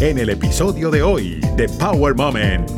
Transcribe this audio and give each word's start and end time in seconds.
en 0.00 0.16
el 0.16 0.30
episodio 0.30 0.90
de 0.90 1.02
hoy 1.02 1.40
de 1.56 1.68
Power 1.78 2.14
Moment. 2.14 2.70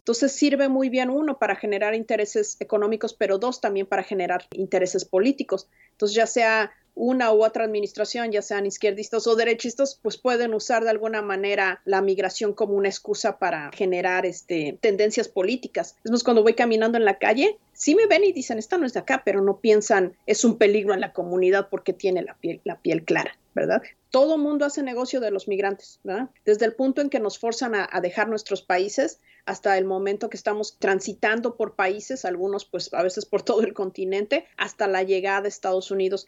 Entonces 0.00 0.32
sirve 0.32 0.68
muy 0.68 0.90
bien 0.90 1.08
uno 1.08 1.38
para 1.38 1.56
generar 1.56 1.94
intereses 1.94 2.58
económicos, 2.60 3.14
pero 3.14 3.38
dos 3.38 3.62
también 3.62 3.86
para 3.86 4.02
generar 4.02 4.46
intereses 4.52 5.06
políticos. 5.06 5.70
Entonces 5.92 6.14
ya 6.14 6.26
sea 6.26 6.70
una 7.00 7.32
u 7.32 7.42
otra 7.42 7.64
administración, 7.64 8.30
ya 8.30 8.42
sean 8.42 8.66
izquierdistas 8.66 9.26
o 9.26 9.34
derechistas, 9.34 9.98
pues 10.02 10.18
pueden 10.18 10.52
usar 10.52 10.84
de 10.84 10.90
alguna 10.90 11.22
manera 11.22 11.80
la 11.86 12.02
migración 12.02 12.52
como 12.52 12.74
una 12.74 12.90
excusa 12.90 13.38
para 13.38 13.70
generar 13.72 14.26
este, 14.26 14.78
tendencias 14.82 15.26
políticas. 15.26 15.96
Es 16.04 16.22
cuando 16.22 16.42
voy 16.42 16.52
caminando 16.52 16.98
en 16.98 17.06
la 17.06 17.18
calle, 17.18 17.58
sí 17.72 17.94
me 17.94 18.06
ven 18.06 18.24
y 18.24 18.32
dicen, 18.32 18.58
esta 18.58 18.76
no 18.76 18.84
es 18.84 18.92
de 18.92 19.00
acá, 19.00 19.22
pero 19.24 19.40
no 19.40 19.60
piensan, 19.60 20.14
es 20.26 20.44
un 20.44 20.58
peligro 20.58 20.92
en 20.92 21.00
la 21.00 21.14
comunidad 21.14 21.68
porque 21.70 21.94
tiene 21.94 22.20
la 22.20 22.34
piel, 22.34 22.60
la 22.64 22.78
piel 22.82 23.02
clara, 23.02 23.34
¿verdad? 23.54 23.82
Todo 24.10 24.36
mundo 24.36 24.66
hace 24.66 24.82
negocio 24.82 25.20
de 25.20 25.30
los 25.30 25.48
migrantes, 25.48 26.00
¿verdad? 26.04 26.28
Desde 26.44 26.66
el 26.66 26.74
punto 26.74 27.00
en 27.00 27.08
que 27.08 27.20
nos 27.20 27.38
forzan 27.38 27.74
a, 27.74 27.88
a 27.90 28.02
dejar 28.02 28.28
nuestros 28.28 28.60
países 28.60 29.20
hasta 29.46 29.78
el 29.78 29.86
momento 29.86 30.28
que 30.28 30.36
estamos 30.36 30.76
transitando 30.78 31.56
por 31.56 31.76
países, 31.76 32.26
algunos 32.26 32.66
pues 32.66 32.92
a 32.92 33.02
veces 33.02 33.24
por 33.24 33.40
todo 33.40 33.62
el 33.62 33.72
continente, 33.72 34.44
hasta 34.58 34.86
la 34.86 35.02
llegada 35.02 35.46
a 35.46 35.48
Estados 35.48 35.90
Unidos. 35.90 36.26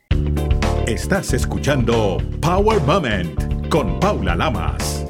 Estás 0.86 1.32
escuchando 1.32 2.18
Power 2.40 2.82
Moment 2.82 3.68
con 3.68 4.00
Paula 4.00 4.34
Lamas. 4.34 5.06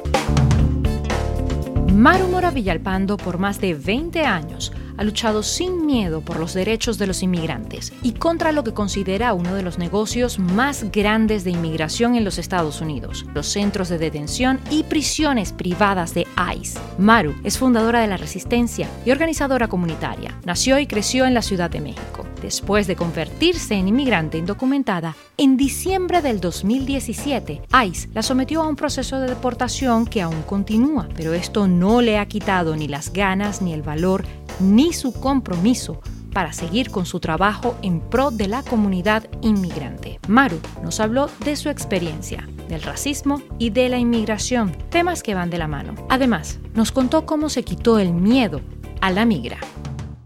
Maru 1.91 2.27
Mora 2.27 2.51
Villalpando 2.51 3.17
por 3.17 3.39
más 3.39 3.59
de 3.59 3.73
20 3.73 4.23
años 4.23 4.71
ha 4.97 5.03
luchado 5.03 5.43
sin 5.43 5.85
miedo 5.85 6.21
por 6.21 6.39
los 6.39 6.53
derechos 6.53 6.97
de 6.97 7.07
los 7.07 7.23
inmigrantes 7.23 7.93
y 8.01 8.13
contra 8.13 8.51
lo 8.51 8.63
que 8.63 8.73
considera 8.73 9.33
uno 9.33 9.55
de 9.55 9.63
los 9.63 9.77
negocios 9.77 10.39
más 10.39 10.91
grandes 10.91 11.43
de 11.43 11.51
inmigración 11.51 12.15
en 12.15 12.23
los 12.23 12.37
Estados 12.37 12.81
Unidos, 12.81 13.25
los 13.33 13.47
centros 13.47 13.89
de 13.89 13.97
detención 13.97 14.59
y 14.69 14.83
prisiones 14.83 15.53
privadas 15.53 16.13
de 16.13 16.27
ICE. 16.55 16.79
Maru 16.97 17.33
es 17.43 17.57
fundadora 17.57 18.01
de 18.01 18.07
La 18.07 18.17
Resistencia 18.17 18.89
y 19.05 19.11
organizadora 19.11 19.67
comunitaria. 19.67 20.37
Nació 20.45 20.79
y 20.79 20.87
creció 20.87 21.25
en 21.25 21.33
la 21.33 21.41
Ciudad 21.41 21.69
de 21.69 21.81
México. 21.81 22.25
Después 22.41 22.87
de 22.87 22.97
convertirse 22.97 23.75
en 23.75 23.87
inmigrante 23.87 24.37
indocumentada, 24.37 25.15
en 25.37 25.55
diciembre 25.55 26.21
del 26.21 26.41
2017, 26.41 27.61
ICE 27.87 28.09
la 28.13 28.21
sometió 28.21 28.61
a 28.61 28.67
un 28.67 28.75
proceso 28.75 29.19
de 29.19 29.27
deportación 29.27 30.05
que 30.05 30.21
aún 30.21 30.41
continúa, 30.43 31.07
pero 31.15 31.33
esto 31.33 31.67
no 31.67 32.01
le 32.01 32.17
ha 32.17 32.25
quitado 32.25 32.75
ni 32.75 32.87
las 32.89 33.13
ganas 33.13 33.61
ni 33.61 33.73
el 33.73 33.81
valor 33.81 34.25
ni 34.59 34.93
su 34.93 35.13
compromiso 35.13 36.01
para 36.33 36.51
seguir 36.51 36.89
con 36.89 37.05
su 37.05 37.19
trabajo 37.19 37.75
en 37.81 38.01
pro 38.01 38.31
de 38.31 38.47
la 38.47 38.63
comunidad 38.63 39.29
inmigrante. 39.41 40.19
Maru 40.27 40.59
nos 40.81 40.99
habló 40.99 41.29
de 41.45 41.55
su 41.55 41.69
experiencia, 41.69 42.47
del 42.67 42.81
racismo 42.81 43.41
y 43.59 43.69
de 43.69 43.89
la 43.89 43.99
inmigración, 43.99 44.75
temas 44.89 45.23
que 45.23 45.35
van 45.35 45.49
de 45.49 45.59
la 45.59 45.67
mano. 45.67 45.93
Además, 46.09 46.59
nos 46.73 46.91
contó 46.91 47.25
cómo 47.25 47.49
se 47.49 47.63
quitó 47.63 47.99
el 47.99 48.13
miedo 48.13 48.61
a 48.99 49.11
la 49.11 49.25
migra. 49.25 49.59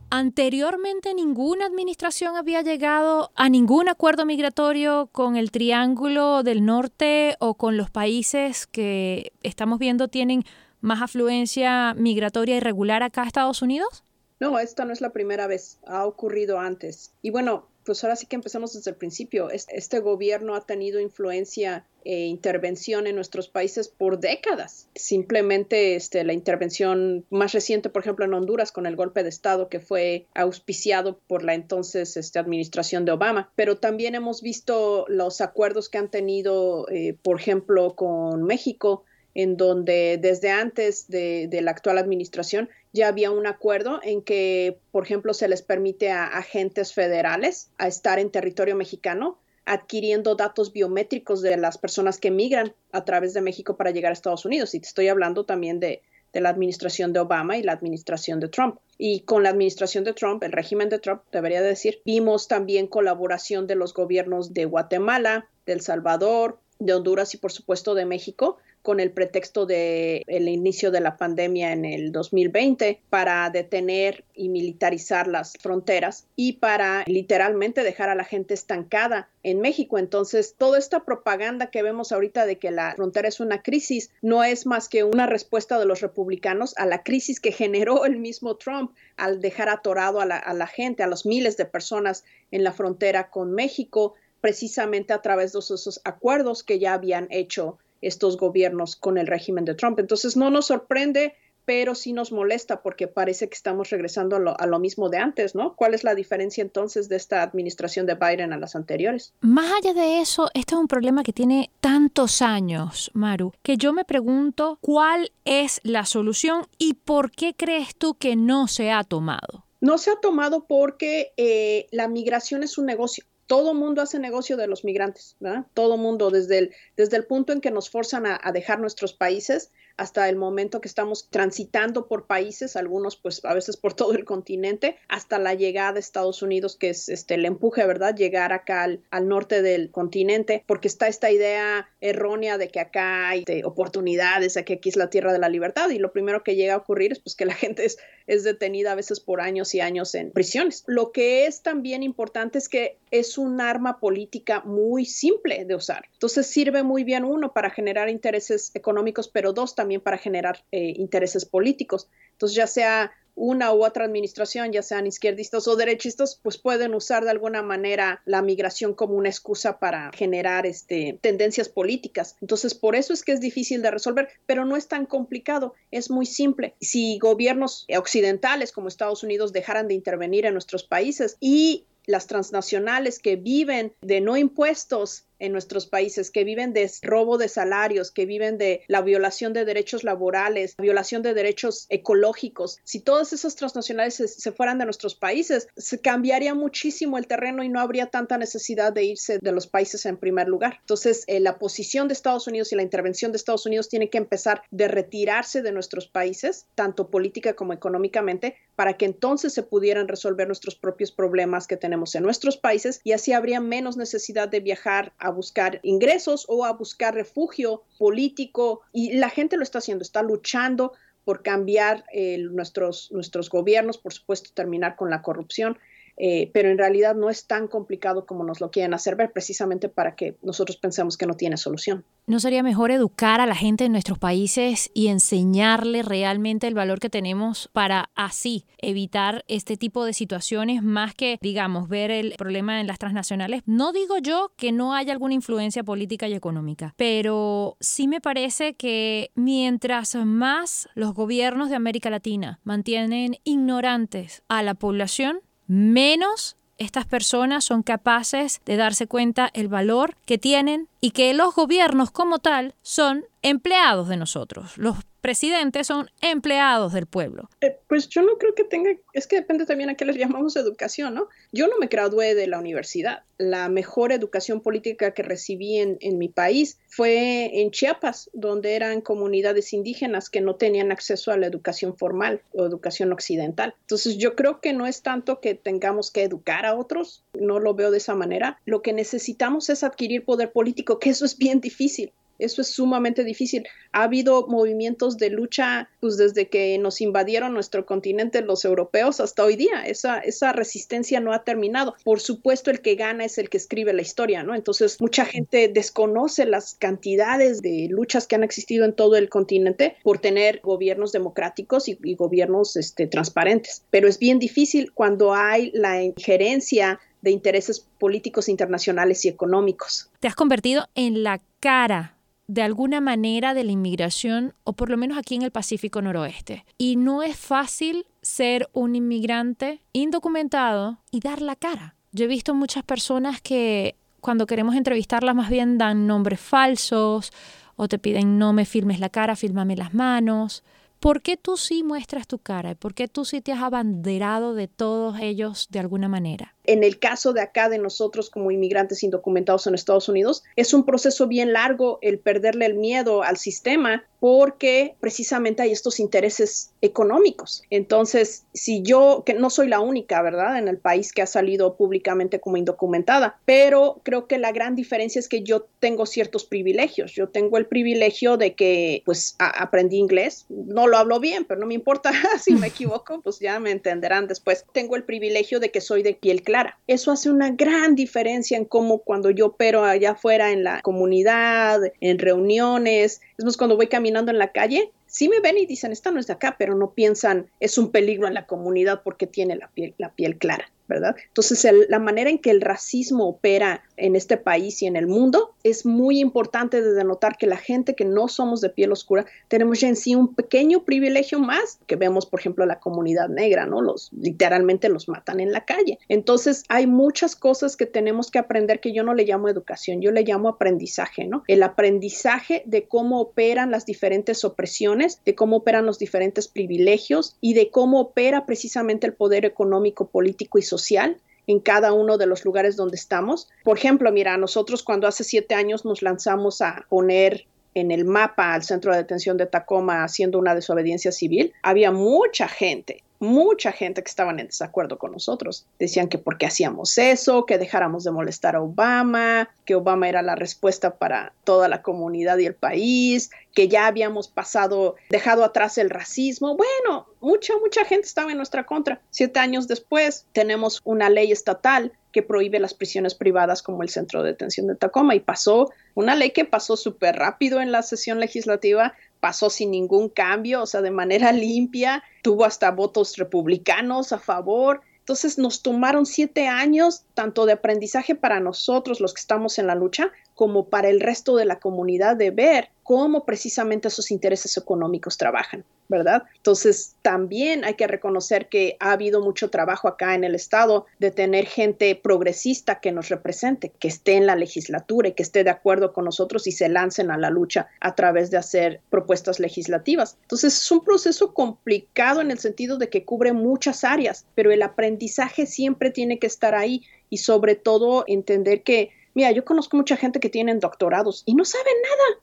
Anteriormente 0.09 1.13
ninguna 1.13 1.65
administración 1.65 2.37
había 2.37 2.61
llegado 2.61 3.31
a 3.35 3.49
ningún 3.49 3.89
acuerdo 3.89 4.25
migratorio 4.25 5.09
con 5.11 5.35
el 5.35 5.51
Triángulo 5.51 6.43
del 6.43 6.65
Norte 6.65 7.35
o 7.39 7.55
con 7.55 7.75
los 7.75 7.89
países 7.89 8.67
que 8.67 9.33
estamos 9.43 9.79
viendo 9.79 10.07
tienen 10.07 10.45
más 10.79 11.01
afluencia 11.01 11.93
migratoria 11.97 12.55
irregular 12.55 13.03
acá 13.03 13.23
a 13.23 13.27
Estados 13.27 13.61
Unidos. 13.61 14.05
No, 14.39 14.59
esta 14.59 14.85
no 14.85 14.93
es 14.93 15.01
la 15.01 15.11
primera 15.11 15.47
vez, 15.47 15.79
ha 15.85 16.05
ocurrido 16.05 16.59
antes. 16.59 17.13
Y 17.21 17.31
bueno, 17.31 17.67
pues 17.87 18.03
ahora 18.03 18.17
sí 18.17 18.25
que 18.25 18.35
empezamos 18.35 18.73
desde 18.73 18.91
el 18.91 18.97
principio. 18.97 19.49
Este 19.49 19.99
gobierno 19.99 20.55
ha 20.55 20.65
tenido 20.65 20.99
influencia 20.99 21.85
e 22.03 22.25
intervención 22.25 23.07
en 23.07 23.15
nuestros 23.15 23.47
países 23.47 23.87
por 23.87 24.19
décadas. 24.19 24.89
Simplemente 24.93 25.95
este, 25.95 26.25
la 26.25 26.33
intervención 26.33 27.25
más 27.29 27.53
reciente, 27.53 27.89
por 27.89 28.01
ejemplo, 28.01 28.25
en 28.25 28.33
Honduras 28.33 28.73
con 28.73 28.87
el 28.87 28.97
golpe 28.97 29.23
de 29.23 29.29
Estado 29.29 29.69
que 29.69 29.79
fue 29.79 30.25
auspiciado 30.35 31.17
por 31.27 31.43
la 31.43 31.53
entonces 31.53 32.17
este, 32.17 32.39
administración 32.39 33.05
de 33.05 33.13
Obama. 33.13 33.51
Pero 33.55 33.77
también 33.77 34.15
hemos 34.15 34.41
visto 34.41 35.05
los 35.07 35.39
acuerdos 35.39 35.87
que 35.87 35.97
han 35.97 36.11
tenido, 36.11 36.89
eh, 36.89 37.15
por 37.21 37.39
ejemplo, 37.39 37.95
con 37.95 38.43
México 38.43 39.05
en 39.37 39.55
donde 39.55 40.17
desde 40.19 40.49
antes 40.49 41.09
de, 41.09 41.47
la 41.61 41.69
actual 41.69 41.99
administración 41.99 42.69
ya 42.91 43.07
había 43.07 43.29
un 43.29 43.45
acuerdo 43.45 43.99
en 44.01 44.23
que, 44.23 44.79
por 44.91 45.03
ejemplo, 45.03 45.35
se 45.35 45.47
les 45.47 45.61
permite 45.61 46.09
a 46.09 46.25
agentes 46.25 46.91
federales 46.91 47.69
a 47.77 47.87
estar 47.87 48.17
en 48.17 48.31
territorio 48.31 48.75
mexicano 48.75 49.37
adquiriendo 49.65 50.33
datos 50.33 50.73
biométricos 50.73 51.43
de 51.43 51.55
las 51.55 51.77
personas 51.77 52.17
que 52.17 52.31
migran 52.31 52.73
a 52.91 53.05
través 53.05 53.35
de 53.35 53.41
México 53.41 53.77
para 53.77 53.91
llegar 53.91 54.09
a 54.09 54.13
Estados 54.13 54.43
Unidos. 54.43 54.73
Y 54.73 54.79
te 54.79 54.87
estoy 54.87 55.07
hablando 55.07 55.45
también 55.45 55.79
de, 55.79 56.01
de 56.33 56.41
la 56.41 56.49
administración 56.49 57.13
de 57.13 57.19
Obama 57.19 57.57
y 57.57 57.63
la 57.63 57.73
administración 57.73 58.39
de 58.39 58.47
Trump. 58.47 58.79
Y 58.97 59.19
con 59.19 59.43
la 59.43 59.49
administración 59.49 60.03
de 60.03 60.13
Trump, 60.13 60.41
el 60.41 60.51
régimen 60.51 60.89
de 60.89 60.97
Trump, 60.97 61.21
debería 61.31 61.61
decir, 61.61 62.01
vimos 62.05 62.47
también 62.47 62.87
colaboración 62.87 63.67
de 63.67 63.75
los 63.75 63.93
gobiernos 63.93 64.55
de 64.55 64.65
Guatemala, 64.65 65.47
de 65.67 65.73
El 65.73 65.81
Salvador, 65.81 66.57
de 66.79 66.93
Honduras 66.93 67.35
y 67.35 67.37
por 67.37 67.51
supuesto 67.51 67.93
de 67.93 68.05
México 68.05 68.57
con 68.87 69.01
el 69.01 69.11
pretexto 69.11 69.65
de 69.65 70.23
el 70.27 70.47
inicio 70.47 70.91
de 70.91 71.01
la 71.01 71.17
pandemia 71.17 71.73
en 71.73 71.83
el 71.83 72.13
2020 72.13 73.01
para 73.09 73.49
detener 73.49 74.23
y 74.33 74.47
militarizar 74.47 75.27
las 75.27 75.57
fronteras 75.59 76.25
y 76.37 76.53
para 76.53 77.03
literalmente 77.05 77.83
dejar 77.83 78.07
a 78.07 78.15
la 78.15 78.23
gente 78.23 78.53
estancada 78.53 79.29
en 79.43 79.59
México. 79.59 79.97
Entonces, 79.97 80.55
toda 80.57 80.79
esta 80.79 81.03
propaganda 81.03 81.69
que 81.69 81.83
vemos 81.83 82.13
ahorita 82.13 82.45
de 82.45 82.59
que 82.59 82.71
la 82.71 82.93
frontera 82.95 83.27
es 83.27 83.41
una 83.41 83.61
crisis 83.61 84.09
no 84.21 84.45
es 84.45 84.65
más 84.65 84.87
que 84.87 85.03
una 85.03 85.25
respuesta 85.25 85.77
de 85.79 85.85
los 85.85 85.99
republicanos 85.99 86.73
a 86.77 86.85
la 86.85 87.03
crisis 87.03 87.41
que 87.41 87.51
generó 87.51 88.05
el 88.05 88.15
mismo 88.15 88.55
Trump 88.55 88.93
al 89.17 89.41
dejar 89.41 89.67
atorado 89.67 90.21
a 90.21 90.25
la, 90.25 90.37
a 90.37 90.53
la 90.53 90.67
gente, 90.67 91.03
a 91.03 91.07
los 91.07 91.25
miles 91.25 91.57
de 91.57 91.65
personas 91.65 92.23
en 92.51 92.63
la 92.63 92.71
frontera 92.71 93.31
con 93.31 93.51
México, 93.51 94.13
precisamente 94.39 95.11
a 95.11 95.21
través 95.21 95.51
de 95.51 95.59
esos 95.59 95.99
acuerdos 96.05 96.63
que 96.63 96.79
ya 96.79 96.93
habían 96.93 97.27
hecho 97.31 97.79
estos 98.01 98.37
gobiernos 98.37 98.95
con 98.95 99.17
el 99.17 99.27
régimen 99.27 99.65
de 99.65 99.75
Trump. 99.75 99.99
Entonces 99.99 100.37
no 100.37 100.49
nos 100.49 100.67
sorprende, 100.67 101.35
pero 101.67 101.95
sí 101.95 102.13
nos 102.13 102.31
molesta 102.31 102.81
porque 102.81 103.09
parece 103.09 103.49
que 103.49 103.55
estamos 103.55 103.89
regresando 103.89 104.37
a 104.37 104.65
lo, 104.65 104.79
mismo 104.79 105.09
de 105.09 105.17
antes, 105.17 105.53
¿no? 105.53 105.75
¿Cuál 105.75 105.93
es 105.93 106.05
la 106.05 106.15
diferencia 106.15 106.61
entonces 106.61 107.09
de 107.09 107.17
esta 107.17 107.41
administración 107.41 108.05
de 108.05 108.15
Biden 108.15 108.53
a 108.53 108.57
las 108.57 108.77
anteriores? 108.77 109.33
Más 109.41 109.73
allá 109.73 109.93
de 109.93 110.21
eso, 110.21 110.49
este 110.53 110.75
es 110.75 110.79
un 110.79 110.87
problema 110.87 111.23
que 111.23 111.33
tiene 111.33 111.69
tantos 111.81 112.41
años, 112.41 113.11
Maru, 113.13 113.51
que 113.63 113.75
yo 113.75 113.91
me 113.91 114.05
pregunto 114.05 114.77
cuál 114.79 115.33
es 115.43 115.81
la 115.83 116.05
solución 116.05 116.65
y 116.77 116.93
por 116.93 117.31
qué 117.31 117.53
crees 117.53 117.97
tú 117.97 118.13
que 118.13 118.37
no 118.37 118.69
se 118.69 118.91
ha 118.91 119.03
tomado. 119.03 119.65
No 119.81 119.97
se 119.97 120.11
ha 120.11 120.15
tomado 120.15 120.67
porque 120.67 121.33
eh, 121.35 121.87
la 121.91 122.07
migración 122.07 122.63
es 122.63 122.77
un 122.77 122.85
negocio 122.85 123.25
todo 123.47 123.73
mundo 123.73 124.01
hace 124.01 124.19
negocio 124.19 124.57
de 124.57 124.67
los 124.67 124.83
migrantes, 124.83 125.37
¿verdad? 125.39 125.65
Todo 125.73 125.97
mundo, 125.97 126.29
desde 126.29 126.57
el, 126.59 126.75
desde 126.95 127.17
el 127.17 127.25
punto 127.25 127.53
en 127.53 127.61
que 127.61 127.71
nos 127.71 127.89
forzan 127.89 128.25
a, 128.25 128.51
dejar 128.51 128.79
nuestros 128.79 129.13
países 129.13 129.71
hasta 129.97 130.29
el 130.29 130.35
momento 130.35 130.79
que 130.79 130.87
estamos 130.87 131.27
transitando 131.29 132.07
por 132.07 132.27
países, 132.27 132.75
algunos 132.75 133.17
pues 133.17 133.43
a 133.43 133.53
veces 133.53 133.77
por 133.77 133.93
todo 133.95 134.13
el 134.13 134.23
continente, 134.23 134.97
hasta 135.07 135.39
la 135.39 135.55
llegada 135.55 135.97
a 135.97 135.99
Estados 135.99 136.41
Unidos, 136.41 136.77
que 136.77 136.89
es 136.89 137.09
este, 137.09 137.33
el 137.33 137.45
empuje, 137.45 137.85
¿verdad? 137.85 138.15
Llegar 138.15 138.53
acá 138.53 138.83
al, 138.83 139.27
norte 139.27 139.61
del 139.61 139.91
continente, 139.91 140.63
porque 140.67 140.87
está 140.87 141.07
esta 141.07 141.31
idea 141.31 141.89
errónea 141.99 142.57
de 142.57 142.69
que 142.69 142.79
acá 142.79 143.29
hay 143.29 143.43
oportunidades, 143.65 144.53
de 144.53 144.63
que 144.63 144.73
aquí 144.73 144.89
es 144.89 144.95
la 144.95 145.09
tierra 145.09 145.33
de 145.33 145.39
la 145.39 145.49
libertad, 145.49 145.89
y 145.89 145.97
lo 145.97 146.11
primero 146.11 146.43
que 146.43 146.55
llega 146.55 146.75
a 146.75 146.77
ocurrir 146.77 147.11
es 147.11 147.19
pues 147.19 147.35
que 147.35 147.45
la 147.45 147.53
gente 147.55 147.85
es, 147.85 147.97
es 148.27 148.43
detenida 148.43 148.91
a 148.91 148.95
veces 148.95 149.19
por 149.19 149.41
años 149.41 149.73
y 149.73 149.81
años 149.81 150.13
en 150.15 150.31
prisiones. 150.31 150.83
Lo 150.85 151.11
que 151.11 151.47
es 151.47 151.63
también 151.63 152.03
importante 152.03 152.59
es 152.59 152.69
que 152.69 152.97
es 153.09 153.37
un 153.37 153.59
arma 153.59 153.99
política 153.99 154.61
muy 154.61 155.05
simple 155.05 155.65
de 155.65 155.75
usar. 155.75 156.05
Entonces 156.13 156.45
sirve 156.47 156.83
muy 156.83 157.03
bien 157.03 157.23
uno 157.23 157.53
para 157.53 157.69
generar 157.69 158.09
intereses 158.09 158.71
económicos, 158.75 159.27
pero 159.27 159.53
dos 159.53 159.75
también 159.75 159.86
para 160.01 160.17
generar 160.17 160.63
eh, 160.71 160.93
intereses 160.97 161.45
políticos. 161.45 162.09
Entonces 162.33 162.55
ya 162.55 162.67
sea 162.67 163.11
una 163.37 163.71
u 163.71 163.85
otra 163.85 164.03
administración, 164.03 164.71
ya 164.73 164.81
sean 164.81 165.05
izquierdistas 165.05 165.67
o 165.67 165.75
derechistas, 165.75 166.39
pues 166.41 166.57
pueden 166.57 166.95
usar 166.95 167.23
de 167.23 167.29
alguna 167.29 167.61
manera 167.61 168.21
la 168.25 168.41
migración 168.41 168.95
como 168.95 169.13
una 169.13 169.29
excusa 169.29 169.77
para 169.77 170.11
generar 170.11 170.65
este, 170.65 171.19
tendencias 171.21 171.69
políticas. 171.69 172.35
Entonces, 172.41 172.73
por 172.73 172.95
eso 172.95 173.13
es 173.13 173.23
que 173.23 173.33
es 173.33 173.39
difícil 173.39 173.83
de 173.83 173.91
resolver, 173.91 174.29
pero 174.47 174.65
no 174.65 174.75
es 174.75 174.87
tan 174.87 175.05
complicado, 175.05 175.75
es 175.91 176.09
muy 176.09 176.25
simple. 176.25 176.75
Si 176.81 177.19
gobiernos 177.19 177.85
occidentales 177.95 178.71
como 178.71 178.87
Estados 178.87 179.23
Unidos 179.23 179.53
dejaran 179.53 179.87
de 179.87 179.93
intervenir 179.93 180.47
en 180.47 180.53
nuestros 180.53 180.83
países 180.83 181.37
y 181.39 181.85
las 182.07 182.25
transnacionales 182.25 183.19
que 183.19 183.35
viven 183.35 183.93
de 184.01 184.19
no 184.19 184.35
impuestos 184.35 185.26
en 185.39 185.51
nuestros 185.51 185.87
países, 185.87 186.31
que 186.31 186.43
viven 186.43 186.73
de 186.73 186.89
robo 187.01 187.37
de 187.37 187.49
salarios, 187.49 188.11
que 188.11 188.25
viven 188.25 188.57
de 188.57 188.81
la 188.87 189.01
violación 189.01 189.53
de 189.53 189.65
derechos 189.65 190.03
laborales, 190.03 190.75
violación 190.77 191.21
de 191.21 191.33
derechos 191.33 191.85
ecológicos, 191.89 192.79
si 192.83 192.99
todas 192.99 193.33
esas 193.33 193.55
transnacionales 193.55 194.15
se, 194.15 194.51
fueran 194.51 194.77
de 194.77 194.85
nuestros 194.85 195.15
países, 195.15 195.67
se 195.75 195.99
cambiaría 195.99 196.53
muchísimo 196.53 197.17
el 197.17 197.27
terreno 197.27 197.63
y 197.63 197.69
no 197.69 197.79
habría 197.79 198.07
tanta 198.07 198.37
necesidad 198.37 198.93
de 198.93 199.03
irse 199.03 199.39
de 199.41 199.51
los 199.51 199.67
países 199.67 200.05
en 200.05 200.17
primer 200.17 200.47
lugar. 200.47 200.77
Entonces, 200.81 201.23
eh, 201.27 201.39
la 201.39 201.59
posición 201.59 202.07
de 202.07 202.13
Estados 202.13 202.47
Unidos 202.47 202.71
y 202.71 202.75
la 202.75 202.83
intervención 202.83 203.31
de 203.31 203.37
Estados 203.37 203.65
Unidos 203.65 203.89
tiene 203.89 204.09
que 204.09 204.17
empezar 204.17 204.63
de 204.71 204.87
retirarse 204.87 205.61
de 205.61 205.71
nuestros 205.71 206.07
países, 206.07 206.65
tanto 206.75 207.09
política 207.09 207.53
como 207.53 207.73
económicamente, 207.73 208.55
para 208.75 208.97
que 208.97 209.05
entonces 209.05 209.53
se 209.53 209.63
pudieran 209.63 210.07
resolver 210.07 210.47
nuestros 210.47 210.75
propios 210.75 211.11
problemas 211.11 211.67
que 211.67 211.77
tenemos 211.77 212.13
en 212.15 212.23
nuestros 212.23 212.57
países 212.57 213.01
y 213.03 213.11
así 213.13 213.33
habría 213.33 213.59
menos 213.59 213.97
necesidad 213.97 214.47
de 214.47 214.59
viajar 214.59 215.13
a 215.17 215.26
buscar 215.31 215.79
ingresos 215.83 216.45
o 216.47 216.65
a 216.65 216.73
buscar 216.73 217.13
refugio 217.13 217.83
político 217.97 218.81
y 218.91 219.13
la 219.17 219.29
gente 219.29 219.57
lo 219.57 219.63
está 219.63 219.79
haciendo, 219.79 220.01
está 220.01 220.21
luchando 220.21 220.93
por 221.23 221.43
cambiar 221.43 222.05
eh, 222.13 222.37
nuestros, 222.37 223.11
nuestros 223.11 223.49
gobiernos, 223.49 223.97
por 223.97 224.13
supuesto 224.13 224.51
terminar 224.53 224.95
con 224.95 225.09
la 225.09 225.21
corrupción 225.21 225.77
eh, 226.17 226.49
pero 226.51 226.69
en 226.69 226.77
realidad 226.77 227.15
no 227.15 227.29
es 227.29 227.45
tan 227.45 227.67
complicado 227.67 228.25
como 228.25 228.43
nos 228.43 228.59
lo 228.59 228.71
quieren 228.71 228.93
hacer 228.93 229.15
ver, 229.15 229.31
precisamente 229.31 229.87
para 229.87 230.15
que 230.15 230.35
nosotros 230.41 230.77
pensemos 230.77 231.15
que 231.15 231.27
no 231.27 231.35
tiene 231.35 231.57
solución. 231.57 232.03
¿No 232.25 232.39
sería 232.39 232.63
mejor 232.63 232.91
educar 232.91 233.39
a 233.39 233.45
la 233.45 233.55
gente 233.55 233.85
en 233.85 233.91
nuestros 233.91 234.17
países 234.19 234.89
y 234.93 235.07
enseñarle 235.07 236.01
realmente 236.01 236.67
el 236.67 236.73
valor 236.73 236.99
que 236.99 237.09
tenemos 237.09 237.69
para 237.71 238.09
así 238.15 238.65
evitar 238.79 239.45
este 239.47 239.77
tipo 239.77 240.03
de 240.03 240.13
situaciones 240.13 240.83
más 240.83 241.13
que, 241.13 241.37
digamos, 241.41 241.87
ver 241.87 242.11
el 242.11 242.33
problema 242.37 242.81
en 242.81 242.87
las 242.87 242.99
transnacionales? 242.99 243.61
No 243.65 243.93
digo 243.93 244.17
yo 244.17 244.51
que 244.57 244.71
no 244.71 244.93
haya 244.93 245.13
alguna 245.13 245.35
influencia 245.35 245.83
política 245.83 246.27
y 246.27 246.33
económica, 246.33 246.93
pero 246.97 247.77
sí 247.79 248.07
me 248.07 248.21
parece 248.21 248.73
que 248.73 249.31
mientras 249.35 250.15
más 250.15 250.89
los 250.95 251.13
gobiernos 251.13 251.69
de 251.69 251.75
América 251.75 252.09
Latina 252.09 252.59
mantienen 252.63 253.37
ignorantes 253.43 254.43
a 254.47 254.63
la 254.63 254.73
población, 254.73 255.41
menos 255.67 256.55
estas 256.77 257.05
personas 257.05 257.63
son 257.63 257.83
capaces 257.83 258.61
de 258.65 258.77
darse 258.77 259.07
cuenta 259.07 259.49
el 259.53 259.67
valor 259.67 260.15
que 260.25 260.37
tienen 260.37 260.87
y 261.07 261.11
que 261.11 261.33
los 261.33 261.55
gobiernos 261.55 262.11
como 262.11 262.39
tal 262.39 262.75
son 262.81 263.25
empleados 263.41 264.09
de 264.09 264.17
nosotros. 264.17 264.77
Los 264.77 264.97
presidentes 265.21 265.87
son 265.87 266.09
empleados 266.21 266.93
del 266.93 267.05
pueblo. 267.05 267.49
Eh, 267.61 267.77
pues 267.87 268.07
yo 268.07 268.21
no 268.21 268.37
creo 268.37 268.55
que 268.55 268.63
tenga, 268.63 268.91
es 269.13 269.27
que 269.27 269.37
depende 269.37 269.65
también 269.65 269.89
a 269.89 269.95
qué 269.95 270.05
les 270.05 270.15
llamamos 270.15 270.55
educación, 270.55 271.15
¿no? 271.15 271.27
Yo 271.51 271.67
no 271.67 271.77
me 271.79 271.87
gradué 271.87 272.35
de 272.35 272.47
la 272.47 272.59
universidad. 272.59 273.23
La 273.37 273.69
mejor 273.69 274.11
educación 274.11 274.61
política 274.61 275.13
que 275.13 275.23
recibí 275.23 275.77
en, 275.77 275.97
en 276.01 276.17
mi 276.17 276.29
país 276.29 276.79
fue 276.87 277.61
en 277.61 277.71
Chiapas, 277.71 278.29
donde 278.33 278.75
eran 278.75 279.01
comunidades 279.01 279.73
indígenas 279.73 280.29
que 280.29 280.41
no 280.41 280.55
tenían 280.55 280.91
acceso 280.91 281.31
a 281.31 281.37
la 281.37 281.45
educación 281.45 281.97
formal 281.97 282.41
o 282.53 282.65
educación 282.65 283.11
occidental. 283.11 283.75
Entonces 283.81 284.17
yo 284.17 284.35
creo 284.35 284.59
que 284.61 284.73
no 284.73 284.87
es 284.87 285.01
tanto 285.03 285.39
que 285.39 285.55
tengamos 285.55 286.09
que 286.09 286.23
educar 286.23 286.65
a 286.65 286.75
otros, 286.75 287.23
no 287.33 287.59
lo 287.59 287.75
veo 287.75 287.91
de 287.91 287.97
esa 287.97 288.15
manera. 288.15 288.59
Lo 288.65 288.81
que 288.81 288.93
necesitamos 288.93 289.69
es 289.69 289.83
adquirir 289.83 290.25
poder 290.25 290.51
político, 290.51 290.96
que 290.99 291.09
eso 291.09 291.25
es 291.25 291.37
bien 291.37 291.61
difícil. 291.61 292.11
Eso 292.39 292.61
es 292.61 292.69
sumamente 292.69 293.23
difícil. 293.23 293.67
Ha 293.91 294.03
habido 294.03 294.47
movimientos 294.47 295.17
de 295.17 295.29
lucha 295.29 295.89
pues 295.99 296.17
desde 296.17 296.49
que 296.49 296.77
nos 296.77 297.01
invadieron 297.01 297.53
nuestro 297.53 297.85
continente 297.85 298.41
los 298.41 298.63
europeos 298.65 299.19
hasta 299.19 299.43
hoy 299.43 299.55
día. 299.55 299.83
Esa, 299.85 300.19
esa 300.19 300.53
resistencia 300.53 301.19
no 301.19 301.33
ha 301.33 301.43
terminado. 301.43 301.95
Por 302.03 302.19
supuesto, 302.19 302.69
el 302.69 302.81
que 302.81 302.95
gana 302.95 303.25
es 303.25 303.37
el 303.37 303.49
que 303.49 303.57
escribe 303.57 303.93
la 303.93 304.01
historia, 304.01 304.43
¿no? 304.43 304.53
Entonces, 304.53 305.01
mucha 305.01 305.25
gente 305.25 305.67
desconoce 305.67 306.45
las 306.45 306.75
cantidades 306.75 307.61
de 307.61 307.87
luchas 307.89 308.27
que 308.27 308.35
han 308.35 308.43
existido 308.43 308.85
en 308.85 308.93
todo 308.93 309.15
el 309.15 309.29
continente 309.29 309.97
por 310.03 310.19
tener 310.19 310.59
gobiernos 310.63 311.11
democráticos 311.11 311.87
y, 311.87 311.97
y 312.03 312.15
gobiernos 312.15 312.75
este, 312.75 313.07
transparentes. 313.07 313.83
Pero 313.89 314.07
es 314.07 314.19
bien 314.19 314.37
difícil 314.37 314.91
cuando 314.93 315.33
hay 315.33 315.71
la 315.73 316.03
injerencia 316.03 316.99
de 317.21 317.31
intereses 317.31 317.85
políticos 317.99 318.49
internacionales 318.49 319.25
y 319.25 319.29
económicos. 319.29 320.09
Te 320.19 320.27
has 320.27 320.35
convertido 320.35 320.87
en 320.95 321.23
la 321.23 321.41
cara 321.59 322.17
de 322.47 322.61
alguna 322.61 323.01
manera 323.01 323.53
de 323.53 323.65
la 323.65 323.73
inmigración, 323.73 324.53
o 324.63 324.73
por 324.73 324.89
lo 324.89 324.97
menos 324.97 325.17
aquí 325.17 325.35
en 325.35 325.41
el 325.41 325.51
Pacífico 325.51 326.01
Noroeste. 326.01 326.65
Y 326.77 326.95
no 326.95 327.21
es 327.21 327.35
fácil 327.35 328.05
ser 328.21 328.69
un 328.71 328.95
inmigrante 328.95 329.81
indocumentado 329.91 330.99
y 331.11 331.19
dar 331.19 331.41
la 331.41 331.57
cara. 331.57 331.95
Yo 332.13 332.25
he 332.25 332.27
visto 332.27 332.53
muchas 332.53 332.83
personas 332.83 333.41
que 333.41 333.95
cuando 334.21 334.47
queremos 334.47 334.75
entrevistarlas 334.75 335.35
más 335.35 335.49
bien 335.49 335.77
dan 335.77 336.07
nombres 336.07 336.39
falsos 336.39 337.31
o 337.75 337.87
te 337.87 337.99
piden 337.99 338.39
no 338.39 338.53
me 338.53 338.65
filmes 338.65 338.99
la 338.99 339.09
cara, 339.09 339.35
fílmame 339.35 339.75
las 339.75 339.93
manos. 339.93 340.63
¿Por 340.99 341.21
qué 341.21 341.37
tú 341.37 341.57
sí 341.57 341.83
muestras 341.83 342.27
tu 342.27 342.39
cara? 342.39 342.73
¿Por 342.73 342.95
qué 342.95 343.07
tú 343.07 343.23
sí 343.23 343.41
te 343.41 343.51
has 343.51 343.61
abanderado 343.61 344.55
de 344.55 344.67
todos 344.67 345.19
ellos 345.19 345.67
de 345.69 345.79
alguna 345.79 346.07
manera? 346.07 346.55
En 346.67 346.83
el 346.83 346.99
caso 346.99 347.33
de 347.33 347.41
acá 347.41 347.69
de 347.69 347.79
nosotros 347.79 348.29
como 348.29 348.51
inmigrantes 348.51 349.01
indocumentados 349.01 349.65
en 349.65 349.73
Estados 349.73 350.09
Unidos, 350.09 350.43
es 350.55 350.73
un 350.73 350.85
proceso 350.85 351.27
bien 351.27 351.53
largo 351.53 351.97
el 352.01 352.19
perderle 352.19 352.67
el 352.67 352.75
miedo 352.75 353.23
al 353.23 353.37
sistema 353.37 354.03
porque 354.19 354.95
precisamente 354.99 355.61
hay 355.61 355.71
estos 355.71 355.99
intereses 355.99 356.71
económicos. 356.81 357.61
Entonces, 357.69 358.45
si 358.53 358.81
yo, 358.81 359.23
que 359.25 359.35
no 359.35 359.49
soy 359.49 359.67
la 359.67 359.79
única, 359.79 360.21
¿verdad?, 360.23 360.57
en 360.57 360.67
el 360.67 360.77
país 360.77 361.13
que 361.13 361.21
ha 361.21 361.27
salido 361.27 361.75
públicamente 361.75 362.39
como 362.39 362.57
indocumentada, 362.57 363.39
pero 363.45 364.01
creo 364.03 364.27
que 364.27 364.39
la 364.39 364.51
gran 364.51 364.75
diferencia 364.75 365.19
es 365.19 365.29
que 365.29 365.43
yo 365.43 365.67
tengo 365.79 366.07
ciertos 366.07 366.45
privilegios. 366.45 367.11
Yo 367.13 367.29
tengo 367.29 367.59
el 367.59 367.67
privilegio 367.67 368.37
de 368.37 368.55
que, 368.55 369.03
pues, 369.05 369.35
aprendí 369.37 369.97
inglés. 369.97 370.45
No 370.49 370.87
lo 370.87 370.97
hablo 370.97 371.19
bien, 371.19 371.45
pero 371.45 371.59
no 371.59 371.67
me 371.67 371.75
importa 371.75 372.11
si 372.41 372.55
me 372.55 372.67
equivoco, 372.77 373.21
pues 373.21 373.39
ya 373.39 373.59
me 373.59 373.69
entenderán 373.69 374.27
después. 374.27 374.65
Tengo 374.73 374.95
el 374.95 375.03
privilegio 375.03 375.59
de 375.59 375.69
que 375.69 375.79
soy 375.79 376.01
de 376.01 376.15
piel 376.15 376.41
clara 376.41 376.56
eso 376.87 377.11
hace 377.11 377.29
una 377.29 377.51
gran 377.51 377.95
diferencia 377.95 378.57
en 378.57 378.65
cómo 378.65 378.99
cuando 378.99 379.29
yo 379.29 379.47
opero 379.47 379.83
allá 379.83 380.11
afuera 380.11 380.51
en 380.51 380.63
la 380.63 380.81
comunidad, 380.81 381.81
en 381.99 382.19
reuniones, 382.19 383.21
es 383.37 383.45
más 383.45 383.57
cuando 383.57 383.75
voy 383.75 383.87
caminando 383.87 384.31
en 384.31 384.37
la 384.37 384.51
calle, 384.51 384.91
sí 385.05 385.29
me 385.29 385.39
ven 385.39 385.57
y 385.57 385.65
dicen, 385.65 385.91
esta 385.91 386.11
no 386.11 386.19
es 386.19 386.27
de 386.27 386.33
acá, 386.33 386.55
pero 386.57 386.75
no 386.75 386.91
piensan, 386.91 387.49
es 387.59 387.77
un 387.77 387.91
peligro 387.91 388.27
en 388.27 388.33
la 388.33 388.45
comunidad 388.45 389.01
porque 389.03 389.27
tiene 389.27 389.55
la 389.55 389.69
piel, 389.69 389.95
la 389.97 390.13
piel 390.13 390.37
clara. 390.37 390.71
¿Verdad? 390.87 391.15
Entonces, 391.27 391.67
la 391.89 391.99
manera 391.99 392.29
en 392.29 392.39
que 392.39 392.51
el 392.51 392.61
racismo 392.61 393.27
opera 393.27 393.83
en 393.97 394.15
este 394.15 394.37
país 394.37 394.81
y 394.81 394.85
en 394.85 394.95
el 394.95 395.07
mundo 395.07 395.55
es 395.63 395.85
muy 395.85 396.19
importante 396.19 396.81
de 396.81 396.93
denotar 396.93 397.37
que 397.37 397.47
la 397.47 397.57
gente 397.57 397.95
que 397.95 398.05
no 398.05 398.27
somos 398.27 398.61
de 398.61 398.69
piel 398.69 398.91
oscura 398.91 399.25
tenemos 399.47 399.79
ya 399.79 399.89
en 399.89 399.95
sí 399.95 400.15
un 400.15 400.35
pequeño 400.35 400.85
privilegio 400.85 401.39
más 401.39 401.79
que 401.87 401.95
vemos, 401.95 402.25
por 402.25 402.39
ejemplo, 402.39 402.65
la 402.65 402.79
comunidad 402.79 403.27
negra, 403.27 403.65
¿no? 403.65 403.81
Los 403.81 404.11
literalmente 404.13 404.89
los 404.89 405.09
matan 405.09 405.39
en 405.39 405.51
la 405.51 405.65
calle. 405.65 405.99
Entonces, 406.07 406.63
hay 406.69 406.87
muchas 406.87 407.35
cosas 407.35 407.75
que 407.75 407.85
tenemos 407.85 408.31
que 408.31 408.39
aprender 408.39 408.79
que 408.79 408.93
yo 408.93 409.03
no 409.03 409.13
le 409.13 409.25
llamo 409.25 409.49
educación, 409.49 410.01
yo 410.01 410.11
le 410.11 410.23
llamo 410.23 410.49
aprendizaje, 410.49 411.25
¿no? 411.25 411.43
El 411.47 411.63
aprendizaje 411.63 412.63
de 412.65 412.87
cómo 412.87 413.19
operan 413.19 413.71
las 413.71 413.85
diferentes 413.85 414.45
opresiones, 414.45 415.21
de 415.25 415.35
cómo 415.35 415.57
operan 415.57 415.85
los 415.85 415.99
diferentes 415.99 416.47
privilegios 416.47 417.35
y 417.41 417.53
de 417.55 417.71
cómo 417.71 417.99
opera 417.99 418.45
precisamente 418.45 419.07
el 419.07 419.13
poder 419.13 419.45
económico, 419.45 420.07
político 420.09 420.59
y 420.59 420.61
social 420.61 420.76
social 420.77 421.17
en 421.47 421.59
cada 421.59 421.93
uno 421.93 422.17
de 422.17 422.27
los 422.27 422.45
lugares 422.45 422.75
donde 422.75 422.97
estamos. 422.97 423.49
Por 423.63 423.77
ejemplo, 423.77 424.11
mira, 424.11 424.37
nosotros 424.37 424.83
cuando 424.83 425.07
hace 425.07 425.23
siete 425.23 425.55
años 425.55 425.85
nos 425.85 426.01
lanzamos 426.01 426.61
a 426.61 426.85
poner 426.89 427.45
en 427.73 427.91
el 427.91 428.05
mapa 428.05 428.53
al 428.53 428.63
centro 428.63 428.91
de 428.91 428.97
detención 428.97 429.37
de 429.37 429.45
Tacoma 429.45 430.03
haciendo 430.03 430.39
una 430.39 430.55
desobediencia 430.55 431.11
civil, 431.11 431.53
había 431.61 431.91
mucha 431.91 432.47
gente 432.47 433.03
mucha 433.19 433.71
gente 433.71 434.03
que 434.03 434.09
estaban 434.09 434.39
en 434.39 434.47
desacuerdo 434.47 434.97
con 434.97 435.11
nosotros. 435.11 435.65
Decían 435.79 436.07
que 436.07 436.17
porque 436.17 436.45
hacíamos 436.45 436.97
eso, 436.97 437.45
que 437.45 437.57
dejáramos 437.57 438.03
de 438.03 438.11
molestar 438.11 438.55
a 438.55 438.61
Obama, 438.61 439.49
que 439.65 439.75
Obama 439.75 440.09
era 440.09 440.21
la 440.21 440.35
respuesta 440.35 440.95
para 440.97 441.33
toda 441.43 441.67
la 441.67 441.81
comunidad 441.81 442.37
y 442.37 442.45
el 442.45 442.55
país, 442.55 443.31
que 443.53 443.67
ya 443.67 443.87
habíamos 443.87 444.27
pasado, 444.27 444.95
dejado 445.09 445.43
atrás 445.43 445.77
el 445.77 445.89
racismo. 445.89 446.55
Bueno, 446.55 447.07
mucha, 447.21 447.53
mucha 447.57 447.85
gente 447.85 448.07
estaba 448.07 448.31
en 448.31 448.37
nuestra 448.37 448.65
contra. 448.65 449.01
Siete 449.09 449.39
años 449.39 449.67
después 449.67 450.25
tenemos 450.31 450.81
una 450.83 451.09
ley 451.09 451.31
estatal 451.31 451.93
que 452.11 452.23
prohíbe 452.23 452.59
las 452.59 452.73
prisiones 452.73 453.15
privadas 453.15 453.61
como 453.61 453.83
el 453.83 453.89
centro 453.89 454.23
de 454.23 454.29
detención 454.29 454.67
de 454.67 454.75
Tacoma 454.75 455.15
y 455.15 455.19
pasó 455.19 455.71
una 455.93 456.15
ley 456.15 456.31
que 456.31 456.45
pasó 456.45 456.77
súper 456.77 457.15
rápido 457.15 457.61
en 457.61 457.71
la 457.71 457.83
sesión 457.83 458.19
legislativa 458.19 458.93
pasó 459.19 459.49
sin 459.49 459.71
ningún 459.71 460.09
cambio, 460.09 460.63
o 460.63 460.65
sea, 460.65 460.81
de 460.81 460.91
manera 460.91 461.31
limpia, 461.33 462.03
tuvo 462.21 462.45
hasta 462.45 462.71
votos 462.71 463.17
republicanos 463.17 464.11
a 464.11 464.19
favor. 464.19 464.81
Entonces 464.99 465.37
nos 465.37 465.61
tomaron 465.61 466.05
siete 466.05 466.47
años 466.47 467.05
tanto 467.13 467.45
de 467.45 467.53
aprendizaje 467.53 468.13
para 468.15 468.39
nosotros, 468.39 468.99
los 468.99 469.13
que 469.13 469.21
estamos 469.21 469.57
en 469.57 469.67
la 469.67 469.75
lucha, 469.75 470.11
como 470.37 470.69
para 470.69 470.89
el 470.89 470.99
resto 470.99 471.35
de 471.35 471.45
la 471.45 471.59
comunidad 471.59 472.15
de 472.15 472.29
ver 472.29 472.69
cómo 472.83 473.25
precisamente 473.25 473.87
esos 473.87 474.11
intereses 474.11 474.55
económicos 474.55 475.17
trabajan, 475.17 475.65
¿verdad? 475.89 476.23
Entonces, 476.37 476.95
también 477.01 477.65
hay 477.65 477.73
que 477.73 477.87
reconocer 477.87 478.47
que 478.47 478.77
ha 478.79 478.91
habido 478.91 479.19
mucho 479.19 479.49
trabajo 479.49 479.87
acá 479.87 480.13
en 480.13 480.23
el 480.23 480.35
Estado 480.35 480.85
de 480.99 481.09
tener 481.09 481.47
gente 481.47 481.93
progresista 481.95 482.79
que 482.79 482.91
nos 482.91 483.09
represente, 483.09 483.73
que 483.79 483.87
esté 483.87 484.13
en 484.13 484.27
la 484.27 484.35
legislatura 484.35 485.09
y 485.09 485.13
que 485.13 485.23
esté 485.23 485.43
de 485.43 485.49
acuerdo 485.49 485.91
con 485.91 486.05
nosotros 486.05 486.45
y 486.45 486.51
se 486.51 486.69
lancen 486.69 487.09
a 487.09 487.17
la 487.17 487.31
lucha 487.31 487.67
a 487.81 487.95
través 487.95 488.29
de 488.29 488.37
hacer 488.37 488.79
propuestas 488.91 489.39
legislativas. 489.39 490.17
Entonces, 490.21 490.55
es 490.55 490.71
un 490.71 490.85
proceso 490.85 491.33
complicado 491.33 492.21
en 492.21 492.29
el 492.29 492.37
sentido 492.37 492.77
de 492.77 492.89
que 492.89 493.05
cubre 493.05 493.33
muchas 493.33 493.83
áreas, 493.83 494.27
pero 494.35 494.51
el 494.51 494.61
aprendizaje 494.61 495.47
siempre 495.47 495.89
tiene 495.89 496.19
que 496.19 496.27
estar 496.27 496.53
ahí 496.53 496.83
y 497.09 497.17
sobre 497.17 497.55
todo 497.55 498.03
entender 498.07 498.63
que, 498.63 498.91
mira, 499.17 499.31
yo 499.31 499.43
conozco 499.43 499.75
mucha 499.75 499.97
gente 499.97 500.19
que 500.19 500.29
tienen 500.29 500.59
doctorados 500.59 501.23
y 501.25 501.33
no 501.33 501.43
saben 501.43 501.73
nada 501.81 502.21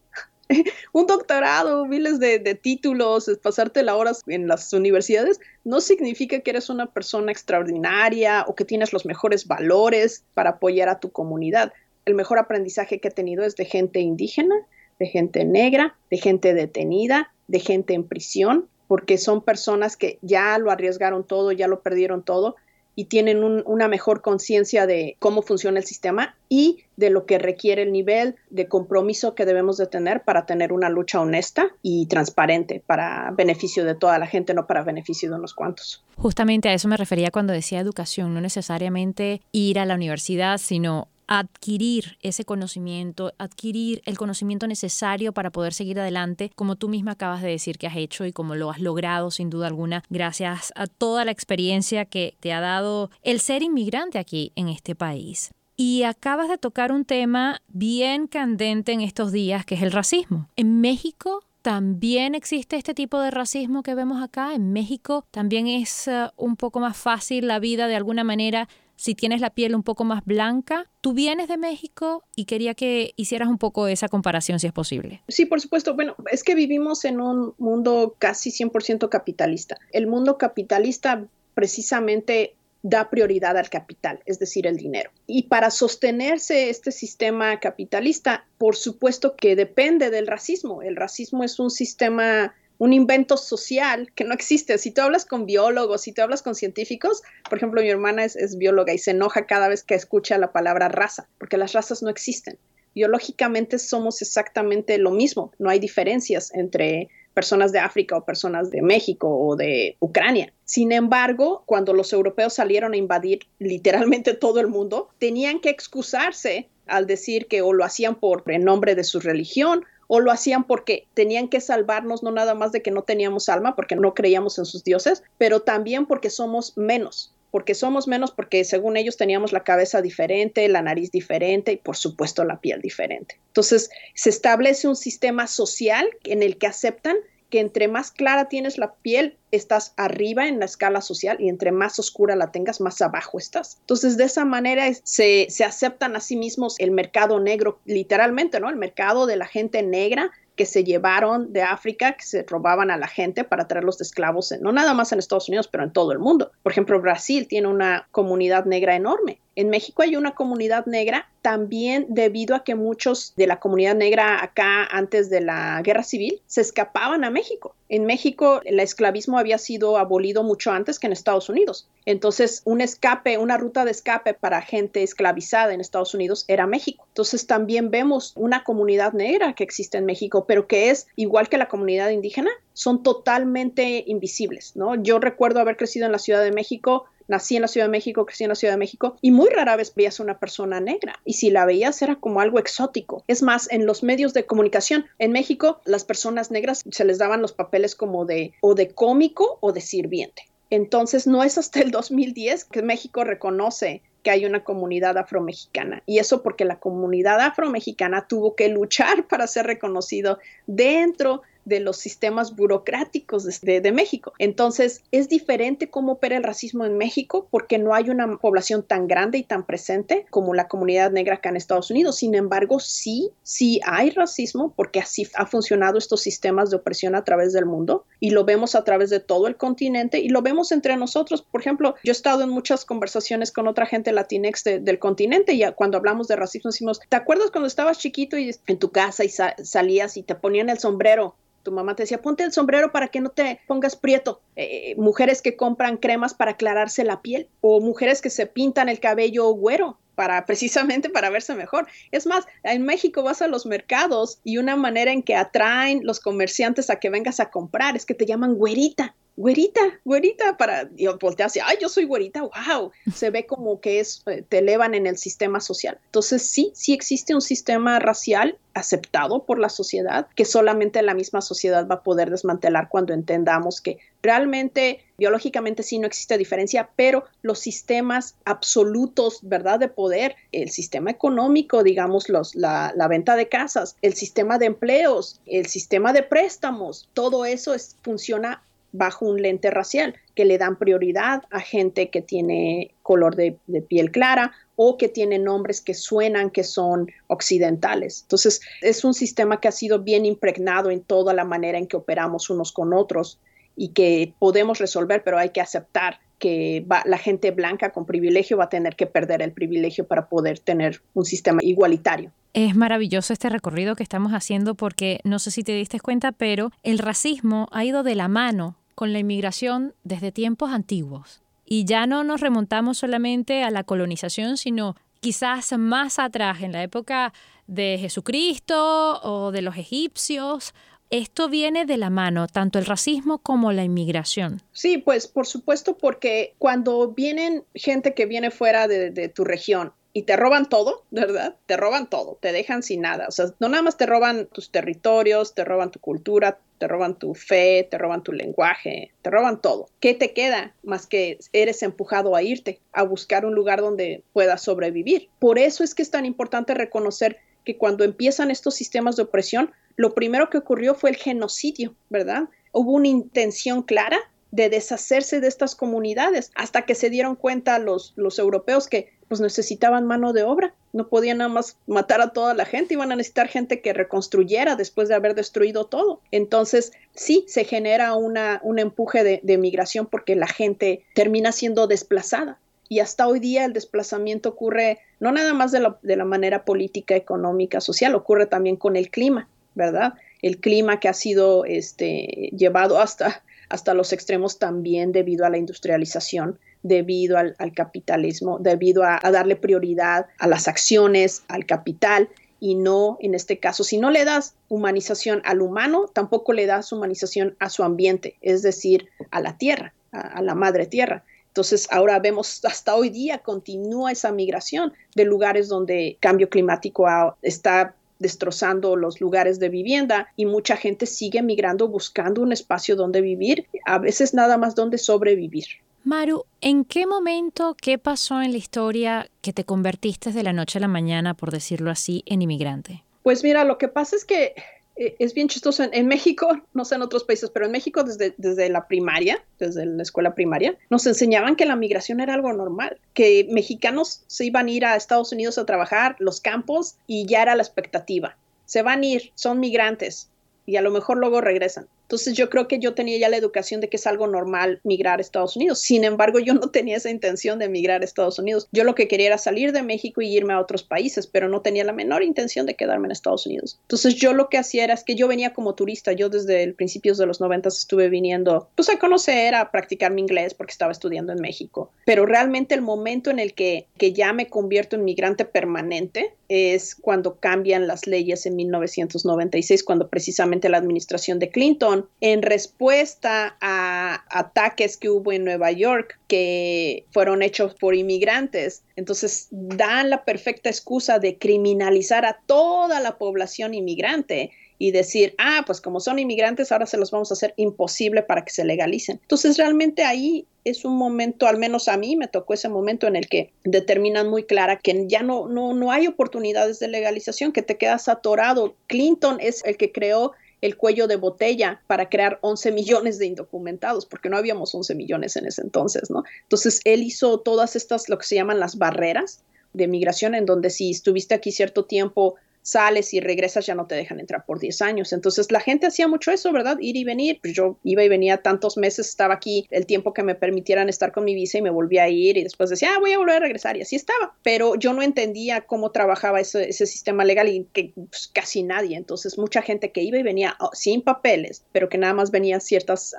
un 0.93 1.09
doctorado, 1.09 1.87
miles 1.87 2.21
de, 2.21 2.39
títulos, 2.55 3.29
pasarte 3.43 3.83
la 3.83 3.97
horas 3.97 4.23
en 4.29 4.47
las 4.47 4.73
universidades, 4.73 5.41
no 5.65 5.81
significa 5.81 6.39
que 6.39 6.51
eres 6.51 6.71
una 6.71 6.87
persona 6.87 7.33
extraordinaria 7.33 8.45
o 8.47 8.55
que 8.55 8.65
tienes 8.65 8.93
los 8.93 9.07
mejores 9.07 9.49
valores 9.49 10.23
para 10.35 10.51
apoyar 10.51 10.89
a 10.89 11.01
tu 11.01 11.11
comunidad. 11.11 11.73
El 12.05 12.15
mejor 12.15 12.39
aprendizaje 12.39 13.01
que 13.01 13.09
he 13.09 13.11
tenido 13.11 13.43
es 13.43 13.57
de 13.57 13.65
gente 13.65 13.99
indígena, 13.99 14.55
de 15.01 15.07
gente 15.07 15.45
negra, 15.45 15.97
de 16.13 16.19
gente 16.19 16.55
detenida, 16.55 17.33
de 17.49 17.59
gente 17.59 17.95
en 17.95 18.05
prisión, 18.05 18.69
porque 18.87 19.19
son 19.19 19.43
personas 19.43 19.97
que 19.97 20.21
ya 20.23 20.57
lo 20.59 20.71
arriesgaron 20.71 21.27
todo, 21.27 21.51
ya 21.51 21.67
lo 21.67 21.81
perdieron 21.81 22.23
todo 22.23 22.55
y 22.97 23.07
tienen 23.07 23.43
una 23.43 23.89
mejor 23.89 24.23
conciencia 24.23 24.87
de 24.87 25.17
cómo 25.19 25.43
funciona 25.43 25.79
el 25.79 25.85
sistema 25.85 26.37
y 26.49 26.85
de 26.97 27.11
lo 27.11 27.27
que 27.27 27.39
requiere 27.39 27.83
el 27.83 27.93
nivel 27.93 28.37
de 28.51 28.69
compromiso 28.69 29.35
que 29.35 29.45
debemos 29.45 29.77
de 29.77 29.87
tener 29.87 30.23
para 30.23 30.47
tener 30.47 30.73
una 30.73 30.89
lucha 30.89 31.21
honesta 31.21 31.69
y 31.83 32.07
transparente 32.07 32.83
para 32.87 33.33
beneficio 33.37 33.85
de 33.85 33.95
toda 33.95 34.19
la 34.19 34.27
gente, 34.27 34.55
no 34.55 34.67
para 34.67 34.83
beneficio 34.83 35.29
de 35.31 35.37
unos 35.37 35.55
cuantos. 35.55 36.05
Justamente 36.17 36.69
a 36.69 36.75
eso 36.75 36.87
me 36.89 36.97
refería 36.97 37.31
cuando 37.31 37.53
decía 37.53 37.81
educación, 37.81 38.35
no 38.35 38.41
necesariamente 38.41 39.41
ir 39.51 39.79
a 39.79 39.87
la 39.87 39.95
universidad, 39.95 40.59
sino 40.59 41.09
adquirir 41.27 42.19
ese 42.21 42.45
conocimiento, 42.45 43.33
adquirir 43.39 44.03
el 44.05 44.19
conocimiento 44.19 44.67
necesario 44.67 45.33
para 45.33 45.51
poder 45.51 45.73
seguir 45.73 45.99
adelante, 46.01 46.51
como 46.55 46.77
tú 46.77 46.89
misma 46.89 47.13
acabas 47.13 47.43
de 47.43 47.49
decir 47.49 47.79
que 47.79 47.87
has 47.87 47.97
hecho 47.97 48.25
y 48.27 48.33
como 48.33 48.55
lo 48.55 48.71
has 48.71 48.81
logrado 48.81 49.31
sin 49.31 49.51
duda 49.51 49.67
alguna, 49.67 50.03
gracias 50.11 50.73
a 50.77 50.87
toda 50.87 51.25
la 51.25 51.31
experiencia 51.31 52.05
que 52.05 52.37
te 52.41 52.53
ha 52.53 52.61
dado 52.61 53.11
el 53.23 53.41
ser 53.41 53.63
inmigrante 53.63 54.19
aquí 54.19 54.53
en 54.57 54.69
este 54.69 54.95
país. 54.95 55.51
Y 55.77 56.05
acabas 56.05 56.49
de 56.49 56.59
tocar 56.59 56.93
un 56.93 57.05
tema 57.05 57.61
bien 57.67 58.29
candente 58.29 58.93
en 58.93 59.01
estos 59.01 59.33
días, 59.33 59.65
que 59.65 59.75
es 59.75 59.83
el 59.83 59.91
racismo. 59.91 60.49
En 60.55 60.81
México 60.81 61.43
también 61.63 62.35
existe 62.35 62.77
este 62.77 62.93
tipo 62.93 63.19
de 63.21 63.31
racismo 63.31 63.83
que 63.83 63.95
vemos 63.95 64.23
acá. 64.23 64.55
En 64.55 64.73
México 64.73 65.25
también 65.31 65.67
es 65.67 66.07
eh, 66.09 66.29
un 66.37 66.57
poco 66.57 66.79
más 66.79 66.95
fácil 66.95 67.49
la 67.49 67.59
vida 67.59 67.89
de 67.89 67.97
alguna 67.97 68.23
manera 68.23 68.69
si 68.97 69.15
tienes 69.15 69.41
la 69.41 69.51
piel 69.51 69.75
un 69.75 69.83
poco 69.83 70.05
más 70.05 70.25
blanca. 70.25 70.91
Tú 71.01 71.13
vienes 71.13 71.49
de 71.49 71.57
México 71.57 72.25
y 72.37 72.45
quería 72.45 72.75
que 72.75 73.13
hicieras 73.17 73.49
un 73.49 73.59
poco 73.59 73.89
esa 73.89 74.09
comparación 74.09 74.61
si 74.61 74.67
es 74.67 74.73
posible. 74.73 75.23
Sí, 75.29 75.47
por 75.47 75.61
supuesto. 75.61 75.95
Bueno, 75.95 76.15
es 76.31 76.43
que 76.43 76.55
vivimos 76.55 77.05
en 77.05 77.21
un 77.21 77.55
mundo 77.59 78.17
casi 78.19 78.51
100% 78.51 79.09
capitalista. 79.09 79.79
El 79.93 80.07
mundo 80.07 80.39
capitalista 80.39 81.27
precisamente 81.55 82.55
da 82.85 83.09
prioridad 83.09 83.57
al 83.57 83.71
capital, 83.71 84.21
es 84.27 84.39
decir, 84.39 84.67
el 84.67 84.77
dinero. 84.77 85.11
Y 85.27 85.45
para 85.45 85.71
sostenerse 85.71 86.69
este 86.69 86.93
sistema 86.93 87.59
capitalista, 87.59 88.47
por 88.59 88.77
supuesto 88.77 89.37
que 89.37 89.57
depende 89.57 90.11
del 90.11 90.27
racismo. 90.27 90.83
El 90.83 90.95
racismo 90.95 91.45
es 91.45 91.59
un 91.59 91.71
sistema 91.71 92.55
un 92.79 92.93
invento 92.93 93.37
social 93.37 94.11
que 94.15 94.25
no 94.25 94.35
existe. 94.35 94.79
Si 94.79 94.91
tú 94.91 95.03
hablas 95.03 95.25
con 95.25 95.47
biólogos, 95.47 96.03
si 96.03 96.13
tú 96.13 96.23
hablas 96.23 96.43
con 96.43 96.55
científicos, 96.55 97.23
por 97.49 97.59
ejemplo, 97.59 97.83
mi 97.83 97.89
hermana 97.89 98.25
es, 98.25 98.57
bióloga 98.59 98.93
y 98.93 98.99
se 98.99 99.13
enoja 99.13 99.47
cada 99.47 99.69
vez 99.69 99.83
que 99.83 99.95
escucha 99.95 100.39
la 100.39 100.53
palabra 100.53 100.89
raza, 100.89 101.29
porque 101.39 101.57
las 101.57 101.73
razas 101.73 102.03
no 102.03 102.11
existen. 102.11 102.59
Biológicamente 102.95 103.79
somos 103.79 104.23
exactamente 104.23 104.99
lo 104.99 105.11
mismo, 105.11 105.53
no 105.59 105.69
hay 105.69 105.81
diferencias 105.81 106.55
entre 106.55 107.09
personas 107.35 107.73
de 107.73 107.81
África 107.81 108.17
o 108.17 108.25
personas 108.25 108.71
de 108.71 108.81
México 108.81 109.29
o 109.29 109.57
de 109.57 109.97
Ucrania. 109.99 110.53
Sin 110.65 110.93
embargo, 110.93 111.65
cuando 111.67 111.93
los 111.93 112.13
europeos 112.13 112.55
salieron 112.55 112.93
a 112.93 112.97
invadir 112.97 113.41
literalmente 113.59 114.35
todo 114.35 114.61
el 114.61 114.69
mundo, 114.69 115.09
tenían 115.19 115.61
que 115.61 115.71
excusarse 115.71 116.69
al 116.87 117.07
decir 117.07 117.47
que 117.47 117.63
o 117.63 117.73
lo 117.73 117.85
hacían 117.85 118.15
por 118.15 118.45
nombre 118.61 118.95
de 118.95 119.05
su 119.05 119.19
religión 119.19 119.85
o 120.07 120.21
lo 120.21 120.31
hacían 120.31 120.65
porque 120.65 121.07
tenían 121.15 121.49
que 121.49 121.61
salvarnos 121.61 122.23
no 122.23 122.31
nada 122.31 122.55
más 122.55 122.73
de 122.73 122.83
que 122.83 122.91
no 122.91 123.03
teníamos 123.03 123.49
alma, 123.49 123.75
porque 123.77 123.97
no 123.97 124.15
creíamos 124.15 124.59
en 124.59 124.65
sus 124.65 124.85
dioses, 124.85 125.23
pero 125.39 125.61
también 125.61 126.07
porque 126.07 126.31
somos 126.31 126.77
menos, 126.77 127.35
porque 127.51 127.75
somos 127.75 128.09
menos 128.09 128.33
porque 128.33 128.65
según 128.65 128.97
ellos 128.97 129.17
teníamos 129.17 129.53
la 129.53 129.65
cabeza 129.65 130.03
diferente, 130.03 130.69
la 130.69 130.83
nariz 130.83 131.11
diferente 131.11 131.73
y 131.73 131.77
por 131.77 131.97
supuesto 131.97 132.45
la 132.45 132.61
piel 132.61 132.81
diferente. 132.81 133.39
Entonces 133.49 133.91
se 134.15 134.31
establece 134.31 134.89
un 134.89 134.97
sistema 134.97 135.47
social 135.47 136.09
en 136.25 136.43
el 136.43 136.59
que 136.59 136.67
aceptan 136.67 137.17
que 137.55 137.61
entre 137.61 137.87
más 137.87 138.11
clara 138.11 138.49
tienes 138.49 138.79
la 138.79 138.95
piel, 138.95 139.37
estás 139.53 139.95
arriba 139.97 140.49
en 140.49 140.59
la 140.59 140.65
escala 140.65 141.01
social 141.01 141.37
y 141.39 141.49
entre 141.49 141.71
más 141.71 142.01
oscura 142.01 142.35
la 142.35 142.51
tengas, 142.51 142.81
más 142.81 143.01
abajo 143.01 143.39
estás. 143.39 143.77
Entonces, 143.83 144.17
de 144.17 144.25
esa 144.25 144.45
manera 144.45 144.93
se, 145.05 145.47
se 145.49 145.63
aceptan 145.63 146.17
a 146.17 146.21
sí 146.21 146.35
mismos 146.35 146.75
el 146.81 146.91
mercado 146.91 147.39
negro, 147.39 147.79
literalmente, 147.85 148.59
¿no? 148.59 148.71
El 148.71 148.75
mercado 148.75 149.27
de 149.27 149.37
la 149.37 149.47
gente 149.47 149.85
negra 149.85 150.33
que 150.57 150.67
se 150.67 150.85
llevaron 150.85 151.53
de 151.53 151.63
África, 151.63 152.13
que 152.13 152.25
se 152.25 152.43
robaban 152.45 152.91
a 152.91 152.97
la 152.97 153.09
gente 153.09 153.45
para 153.45 153.67
traerlos 153.67 153.99
de 153.99 154.05
esclavos, 154.05 154.55
no 154.61 154.73
nada 154.73 154.95
más 154.95 155.13
en 155.13 155.19
Estados 155.19 155.49
Unidos, 155.49 155.69
pero 155.69 155.85
en 155.85 155.93
todo 155.93 156.13
el 156.13 156.19
mundo. 156.19 156.53
Por 156.63 156.73
ejemplo, 156.73 157.01
Brasil 157.01 157.47
tiene 157.49 157.69
una 157.69 158.07
comunidad 158.11 158.65
negra 158.65 158.95
enorme. 158.95 159.41
En 159.57 159.71
México 159.71 160.03
hay 160.03 160.17
una 160.17 160.35
comunidad 160.35 160.87
negra 160.87 161.29
también 161.41 162.07
debido 162.09 162.57
a 162.57 162.65
que 162.65 162.75
muchos 162.75 163.35
de 163.37 163.47
la 163.47 163.61
comunidad 163.61 163.95
negra 163.95 164.43
acá 164.43 164.85
antes 164.85 165.31
de 165.31 165.43
la 165.43 165.81
guerra 165.83 166.03
civil 166.03 166.41
se 166.47 166.61
escapaban 166.63 167.23
a 167.23 167.31
México. 167.31 167.77
En 167.89 168.07
México 168.07 168.63
el 168.65 168.81
esclavismo 168.81 169.39
había 169.39 169.59
sido 169.59 169.99
abolido 169.99 170.43
mucho 170.43 170.73
antes 170.73 170.99
que 170.99 171.07
en 171.07 171.13
Estados 171.13 171.49
Unidos. 171.49 171.87
Entonces 172.07 172.63
un 172.65 172.81
escape, 172.81 173.39
una 173.39 173.59
ruta 173.59 173.85
de 173.85 173.91
escape 173.91 174.35
para 174.35 174.63
gente 174.63 175.03
esclavizada 175.03 175.73
en 175.73 175.81
Estados 175.81 176.15
Unidos 176.15 176.47
era 176.49 176.67
México. 176.67 177.05
Entonces 177.09 177.47
también 177.47 177.91
vemos 177.91 178.33
una 178.37 178.65
comunidad 178.65 179.13
negra 179.13 179.53
que 179.53 179.65
existe 179.65 179.99
en 179.99 180.07
México, 180.07 180.44
pero 180.47 180.67
que 180.67 180.91
es 180.91 181.07
igual 181.17 181.49
que 181.49 181.59
la 181.59 181.69
comunidad 181.69 182.11
indígena, 182.11 182.51
son 182.73 183.03
totalmente 183.03 184.05
invisibles, 184.07 184.73
¿no? 184.75 184.95
Yo 184.97 185.19
recuerdo 185.19 185.61
haber 185.61 185.77
crecido 185.77 186.07
en 186.07 186.13
la 186.13 186.19
Ciudad 186.19 186.43
de 186.43 186.53
México 186.53 187.07
nací 187.29 187.57
en 187.57 187.63
la 187.63 187.69
Ciudad 187.69 187.87
de 187.87 187.93
México, 187.93 188.27
crecí 188.27 188.45
en 188.45 188.51
la 188.51 188.55
Ciudad 188.55 188.75
de 188.75 188.79
México 188.79 189.17
y 189.21 189.31
muy 189.31 189.49
rara 189.49 189.77
vez 189.77 189.95
veías 189.95 190.21
una 190.21 190.39
persona 190.39 190.81
negra 190.81 191.21
y 191.25 191.35
si 191.35 191.51
la 191.51 191.65
veías 191.65 192.01
era 192.03 192.17
como 192.17 192.41
algo 192.41 192.59
exótico. 192.59 193.25
Es 193.29 193.43
más, 193.43 193.71
en 193.71 193.87
los 193.87 194.03
medios 194.03 194.35
de 194.35 194.47
comunicación 194.47 195.07
en 195.19 195.33
México 195.33 195.81
las 195.85 196.05
personas 196.05 196.51
negras 196.51 196.83
se 196.91 197.05
les 197.05 197.19
daban 197.19 197.43
los 197.43 197.53
papeles 197.53 197.95
como 197.95 198.25
de 198.25 198.53
o 198.61 198.75
de 198.75 198.89
cómico 198.89 199.59
o 199.61 199.73
de 199.73 199.81
sirviente. 199.81 200.43
Entonces 200.71 201.27
no 201.27 201.45
es 201.45 201.59
hasta 201.59 201.81
el 201.81 201.91
2010 201.91 202.65
que 202.65 202.83
México 202.83 203.23
reconoce 203.23 204.03
que 204.25 204.31
hay 204.31 204.47
una 204.47 204.65
comunidad 204.65 205.17
afromexicana. 205.19 206.03
Y 206.07 206.19
eso 206.19 206.43
porque 206.43 206.65
la 206.65 206.81
comunidad 206.81 207.41
afromexicana 207.41 208.27
tuvo 208.27 208.57
que 208.57 208.69
luchar 208.69 209.25
para 209.29 209.47
ser 209.47 209.67
reconocido 209.67 210.41
dentro 210.67 211.43
de 211.65 211.81
los 211.81 211.97
sistemas 211.97 212.55
burocráticos 212.57 213.45
de, 213.61 213.93
México. 213.93 214.33
Entonces, 214.39 215.03
es 215.11 215.29
diferente 215.29 215.91
cómo 215.91 216.13
opera 216.13 216.37
el 216.37 216.43
racismo 216.43 216.85
en 216.85 216.97
México 216.97 217.49
porque 217.51 217.79
no 217.79 217.95
hay 217.95 218.11
una 218.11 218.39
población 218.39 218.83
tan 218.83 219.07
grande 219.07 219.39
y 219.39 219.43
tan 219.43 219.65
presente 219.65 220.27
como 220.31 220.55
la 220.55 220.69
comunidad 220.69 221.11
negra 221.11 221.37
acá 221.37 221.51
en 221.51 221.57
Estados 221.57 221.91
Unidos. 221.91 222.17
Sin 222.17 222.35
embargo, 222.35 222.81
sí, 222.81 223.31
sí 223.43 223.81
hay 223.85 224.11
racismo 224.11 224.73
porque 224.77 225.01
así 225.01 225.29
ha 225.35 225.47
funcionado 225.47 225.99
estos 225.99 226.23
sistemas 226.23 226.71
de 226.71 226.77
opresión 226.77 227.15
a 227.15 227.25
través 227.25 227.53
del 227.53 227.67
mundo 227.67 228.05
y 228.21 228.31
lo 228.31 228.45
vemos 228.45 228.75
a 228.75 228.85
través 228.85 229.11
de 229.11 229.21
todo 229.21 229.47
el 229.47 229.57
continente 229.57 230.19
y 230.19 230.29
lo 230.29 230.43
vemos 230.43 230.73
entre 230.73 230.97
nosotros. 230.97 231.43
Por 231.43 231.61
ejemplo, 231.61 231.95
yo 232.05 232.11
he 232.11 232.13
estado 232.13 232.43
en 232.43 232.51
muchas 232.51 232.85
conversaciones 232.85 233.53
con 233.53 233.69
otra 233.69 233.87
gente 233.87 234.13
latinex 234.13 234.65
del 234.65 234.99
continente 234.99 235.53
y 235.53 235.63
cuando 235.77 235.99
hablamos 235.99 236.29
de 236.29 236.37
racismo 236.37 236.71
decimos, 236.71 237.01
¿te 237.09 237.17
acuerdas 237.17 237.51
cuando 237.51 237.67
estabas 237.67 237.99
chiquito 237.99 238.39
y 238.39 238.55
en 238.67 238.79
tu 238.79 238.91
casa 238.91 239.25
y 239.25 239.29
salías 239.29 240.17
y 240.17 240.23
te 240.23 240.35
ponían 240.35 240.69
el 240.69 240.79
sombrero 240.79 241.37
tu 241.65 241.73
mamá 241.73 241.97
te 241.97 242.05
decía, 242.05 242.23
ponte 242.23 242.45
el 242.45 242.53
sombrero 242.53 242.93
para 242.93 243.09
que 243.09 243.21
no 243.21 243.31
te 243.31 243.61
pongas 243.67 243.97
prieto. 243.97 244.41
Eh, 244.55 244.93
eh, 244.93 244.95
mujeres 244.97 245.43
que 245.43 245.57
compran 245.57 245.97
cremas 245.97 246.35
para 246.35 246.53
aclararse 246.53 247.03
la 247.03 247.23
piel 247.23 247.49
o 247.61 247.81
mujeres 247.81 248.23
que 248.23 248.31
se 248.31 248.47
pintan 248.47 248.89
el 248.89 249.01
cabello 249.01 249.49
güero 249.49 249.99
para 250.15 250.47
precisamente 250.47 251.11
para 251.11 251.31
verse 251.31 251.55
mejor. 251.55 251.87
Es 252.11 252.27
más, 252.27 252.45
en 252.63 252.85
México 252.85 253.23
vas 253.23 253.43
a 253.43 253.49
los 253.49 253.67
mercados 253.67 254.39
y 254.45 254.59
una 254.59 254.77
manera 254.77 255.13
en 255.13 255.23
que 255.23 255.37
atraen 255.37 256.01
los 256.05 256.21
comerciantes 256.21 256.91
a 256.91 256.97
que 256.97 257.11
vengas 257.11 257.41
a 257.41 257.51
comprar 257.51 257.97
es 257.97 258.07
que 258.07 258.15
te 258.15 258.27
llaman 258.27 258.55
güerita 258.55 259.15
güerita, 259.37 259.81
güerita, 260.05 260.57
para, 260.57 260.89
y 260.97 261.07
volteas 261.09 261.57
y, 261.57 261.61
ay, 261.61 261.79
yo 261.81 261.89
soy 261.89 262.05
güerita, 262.05 262.43
wow, 262.43 262.93
se 263.13 263.31
ve 263.31 263.47
como 263.47 263.81
que 263.81 264.01
es, 264.01 264.23
eh, 264.27 264.45
te 264.49 264.59
elevan 264.59 264.95
en 264.95 265.07
el 265.07 265.17
sistema 265.17 265.61
social. 265.61 265.99
Entonces, 266.07 266.49
sí, 266.49 266.71
sí 266.75 266.93
existe 266.93 267.35
un 267.35 267.41
sistema 267.41 267.99
racial 267.99 268.59
aceptado 268.75 269.45
por 269.45 269.59
la 269.59 269.69
sociedad, 269.69 270.29
que 270.37 270.45
solamente 270.45 271.03
la 271.03 271.15
misma 271.15 271.41
sociedad 271.41 271.87
va 271.89 271.97
a 271.97 272.03
poder 272.03 272.31
desmantelar 272.31 272.89
cuando 272.89 273.13
entendamos 273.13 273.81
que 273.81 273.99
realmente, 274.25 275.05
biológicamente 275.19 275.83
sí 275.83 275.99
no 275.99 276.07
existe 276.07 276.39
diferencia, 276.39 276.89
pero 276.97 277.25
los 277.43 277.59
sistemas 277.61 278.37
absolutos, 278.45 279.39
¿verdad?, 279.43 279.79
de 279.79 279.89
poder, 279.89 280.35
el 280.51 280.71
sistema 280.71 281.11
económico, 281.11 281.85
digamos, 281.85 282.29
los, 282.29 282.55
la, 282.55 282.93
la 282.97 283.07
venta 283.07 283.37
de 283.37 283.49
casas, 283.49 283.97
el 284.03 284.15
sistema 284.15 284.59
de 284.59 284.67
empleos, 284.67 285.41
el 285.47 285.67
sistema 285.67 286.13
de 286.13 286.23
préstamos, 286.23 287.09
todo 287.13 287.45
eso 287.45 287.75
es, 287.75 287.97
funciona 288.03 288.63
bajo 288.95 289.27
un 289.27 289.43
lente 289.43 289.73
racial, 289.73 290.15
que 290.37 290.45
le 290.45 290.57
dan 290.57 290.79
prioridad 290.79 291.43
a 291.51 291.59
gente 291.59 292.11
que 292.11 292.23
tiene 292.23 292.95
color 293.03 293.35
de, 293.35 293.59
piel 293.89 294.13
clara 294.13 294.53
o 294.77 294.97
que 294.97 295.09
tiene 295.09 295.39
nombres 295.41 295.81
que 295.81 295.95
suenan 295.95 296.51
que 296.51 296.63
son 296.63 297.11
occidentales. 297.27 298.23
Entonces, 298.23 298.61
es 298.83 299.05
un 299.05 299.13
sistema 299.13 299.61
que 299.61 299.67
ha 299.67 299.73
sido 299.73 299.99
bien 299.99 300.25
impregnado 300.25 300.93
en 300.93 301.01
toda 301.01 301.35
la 301.35 301.45
manera 301.45 301.77
en 301.77 301.89
que 301.89 301.97
operamos 301.97 302.51
unos 302.51 302.71
con 302.71 302.93
otros 302.93 303.41
y 303.77 303.89
que 303.89 304.35
podemos 304.39 304.79
resolver, 304.79 305.23
pero 305.25 305.39
hay 305.39 305.51
que 305.51 305.61
aceptar 305.61 306.21
que 306.39 306.85
la 307.07 307.19
gente 307.19 307.51
blanca 307.53 307.91
con 307.91 308.07
privilegio 308.07 308.57
va 308.57 308.65
a 308.65 308.69
tener 308.69 308.97
que 308.97 309.07
perder 309.07 309.41
el 309.43 309.53
privilegio 309.53 310.07
para 310.07 310.29
poder 310.29 310.59
tener 310.59 311.01
un 311.15 311.25
sistema 311.25 311.61
igualitario. 311.63 312.33
Es 312.53 312.77
maravilloso 312.77 313.33
este 313.33 313.49
recorrido 313.49 313.97
que 313.97 314.03
estamos 314.03 314.33
haciendo 314.33 314.75
porque 314.75 315.21
no 315.25 315.39
sé 315.39 315.51
si 315.51 315.63
te 315.63 315.73
diste 315.73 316.01
cuenta, 316.01 316.33
pero 316.33 316.71
el 316.83 316.99
racismo 316.99 317.69
ha 317.73 317.85
ido 317.85 318.03
de 318.03 318.15
la 318.15 318.29
mano 318.29 318.77
con 318.95 319.13
la 319.13 319.19
inmigración 319.19 319.95
desde 320.05 320.33
tiempos 320.33 320.71
antiguos. 320.71 321.43
Y 321.67 321.85
ya 321.85 322.07
no 322.07 322.25
nos 322.25 322.41
remontamos 322.41 322.99
solamente 322.99 323.65
a 323.65 323.71
la 323.71 323.85
colonización, 323.85 324.57
sino 324.57 324.97
quizás 325.21 325.77
más 325.79 326.19
atrás, 326.19 326.63
en 326.63 326.73
la 326.73 326.83
época 326.83 327.33
de 327.67 327.97
Jesucristo 327.99 329.21
o 329.23 329.51
de 329.51 329.63
los 329.63 329.77
egipcios. 329.77 330.75
Esto 331.11 331.49
viene 331.49 331.85
de 331.85 331.97
la 331.97 332.11
mano, 332.11 332.49
tanto 332.49 332.79
el 332.79 332.87
racismo 332.87 333.39
como 333.39 333.73
la 333.73 333.85
inmigración. 333.85 334.63
Sí, 334.73 334.99
pues 334.99 335.29
por 335.29 335.47
supuesto, 335.47 335.97
porque 335.97 336.55
cuando 336.59 337.09
vienen 337.09 337.65
gente 337.75 338.15
que 338.15 338.27
viene 338.27 338.51
fuera 338.51 338.89
de, 338.89 339.29
tu 339.29 339.45
región 339.45 339.93
y 340.13 340.23
te 340.23 340.37
roban 340.37 340.69
todo, 340.69 341.05
¿verdad? 341.11 341.57
Te 341.67 341.77
roban 341.77 342.09
todo, 342.09 342.39
te 342.41 342.53
dejan 342.53 342.83
sin 342.83 343.03
nada. 343.03 343.27
O 343.29 343.31
sea, 343.31 343.47
no 343.61 343.69
nada 343.69 343.83
más 343.83 343.97
te 343.97 344.07
roban 344.07 344.47
tus 344.47 344.71
territorios, 344.71 345.55
te 345.55 345.65
roban 345.65 345.91
tu 345.91 346.01
cultura, 346.01 346.59
te 346.79 346.89
roban 346.89 347.19
tu 347.19 347.35
fe, 347.35 347.87
te 347.91 347.99
roban 347.99 348.23
tu 348.23 348.33
lenguaje, 348.33 349.13
te 349.23 349.31
roban 349.31 349.61
todo. 349.61 349.89
¿Qué 350.01 350.15
te 350.15 350.33
queda 350.33 350.75
más 350.83 351.07
que 351.07 351.39
eres 351.53 351.83
empujado 351.83 352.35
a 352.37 352.43
irte, 352.43 352.81
a 352.93 353.03
buscar 353.03 353.45
un 353.45 353.55
lugar 353.55 353.81
donde 353.81 354.23
puedas 354.33 354.63
sobrevivir? 354.63 355.29
Por 355.39 355.59
eso 355.59 355.85
es 355.85 355.95
que 355.95 356.03
es 356.03 356.11
tan 356.11 356.27
importante 356.27 356.75
reconocer 356.75 357.39
que 357.65 357.77
cuando 357.77 358.05
empiezan 358.05 358.51
estos 358.51 358.75
sistemas 358.75 359.17
de 359.17 359.23
opresión, 359.23 359.73
lo 359.97 360.15
primero 360.15 360.51
que 360.51 360.59
ocurrió 360.59 360.95
fue 360.95 361.11
el 361.11 361.17
genocidio, 361.17 361.95
¿verdad? 362.11 362.49
Hubo 362.73 362.93
una 362.93 363.09
intención 363.09 363.83
clara 363.83 364.19
de 364.51 364.69
deshacerse 364.69 365.41
de 365.41 365.49
estas 365.49 365.75
comunidades 365.75 366.53
hasta 366.55 366.83
que 366.83 366.95
se 366.95 367.11
dieron 367.11 367.35
cuenta 367.35 367.81
los, 367.81 368.13
los 368.15 368.39
europeos 368.39 368.87
que 368.87 369.13
pues 369.29 369.41
necesitaban 369.41 370.07
mano 370.07 370.33
de 370.33 370.45
obra, 370.45 370.75
no 370.93 371.09
podían 371.09 371.39
nada 371.39 371.51
más 371.51 371.77
matar 371.89 372.21
a 372.21 372.31
toda 372.31 372.55
la 372.55 372.65
gente, 372.65 372.95
iban 372.95 373.11
a 373.11 373.17
necesitar 373.17 373.49
gente 373.49 373.81
que 373.81 373.93
reconstruyera 373.93 374.77
después 374.77 375.09
de 375.09 375.17
haber 375.17 375.35
destruido 375.35 375.87
todo. 375.87 376.21
Entonces, 376.31 376.93
sí, 377.15 377.45
se 377.49 377.65
genera 377.65 378.15
una, 378.15 378.61
un 378.63 378.79
empuje 378.79 379.25
de, 379.25 379.41
de 379.43 379.59
migración 379.59 380.07
porque 380.07 380.37
la 380.37 380.47
gente 380.47 381.05
termina 381.15 381.51
siendo 381.51 381.89
desplazada. 381.89 382.61
Y 382.89 383.01
hasta 383.01 383.27
hoy 383.27 383.41
día 383.41 383.65
el 383.65 383.73
desplazamiento 383.73 384.51
ocurre 384.51 384.99
no 385.21 385.33
nada 385.33 385.55
más 385.55 385.73
de 385.73 385.81
la, 385.81 385.99
de 386.03 386.17
la 386.17 386.25
manera 386.25 386.65
política, 386.65 387.17
económica, 387.17 387.81
social, 387.81 388.15
ocurre 388.15 388.47
también 388.47 388.77
con 388.77 388.97
el 388.97 389.11
clima, 389.11 389.49
¿verdad? 389.75 390.15
El 390.43 390.59
clima 390.59 391.01
que 391.01 391.09
ha 391.09 391.15
sido 391.15 391.65
este, 391.65 392.51
llevado 392.57 392.99
hasta, 392.99 393.43
hasta 393.69 393.95
los 393.95 394.13
extremos 394.13 394.59
también 394.59 395.13
debido 395.13 395.47
a 395.47 395.51
la 395.51 395.59
industrialización 395.59 396.59
debido 396.85 397.39
al, 397.39 397.57
capitalismo, 397.75 398.59
debido 398.61 399.03
a, 399.05 399.19
darle 399.33 399.57
prioridad 399.57 400.27
a 400.39 400.47
las 400.47 400.69
acciones, 400.69 401.43
al 401.49 401.67
capital 401.67 402.29
y 402.61 402.77
no, 402.77 403.17
en 403.21 403.35
este 403.35 403.59
caso, 403.59 403.85
si 403.85 403.99
no 403.99 404.11
le 404.11 404.25
das 404.25 404.55
humanización 404.69 405.43
al 405.45 405.61
humano, 405.61 406.07
tampoco 406.13 406.53
le 406.53 406.67
das 406.67 406.93
humanización 406.93 407.57
a 407.59 407.71
su 407.71 407.83
ambiente, 407.83 408.37
es 408.43 408.63
decir, 408.63 409.09
a 409.31 409.41
la 409.41 409.57
tierra, 409.59 409.95
a, 410.13 410.41
la 410.43 410.55
madre 410.55 410.87
tierra. 410.87 411.25
Entonces, 411.55 411.87
ahora 411.93 412.19
vemos, 412.19 412.65
hasta 412.65 412.97
hoy 412.97 413.11
día 413.11 413.39
continúa 413.39 414.11
esa 414.11 414.33
migración 414.33 414.93
de 415.15 415.25
lugares 415.25 415.69
donde 415.69 416.17
cambio 416.19 416.49
climático 416.49 417.07
está 417.43 417.95
destrozando 418.19 418.97
los 418.97 419.21
lugares 419.21 419.61
de 419.61 419.69
vivienda 419.69 420.27
y 420.35 420.47
mucha 420.47 420.77
gente 420.77 421.07
sigue 421.07 421.43
migrando 421.43 421.87
buscando 421.87 422.43
un 422.43 422.51
espacio 422.51 422.97
donde 422.97 423.21
vivir, 423.21 423.69
a 423.87 424.01
veces 424.01 424.35
nada 424.35 424.59
más 424.59 424.75
donde 424.75 424.99
sobrevivir. 424.99 425.67
Maru, 426.03 426.45
¿en 426.61 426.85
qué 426.85 427.07
momento, 427.07 427.77
qué 427.81 427.99
pasó 427.99 428.43
en 428.43 428.51
la 428.51 428.59
historia 428.59 429.31
que 429.41 429.53
te 429.53 429.63
convertiste 429.63 430.33
de 430.33 430.43
la 430.43 430.53
noche 430.53 430.79
a 430.79 430.81
la 430.81 430.89
mañana, 430.89 431.35
por 431.35 431.53
decirlo 431.53 431.93
así, 431.93 432.25
en 432.27 432.43
inmigrante? 432.43 433.05
Pues 433.23 433.45
mira, 433.45 433.63
lo 433.63 433.79
que 433.79 433.87
pasa 433.87 434.17
es 434.17 434.25
que 434.25 434.57
es 434.97 435.35
bien 435.35 435.49
chistoso. 435.49 435.85
En, 435.91 436.07
México, 436.07 436.61
no 436.73 436.85
sé 436.85 436.95
en 436.95 437.03
otros 437.03 437.25
países, 437.25 437.51
pero 437.51 437.67
en 437.67 437.73
México 437.73 438.05
desde, 438.05 438.35
desde 438.37 438.69
la 438.69 438.87
primaria, 438.87 439.45
desde 439.59 439.87
la 439.87 440.03
escuela 440.03 440.35
primaria, 440.35 440.77
nos 440.91 441.07
enseñaban 441.07 441.57
que 441.57 441.67
la 441.67 441.77
migración 441.77 442.21
era 442.21 442.35
algo 442.35 442.53
normal, 442.53 442.99
que 443.13 443.47
mexicanos 443.51 444.23
se 444.27 444.45
iban 444.45 444.67
a 444.67 444.71
ir 444.71 444.85
a 444.85 444.97
Estados 444.97 445.33
Unidos 445.33 445.59
a 445.59 445.67
trabajar, 445.67 446.17
los 446.19 446.41
campos, 446.41 446.97
y 447.07 447.27
ya 447.27 447.43
era 447.43 447.57
la 447.57 447.63
expectativa. 447.63 448.37
Se 448.67 448.83
van 448.83 449.03
a 449.03 449.07
ir, 449.07 449.33
son 449.35 449.61
migrantes, 449.61 450.31
y 450.67 450.77
a 450.77 450.83
lo 450.83 450.91
mejor 450.91 451.19
luego 451.19 451.41
regresan. 451.41 451.89
Entonces 452.05 452.35
yo 452.35 452.51
creo 452.51 452.69
que 452.69 452.79
yo 452.79 452.95
tenía 452.95 453.19
ya 453.19 453.29
la 453.29 453.37
educación 453.37 453.81
de 453.81 453.89
que 453.89 453.97
es 453.97 454.07
algo 454.07 454.27
normal 454.27 454.81
migrar 454.85 455.19
a 455.19 455.23
Estados 455.23 455.57
Unidos. 455.57 455.81
Sin 455.81 456.05
embargo, 456.05 456.39
yo 456.39 456.55
no 456.55 456.71
tenía 456.71 456.97
esa 456.97 457.11
intención 457.11 457.59
de 457.59 457.69
migrar 457.69 458.03
a 458.03 458.05
Estados 458.05 458.39
Unidos. 458.39 458.69
Yo 458.73 458.85
lo 458.85 458.95
que 458.95 459.09
quería 459.09 459.29
era 459.29 459.39
salir 459.39 459.73
de 459.73 459.83
México 459.83 460.21
y 460.21 460.35
irme 460.35 460.53
a 460.53 460.61
otros 460.61 460.83
países, 460.83 461.27
pero 461.27 461.49
no 461.49 461.63
tenía 461.63 461.85
la 461.85 461.93
menor 461.93 462.23
intención 462.23 462.67
de 462.67 462.75
quedarme 462.75 463.09
en 463.09 463.13
Estados 463.13 463.47
Unidos. 463.47 463.79
Entonces 463.83 464.15
yo 464.15 464.33
lo 464.33 464.49
que 464.49 464.59
hacía 464.59 464.85
era 464.85 464.95
es 464.95 465.05
que 465.05 465.15
yo 465.15 465.29
venía 465.29 465.53
como 465.53 465.75
turista. 465.75 466.13
Yo 466.13 466.29
desde 466.29 466.63
el 466.63 466.75
principios 466.75 467.19
de 467.19 467.27
los 467.27 467.41
noventas 467.41 467.79
estuve 467.79 468.09
viniendo 468.09 468.69
pues 468.75 468.91
a 468.91 468.99
conocer, 468.99 469.55
a 469.55 469.71
practicar 469.71 470.13
mi 470.13 470.21
inglés 470.21 470.55
porque 470.55 470.73
estaba 470.73 470.93
estudiando 470.93 471.33
en 471.33 471.41
México. 471.41 471.91
Pero 472.05 472.27
realmente 472.27 472.75
el 472.75 472.83
momento 472.83 473.31
en 473.31 473.39
el 473.39 473.55
que, 473.55 473.87
que 473.97 474.13
ya 474.13 474.33
me 474.33 474.49
convierto 474.49 474.97
en 474.97 475.05
migrante 475.05 475.45
permanente 475.45 476.35
es 476.49 476.95
cuando 476.95 477.37
cambian 477.37 477.87
las 477.87 478.07
leyes 478.07 478.47
en 478.47 478.57
1996, 478.57 479.83
cuando 479.83 480.09
precisamente 480.09 480.69
la 480.69 480.79
administración 480.79 481.39
de 481.39 481.51
Clinton, 481.51 481.94
en 482.21 482.43
respuesta 482.43 483.57
a 483.61 484.25
ataques 484.31 484.97
que 484.97 485.11
hubo 485.11 485.33
en 485.33 485.45
Nueva 485.45 485.73
York 485.73 486.19
que 486.29 487.05
fueron 487.11 487.43
hechos 487.43 487.75
por 487.75 487.95
inmigrantes, 487.95 488.83
entonces 488.97 489.49
dan 489.51 490.11
la 490.11 490.25
perfecta 490.25 490.71
excusa 490.71 491.19
de 491.19 491.39
criminalizar 491.39 492.25
a 492.25 492.41
toda 492.47 493.01
la 493.01 493.19
población 493.19 493.75
inmigrante 493.75 494.51
y 494.79 494.91
decir, 494.91 495.35
ah, 495.39 495.63
pues 495.67 495.81
como 495.81 496.01
son 496.01 496.19
inmigrantes, 496.19 496.73
ahora 496.73 496.87
se 496.87 496.97
los 496.97 497.11
vamos 497.11 497.31
a 497.31 497.35
hacer 497.35 497.55
imposible 497.57 498.23
para 498.23 498.45
que 498.45 498.53
se 498.53 498.65
legalicen. 498.65 499.19
Entonces, 499.23 499.57
realmente 499.57 500.05
ahí 500.05 500.47
es 500.65 500.85
un 500.85 500.97
momento, 500.97 501.47
al 501.47 501.59
menos 501.59 501.89
a 501.89 501.97
mí 501.97 502.17
me 502.17 502.27
tocó 502.29 502.55
ese 502.55 502.69
momento 502.69 503.07
en 503.07 503.17
el 503.17 503.29
que 503.29 503.53
determinan 503.65 504.29
muy 504.29 504.45
clara 504.45 504.79
que 504.79 505.05
ya 505.07 505.23
no, 505.23 505.47
no, 505.47 505.75
no 505.75 505.93
hay 505.93 506.07
oportunidades 506.07 506.81
de 506.81 506.89
legalización, 506.89 507.53
que 507.53 507.63
te 507.63 507.77
quedas 507.77 508.09
atorado. 508.09 508.75
Clinton 508.87 509.39
es 509.41 509.65
el 509.65 509.77
que 509.77 509.93
creó 509.93 510.33
el 510.65 510.79
cuello 510.79 511.07
de 511.07 511.17
botella 511.17 511.83
para 511.87 512.09
crear 512.09 512.39
11 512.41 512.73
millones 512.73 513.19
de 513.19 513.27
indocumentados, 513.27 514.07
porque 514.07 514.31
no 514.31 514.39
habíamos 514.39 514.75
11 514.75 514.95
millones 514.95 515.37
en 515.37 515.45
ese 515.45 515.61
entonces, 515.61 516.11
¿no? 516.11 516.25
Entonces, 516.41 516.81
él 516.85 517.03
hizo 517.03 517.39
todas 517.41 517.77
estas, 517.77 518.09
lo 518.09 518.17
que 518.17 518.25
se 518.25 518.37
llaman 518.37 518.59
las 518.59 518.79
barreras 518.79 519.45
de 519.75 519.89
migración, 519.89 520.35
en 520.35 520.47
donde 520.47 520.71
si 520.71 520.91
estuviste 520.91 521.35
aquí 521.35 521.53
cierto 521.53 521.85
tiempo, 521.85 522.37
sales 522.65 523.13
y 523.13 523.21
regresas 523.21 523.67
ya 523.67 523.75
no 523.75 523.87
te 523.87 523.95
dejan 523.95 524.19
entrar 524.19 524.45
por 524.45 524.59
10 524.59 524.83
años. 524.83 525.13
Entonces 525.13 525.53
la 525.53 525.61
gente 525.61 525.87
hacía 525.87 526.09
mucho 526.09 526.33
eso, 526.33 526.51
¿verdad? 526.51 526.79
Ir 526.81 526.97
y 526.97 527.05
venir. 527.05 527.39
Pues 527.41 527.55
yo 527.55 527.79
iba 527.85 528.03
y 528.03 528.09
venía 528.09 528.39
tantos 528.39 528.77
meses, 528.77 529.09
estaba 529.09 529.35
aquí 529.35 529.69
el 529.71 529.87
tiempo 529.87 530.15
que 530.15 530.23
me 530.23 530.35
permitieran 530.35 530.89
estar 530.89 531.13
con 531.13 531.25
mi 531.25 531.35
visa 531.35 531.59
y 531.59 531.63
me 531.63 531.71
volvía 531.71 532.05
a 532.05 532.09
ir 532.09 532.37
y 532.39 532.43
después 532.43 532.71
decía, 532.71 532.95
ah, 532.95 532.99
voy 532.99 533.13
a 533.13 533.19
volver 533.19 533.37
a 533.37 533.41
regresar 533.41 533.77
y 533.77 533.83
así 533.83 533.97
estaba. 533.97 534.35
Pero 534.43 534.75
yo 534.77 534.95
no 534.95 535.03
entendía 535.03 535.61
cómo 535.61 535.91
trabajaba 535.91 536.41
ese, 536.41 536.73
sistema 536.73 537.25
legal 537.25 537.49
y 537.49 537.67
que 537.73 537.93
pues, 537.95 538.31
casi 538.33 538.63
nadie. 538.63 538.97
Entonces 538.97 539.39
mucha 539.39 539.61
gente 539.61 539.93
que 539.93 540.03
iba 540.03 540.19
y 540.19 540.23
venía 540.23 540.57
oh, 540.59 540.71
sin 540.73 541.03
papeles, 541.03 541.65
pero 541.73 541.91
que 541.91 541.99
nada 541.99 542.15
más 542.15 542.31
venía 542.31 542.61
ciertas 542.61 543.15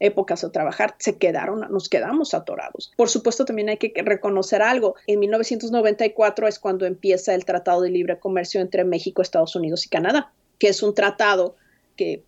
épocas 0.00 0.44
a 0.44 0.52
trabajar, 0.52 0.94
se 0.98 1.16
quedaron, 1.16 1.60
nos 1.70 1.88
quedamos 1.88 2.34
atorados. 2.34 2.92
Por 2.96 3.08
supuesto 3.08 3.46
también 3.46 3.70
hay 3.70 3.78
que 3.78 3.92
reconocer 4.02 4.60
algo. 4.60 4.96
En 5.06 5.20
1994 5.20 6.46
es 6.46 6.58
cuando 6.58 6.84
empieza 6.84 7.34
el 7.34 7.46
Tratado 7.46 7.80
de 7.80 7.90
Libre 7.90 8.18
Comercio 8.18 8.60
entre 8.60 8.81
México, 8.84 9.22
Estados 9.22 9.54
Unidos 9.56 9.86
y 9.86 9.88
Canadá, 9.88 10.32
que 10.58 10.68
es 10.68 10.82
un 10.82 10.94
tratado 10.94 11.56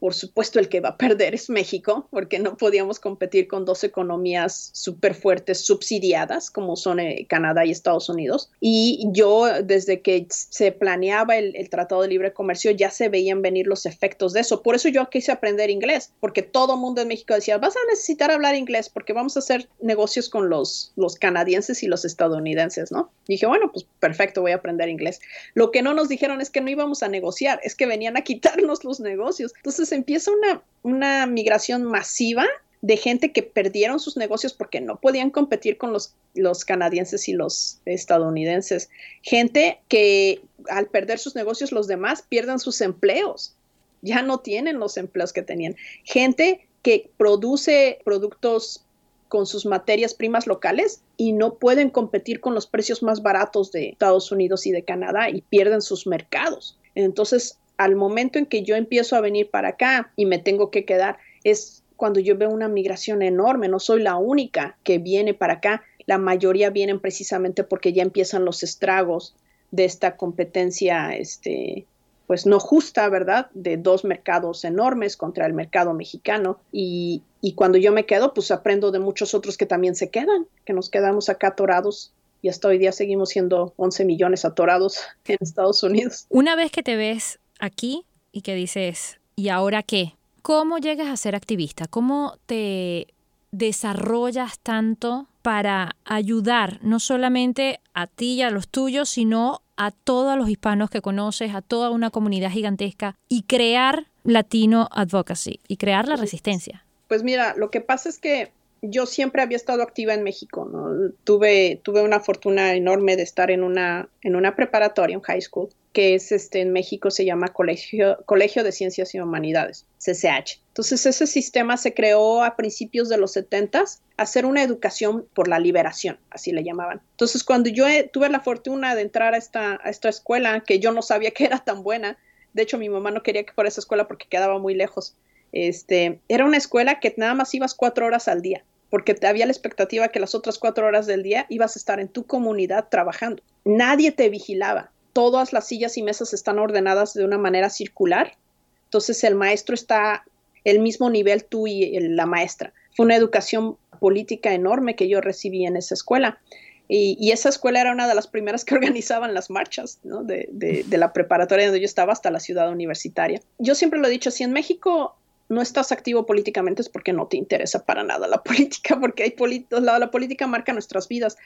por 0.01 0.15
supuesto 0.15 0.59
el 0.59 0.69
que 0.69 0.81
va 0.81 0.91
a 0.91 0.97
perder 0.97 1.35
es 1.35 1.51
México, 1.51 2.09
porque 2.11 2.39
no 2.39 2.57
podíamos 2.57 3.01
competir 3.01 3.49
con 3.49 3.65
dos 3.65 3.85
economías 3.85 4.71
súper 4.73 5.15
fuertes, 5.15 5.65
subsidiadas, 5.65 6.51
como 6.51 6.77
son 6.77 7.01
eh, 7.01 7.27
Canadá 7.29 7.65
y 7.65 7.71
Estados 7.71 8.09
Unidos. 8.09 8.51
Y 8.61 9.07
yo, 9.13 9.47
desde 9.63 10.01
que 10.01 10.27
se 10.31 10.73
planeaba 10.73 11.37
el, 11.37 11.69
Tratado 11.71 12.03
de 12.03 12.09
Libre 12.09 12.33
Comercio, 12.33 12.71
ya 12.71 12.91
se 12.91 13.09
veían 13.09 13.43
venir 13.43 13.67
los 13.67 13.87
efectos 13.87 14.33
de 14.33 14.41
eso. 14.41 14.63
Por 14.63 14.75
eso 14.75 14.89
yo 14.89 15.09
quise 15.11 15.33
aprender 15.33 15.71
inglés, 15.71 16.13
porque 16.21 16.43
todo 16.43 16.77
mundo 16.77 17.01
en 17.01 17.09
México 17.09 17.35
decía, 17.35 17.59
vas 17.59 17.77
a 17.77 17.91
necesitar 17.91 18.31
hablar 18.31 18.55
inglés 18.55 18.89
porque 18.89 19.13
vamos 19.13 19.37
a 19.37 19.41
hacer 19.41 19.69
negocios 19.81 20.29
con 20.29 20.49
los, 20.49 20.93
canadienses 21.21 21.83
y 21.83 21.87
los 21.87 22.05
estadounidenses, 22.05 22.91
¿no? 22.93 23.11
Dije, 23.27 23.47
bueno, 23.47 23.71
pues 23.73 23.87
perfecto, 24.01 24.43
voy 24.43 24.53
a 24.53 24.57
aprender 24.57 24.89
inglés. 24.89 25.21
Lo 25.55 25.71
que 25.71 25.83
no 25.83 25.95
nos 25.95 26.09
dijeron 26.09 26.41
es 26.41 26.51
que 26.51 26.61
no 26.61 26.71
íbamos 26.71 27.03
a 27.03 27.09
negociar, 27.09 27.61
es 27.63 27.75
que 27.75 27.87
venían 27.87 28.17
a 28.17 28.23
quitarnos 28.23 28.85
los 28.85 29.01
negocios. 29.01 29.53
Entonces 29.65 29.93
empieza 29.93 30.31
una, 30.31 30.63
una 30.83 31.25
migración 31.25 31.85
masiva 31.85 32.45
de 32.83 32.99
gente 32.99 33.33
que 33.33 33.43
perdieron 33.43 33.99
sus 33.99 34.19
negocios 34.19 34.53
porque 34.53 34.83
no 34.83 35.01
podían 35.01 35.31
competir 35.31 35.79
con 35.79 35.91
los, 35.91 36.15
los 36.35 36.67
canadienses 36.67 37.31
y 37.31 37.33
los 37.33 37.81
estadounidenses. 37.87 38.91
Gente 39.23 39.81
que 39.89 40.43
al 40.69 40.89
perder 40.89 41.19
sus 41.19 41.35
negocios 41.35 41.73
los 41.73 41.87
demás 41.87 42.27
pierden 42.29 42.59
sus 42.59 42.83
empleos. 42.83 43.55
Ya 44.03 44.21
no 44.21 44.41
tienen 44.41 44.79
los 44.79 44.99
empleos 44.99 45.33
que 45.33 45.41
tenían. 45.41 45.77
Gente 46.03 46.69
que 46.83 47.11
produce 47.17 48.01
productos 48.05 48.85
con 49.29 49.47
sus 49.47 49.65
materias 49.65 50.13
primas 50.13 50.47
locales 50.47 51.01
y 51.17 51.33
no 51.33 51.55
pueden 51.55 51.89
competir 51.89 52.41
con 52.41 52.55
los 52.55 52.67
precios 52.67 53.03
más 53.03 53.23
baratos 53.23 53.73
de 53.73 53.89
Estados 53.89 54.31
Unidos 54.31 54.67
y 54.67 54.73
de 54.73 54.85
Canadá 54.85 55.31
y 55.31 55.41
pierden 55.41 55.81
sus 55.81 56.07
mercados. 56.07 56.79
Entonces, 56.95 57.59
al 57.77 57.97
momento 57.97 58.39
en 58.39 58.47
que 58.47 58.63
yo 58.63 58.77
empiezo 58.77 59.17
a 59.17 59.21
venir 59.21 59.51
para 59.51 59.71
acá 59.71 60.13
y 60.17 60.27
me 60.27 60.39
tengo 60.39 60.71
que 60.71 60.85
quedar, 60.85 61.19
es 61.43 61.83
cuando 61.97 62.21
yo 62.21 62.37
veo 62.37 62.51
una 62.51 62.69
migración 62.69 63.23
enorme, 63.23 63.69
no 63.69 63.79
soy 63.79 64.03
la 64.03 64.17
única 64.17 64.77
que 64.83 64.99
viene 64.99 65.35
para 65.35 65.55
acá, 65.55 65.83
la 66.07 66.19
mayoría 66.19 66.71
vienen 66.71 67.01
precisamente 67.01 67.65
porque 67.65 67.93
ya 67.93 68.03
empiezan 68.03 68.45
los 68.45 68.63
estragos 68.63 69.35
de 69.71 69.85
esta 69.85 70.17
competencia, 70.17 71.15
este, 71.17 71.87
pues 72.27 72.47
no 72.47 72.61
justa, 72.61 73.09
¿verdad? 73.09 73.49
De 73.55 73.77
dos 73.77 74.05
mercados 74.05 74.65
enormes 74.65 75.17
contra 75.17 75.47
el 75.47 75.53
mercado 75.53 75.95
mexicano. 75.95 76.59
Y, 76.73 77.23
y 77.41 77.55
cuando 77.55 77.79
yo 77.79 77.93
me 77.93 78.07
quedo, 78.07 78.35
pues 78.35 78.51
aprendo 78.51 78.91
de 78.91 78.99
muchos 78.99 79.35
otros 79.35 79.57
que 79.57 79.67
también 79.67 79.95
se 79.95 80.11
quedan, 80.11 80.47
que 80.65 80.73
nos 80.73 80.91
quedamos 80.91 81.29
acá 81.29 81.49
atorados 81.49 82.13
y 82.43 82.51
hasta 82.51 82.69
hoy 82.69 82.79
día 82.79 82.93
seguimos 82.93 83.31
siendo 83.31 83.73
11 83.77 84.05
millones 84.05 84.45
atorados 84.45 85.01
en 85.27 85.39
Estados 85.41 85.83
Unidos. 85.83 86.27
Una 86.29 86.57
vez 86.57 86.71
que 86.71 86.83
te 86.83 86.95
ves 86.95 87.39
aquí 87.65 88.05
y 88.33 88.43
que 88.43 88.55
dices, 88.55 89.19
¿y 89.37 89.49
ahora 89.49 89.83
qué? 89.83 90.15
¿Cómo 90.43 90.79
llegas 90.79 91.09
a 91.09 91.17
ser 91.17 91.35
activista? 91.35 91.87
¿Cómo 91.87 92.37
te 92.47 93.09
desarrollas 93.51 94.59
tanto 94.59 95.29
para 95.43 95.97
ayudar 96.05 96.81
no 96.83 96.99
solamente 97.01 97.81
a 97.95 98.07
ti 98.07 98.35
y 98.35 98.43
a 98.43 98.51
los 98.51 98.69
tuyos, 98.69 99.09
sino 99.09 99.63
a 99.77 99.91
todos 99.91 100.37
los 100.37 100.49
hispanos 100.49 100.91
que 100.91 101.01
conoces, 101.01 101.55
a 101.55 101.63
toda 101.63 101.91
una 101.91 102.11
comunidad 102.11 102.51
gigantesca 102.51 103.17
y 103.29 103.43
crear 103.43 104.07
Latino 104.25 104.89
Advocacy 104.91 105.61
y 105.69 105.77
crear 105.77 106.09
la 106.09 106.17
resistencia? 106.17 106.85
Pues 107.09 107.23
mira, 107.23 107.55
lo 107.57 107.71
que 107.71 107.81
pasa 107.81 108.09
es 108.09 108.19
que 108.19 108.51
yo 108.83 109.07
siempre 109.07 109.43
había 109.43 109.57
estado 109.57 109.83
activa 109.83 110.15
en 110.15 110.23
México, 110.23 110.69
¿no? 110.71 111.11
Tuve, 111.25 111.81
tuve 111.83 112.03
una 112.03 112.21
fortuna 112.21 112.75
enorme 112.75 113.17
de 113.17 113.23
estar 113.23 113.51
en 113.51 113.63
una, 113.63 114.09
en 114.23 114.37
una 114.37 114.57
preparatoria, 114.57 115.15
en 115.15 115.23
high 115.23 115.41
school, 115.41 115.69
que 115.95 116.17
es 116.17 116.33
este, 116.33 116.61
en 116.61 116.73
México 116.73 117.11
se 117.11 117.25
llama 117.25 117.49
Colegio, 117.49 118.19
Colegio 118.27 118.65
de 118.65 118.73
Ciencias 118.73 119.15
y 119.15 119.21
Humanidades, 119.21 119.87
CCH. 119.99 120.61
Entonces 120.69 121.07
ese 121.07 121.27
sistema 121.29 121.77
se 121.77 121.95
creó 121.95 122.43
a 122.43 122.57
principios 122.57 123.09
de 123.09 123.17
los 123.17 123.33
70 123.33 123.85
hacer 124.17 124.45
una 124.45 124.65
educación 124.65 125.27
por 125.35 125.47
la 125.47 125.61
liberación, 125.61 126.19
así 126.31 126.51
le 126.51 126.65
llamaban. 126.65 127.01
Entonces 127.13 127.45
cuando 127.45 127.71
yo 127.71 127.87
tuve 128.11 128.29
la 128.29 128.41
fortuna 128.41 128.97
de 128.97 129.03
entrar 129.03 129.35
a 129.35 129.39
esta, 129.39 129.81
a 129.85 129.89
esta 129.89 130.09
escuela, 130.09 130.65
que 130.67 130.81
yo 130.81 130.91
no 130.91 131.01
sabía 131.01 131.31
que 131.31 131.45
era 131.45 131.61
tan 131.61 131.85
buena, 131.85 132.19
de 132.55 132.63
hecho 132.63 132.77
mi 132.77 132.89
mamá 132.89 133.13
no 133.13 133.23
quería 133.23 133.45
que 133.45 133.53
fuera 133.53 133.69
esa 133.69 133.81
escuela 133.81 134.09
porque 134.09 134.27
quedaba 134.29 134.59
muy 134.59 134.75
lejos, 134.75 135.15
este, 135.53 136.19
era 136.29 136.45
una 136.45 136.57
escuela 136.57 136.99
que 136.99 137.15
nada 137.17 137.35
más 137.35 137.55
ibas 137.55 137.75
cuatro 137.75 138.07
horas 138.07 138.27
al 138.27 138.43
día 138.43 138.65
porque 138.91 139.17
había 139.27 139.47
la 139.47 139.53
expectativa 139.53 140.09
que 140.09 140.21
las 140.21 140.37
otras 140.37 140.59
cuatro 140.59 140.87
horas 140.87 141.07
del 141.07 141.25
día 141.25 141.47
ibas 141.49 141.75
a 141.75 141.79
estar 141.81 141.99
en 141.99 142.07
tu 142.07 142.27
comunidad 142.27 142.89
trabajando. 142.91 143.43
Nadie 143.65 144.13
te 144.13 144.29
vigilaba 144.29 144.93
todas 145.15 145.55
las 145.55 145.67
sillas 145.69 145.97
y 145.97 146.03
mesas 146.03 146.35
están 146.35 146.59
ordenadas 146.59 147.15
de 147.15 147.25
una 147.25 147.39
manera 147.39 147.71
circular. 147.71 148.37
Entonces 148.85 149.25
el 149.25 149.35
maestro 149.35 149.75
está 149.75 150.25
el 150.65 150.81
mismo 150.81 151.09
nivel 151.09 151.45
tú 151.45 151.67
y 151.67 151.99
la 152.01 152.27
maestra. 152.27 152.75
Fue 152.95 153.07
una 153.07 153.17
educación 153.17 153.79
política 154.01 154.53
enorme 154.53 154.97
que 154.97 155.09
yo 155.09 155.23
recibí 155.23 155.65
en 155.65 155.77
esa 155.77 155.95
escuela. 155.95 156.39
Y, 156.87 157.33
esa 157.33 157.49
escuela 157.49 157.81
era 157.81 157.93
una 157.93 158.07
de 158.07 158.15
las 158.15 158.27
primeras 158.27 158.65
que 158.65 158.75
organizaban 158.75 159.33
las 159.33 159.49
marchas 159.49 160.01
de, 160.03 160.49
de, 160.53 160.99
la 160.99 161.15
preparatoria 161.15 161.67
donde 161.67 161.81
yo 161.81 161.87
estaba 161.87 162.13
hasta 162.13 162.31
la 162.31 162.41
ciudad 162.41 162.71
universitaria. 162.71 163.41
Yo 163.59 163.75
siempre 163.75 163.99
lo 163.99 164.09
he 164.09 164.11
dicho, 164.11 164.31
si 164.31 164.45
en 164.45 164.53
México 164.53 165.17
no 165.49 165.61
estás 165.61 165.93
activo 165.93 166.27
políticamente 166.27 166.83
es 166.83 166.89
porque 166.89 167.13
no 167.13 167.27
te 167.27 167.37
interesa 167.37 167.85
para 167.85 168.03
nada 168.03 168.27
la 168.27 168.43
política, 168.43 168.99
porque 169.01 169.23
hay 169.25 169.35
la, 169.71 169.99
la 169.99 170.11
política 170.11 170.47
marca 170.47 170.73
nuestras 170.73 171.09
vidas 171.09 171.37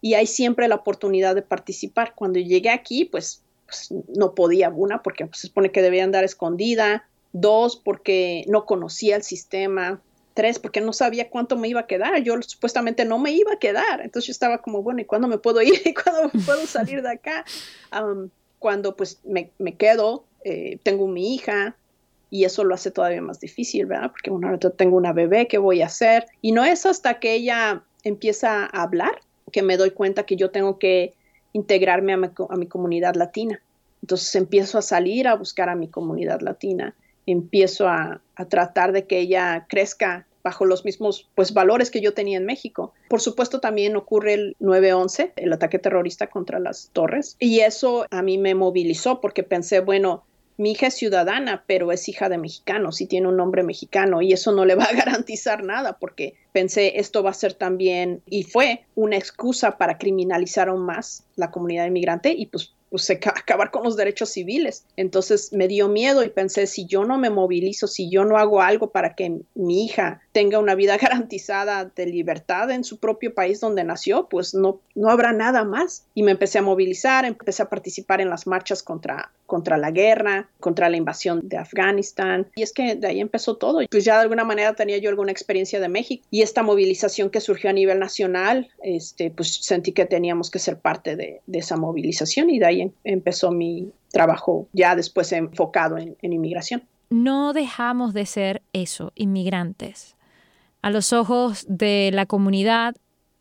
y 0.00 0.14
hay 0.14 0.26
siempre 0.26 0.68
la 0.68 0.76
oportunidad 0.76 1.34
de 1.34 1.42
participar. 1.42 2.14
Cuando 2.14 2.38
llegué 2.38 2.70
aquí, 2.70 3.04
pues, 3.04 3.42
pues 3.66 3.92
no 4.16 4.34
podía, 4.34 4.70
una, 4.70 5.02
porque 5.02 5.26
pues, 5.26 5.40
se 5.40 5.46
supone 5.48 5.72
que 5.72 5.82
debía 5.82 6.04
andar 6.04 6.24
escondida, 6.24 7.08
dos, 7.32 7.76
porque 7.76 8.44
no 8.48 8.64
conocía 8.64 9.16
el 9.16 9.22
sistema, 9.22 10.00
tres, 10.34 10.60
porque 10.60 10.80
no 10.80 10.92
sabía 10.92 11.30
cuánto 11.30 11.56
me 11.56 11.68
iba 11.68 11.80
a 11.80 11.86
quedar, 11.86 12.22
yo 12.22 12.40
supuestamente 12.42 13.04
no 13.04 13.18
me 13.18 13.32
iba 13.32 13.54
a 13.54 13.58
quedar, 13.58 14.00
entonces 14.00 14.28
yo 14.28 14.30
estaba 14.30 14.58
como, 14.58 14.82
bueno, 14.82 15.00
¿y 15.00 15.04
cuándo 15.04 15.26
me 15.26 15.38
puedo 15.38 15.60
ir? 15.62 15.82
¿Y 15.84 15.92
cuándo 15.92 16.30
puedo 16.46 16.64
salir 16.66 17.02
de 17.02 17.10
acá? 17.10 17.44
cuando 18.60 18.96
pues 18.96 19.20
me, 19.24 19.50
me 19.58 19.74
quedo, 19.76 20.24
eh, 20.44 20.78
tengo 20.82 21.06
mi 21.06 21.34
hija, 21.34 21.76
y 22.30 22.44
eso 22.44 22.64
lo 22.64 22.74
hace 22.74 22.90
todavía 22.90 23.22
más 23.22 23.40
difícil, 23.40 23.86
¿verdad? 23.86 24.10
Porque 24.10 24.30
bueno, 24.30 24.48
ahora 24.48 24.70
tengo 24.70 24.96
una 24.96 25.12
bebé, 25.12 25.48
¿qué 25.48 25.58
voy 25.58 25.82
a 25.82 25.86
hacer? 25.86 26.26
Y 26.42 26.52
no 26.52 26.64
es 26.64 26.86
hasta 26.86 27.20
que 27.20 27.34
ella 27.34 27.82
empieza 28.04 28.64
a 28.64 28.82
hablar 28.82 29.20
que 29.50 29.62
me 29.62 29.76
doy 29.76 29.90
cuenta 29.90 30.24
que 30.24 30.36
yo 30.36 30.50
tengo 30.50 30.78
que 30.78 31.14
integrarme 31.52 32.12
a 32.12 32.56
mi, 32.56 32.66
comunidad 32.66 33.14
latina. 33.14 33.62
Entonces 34.02 34.34
empiezo 34.34 34.78
a 34.78 34.82
salir 34.82 35.26
a 35.26 35.34
buscar 35.34 35.68
a 35.68 35.74
mi 35.74 35.88
comunidad 35.88 36.40
latina, 36.40 36.94
empiezo 37.26 37.88
a, 37.88 38.20
tratar 38.48 38.92
de 38.92 39.06
que 39.06 39.18
ella 39.18 39.66
crezca 39.68 40.26
bajo 40.44 40.64
los 40.64 40.84
mismos 40.84 41.28
pues 41.34 41.52
valores 41.52 41.90
que 41.90 42.00
yo 42.00 42.14
tenía 42.14 42.38
en 42.38 42.46
México. 42.46 42.94
Por 43.08 43.20
supuesto 43.20 43.60
también 43.60 43.96
ocurre 43.96 44.34
el 44.34 44.56
9/11, 44.60 45.32
el 45.34 45.52
ataque 45.52 45.80
terrorista 45.80 46.28
contra 46.28 46.60
las 46.60 46.90
torres, 46.92 47.36
y 47.40 47.60
eso 47.60 48.06
a 48.10 48.22
mí 48.22 48.38
me 48.38 48.54
movilizó 48.54 49.20
porque 49.20 49.42
pensé, 49.42 49.80
bueno, 49.80 50.24
mi 50.58 50.72
hija 50.72 50.88
es 50.88 50.94
ciudadana, 50.94 51.64
pero 51.66 51.92
es 51.92 52.08
hija 52.08 52.28
de 52.28 52.36
mexicanos 52.36 53.00
y 53.00 53.06
tiene 53.06 53.28
un 53.28 53.36
nombre 53.36 53.62
mexicano 53.62 54.20
y 54.20 54.32
eso 54.32 54.52
no 54.52 54.64
le 54.64 54.74
va 54.74 54.84
a 54.84 54.92
garantizar 54.96 55.64
nada 55.64 55.98
porque 55.98 56.34
pensé 56.52 56.98
esto 56.98 57.22
va 57.22 57.30
a 57.30 57.34
ser 57.34 57.54
también 57.54 58.22
y 58.26 58.42
fue 58.42 58.84
una 58.94 59.16
excusa 59.16 59.78
para 59.78 59.98
criminalizar 59.98 60.68
aún 60.68 60.84
más 60.84 61.24
la 61.36 61.50
comunidad 61.50 61.86
inmigrante 61.86 62.34
y 62.36 62.46
pues 62.46 62.74
pues, 62.90 63.10
acabar 63.10 63.70
con 63.70 63.84
los 63.84 63.96
derechos 63.96 64.30
civiles. 64.30 64.84
Entonces 64.96 65.52
me 65.52 65.68
dio 65.68 65.88
miedo 65.88 66.22
y 66.24 66.28
pensé, 66.28 66.66
si 66.66 66.86
yo 66.86 67.04
no 67.04 67.18
me 67.18 67.30
movilizo, 67.30 67.86
si 67.86 68.10
yo 68.10 68.24
no 68.24 68.36
hago 68.36 68.62
algo 68.62 68.90
para 68.90 69.14
que 69.14 69.40
mi 69.54 69.84
hija 69.84 70.22
tenga 70.32 70.58
una 70.58 70.74
vida 70.74 70.96
garantizada 71.00 71.84
de 71.84 72.06
libertad 72.06 72.70
en 72.70 72.84
su 72.84 72.98
propio 72.98 73.34
país 73.34 73.60
donde 73.60 73.84
nació, 73.84 74.28
pues 74.28 74.54
no, 74.54 74.80
no 74.94 75.10
habrá 75.10 75.32
nada 75.32 75.64
más. 75.64 76.04
Y 76.14 76.22
me 76.22 76.32
empecé 76.32 76.58
a 76.58 76.62
movilizar, 76.62 77.24
empecé 77.24 77.62
a 77.62 77.68
participar 77.68 78.20
en 78.20 78.30
las 78.30 78.46
marchas 78.46 78.82
contra, 78.82 79.32
contra 79.46 79.76
la 79.76 79.90
guerra, 79.90 80.48
contra 80.60 80.88
la 80.88 80.96
invasión 80.96 81.48
de 81.48 81.58
Afganistán. 81.58 82.48
Y 82.56 82.62
es 82.62 82.72
que 82.72 82.94
de 82.96 83.06
ahí 83.06 83.20
empezó 83.20 83.56
todo. 83.56 83.80
Pues 83.90 84.04
ya 84.04 84.16
de 84.16 84.22
alguna 84.22 84.44
manera 84.44 84.74
tenía 84.74 84.98
yo 84.98 85.10
alguna 85.10 85.32
experiencia 85.32 85.80
de 85.80 85.88
México 85.88 86.24
y 86.30 86.42
esta 86.42 86.62
movilización 86.62 87.30
que 87.30 87.40
surgió 87.40 87.70
a 87.70 87.72
nivel 87.72 87.98
nacional, 87.98 88.68
este, 88.82 89.30
pues 89.30 89.56
sentí 89.62 89.92
que 89.92 90.06
teníamos 90.06 90.50
que 90.50 90.58
ser 90.58 90.78
parte 90.78 91.16
de, 91.16 91.40
de 91.46 91.58
esa 91.58 91.76
movilización 91.76 92.50
y 92.50 92.58
de 92.58 92.66
ahí 92.66 92.77
ahí 92.82 92.92
empezó 93.04 93.50
mi 93.50 93.92
trabajo 94.10 94.68
ya 94.72 94.96
después 94.96 95.32
enfocado 95.32 95.98
en, 95.98 96.16
en 96.22 96.32
inmigración. 96.32 96.82
No 97.10 97.52
dejamos 97.52 98.12
de 98.14 98.26
ser 98.26 98.62
eso, 98.72 99.12
inmigrantes. 99.14 100.16
A 100.82 100.90
los 100.90 101.12
ojos 101.12 101.66
de 101.68 102.10
la 102.12 102.26
comunidad 102.26 102.96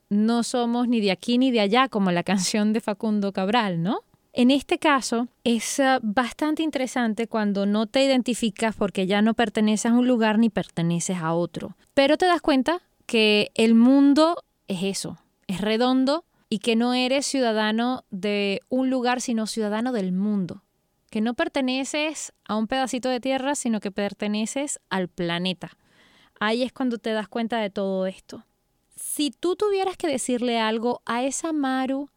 no 0.09 0.43
somos 0.43 0.87
ni 0.87 1.01
de 1.01 1.11
aquí 1.11 1.37
ni 1.37 1.51
de 1.51 1.59
allá, 1.59 1.89
como 1.89 2.11
la 2.11 2.23
canción 2.31 2.73
de 2.73 2.81
Facundo 2.81 3.31
Cabral, 3.33 3.81
¿no? 3.83 4.01
En 4.33 4.51
este 4.51 4.77
caso 4.77 5.29
es 5.43 5.79
ah, 5.79 5.99
bastante 6.03 6.61
interesante 6.61 7.27
cuando 7.27 7.65
no 7.65 7.87
te 7.87 8.05
identificas 8.05 8.75
porque 8.75 9.07
ya 9.07 9.23
no 9.23 9.33
perteneces 9.33 9.91
a 9.91 9.95
un 9.95 10.07
lugar 10.07 10.37
ni 10.37 10.49
perteneces 10.49 11.17
a 11.17 11.33
otro. 11.33 11.75
Pero 11.95 12.17
te 12.17 12.27
das 12.27 12.41
cuenta 12.41 12.83
que 13.07 13.49
el 13.55 13.73
mundo 13.73 14.43
es 14.67 14.83
eso, 14.83 15.17
es 15.47 15.59
redondo 15.59 16.23
y 16.49 16.59
que 16.59 16.75
no 16.75 16.93
eres 16.93 17.25
ciudadano 17.25 18.05
de 18.09 18.61
un 18.69 18.89
lugar, 18.89 19.21
sino 19.21 19.47
ciudadano 19.47 19.91
del 19.91 20.11
mundo. 20.11 20.63
Que 21.09 21.21
no 21.21 21.33
perteneces 21.33 22.33
a 22.45 22.55
un 22.55 22.67
pedacito 22.67 23.09
de 23.09 23.19
tierra, 23.19 23.55
sino 23.55 23.79
que 23.79 23.91
perteneces 23.91 24.79
al 24.89 25.07
planeta. 25.07 25.77
Ahí 26.39 26.63
es 26.63 26.73
cuando 26.73 26.97
te 26.97 27.11
das 27.11 27.27
cuenta 27.27 27.59
de 27.59 27.69
todo 27.69 28.07
esto. 28.07 28.45
Si 28.95 29.31
tú 29.31 29.55
tuvieras 29.55 29.97
que 29.97 30.07
decirle 30.07 30.59
algo 30.59 31.01
a 31.05 31.23
esa 31.23 31.53
Maru 31.53 32.09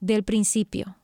del 0.00 0.24
principio, 0.24 0.96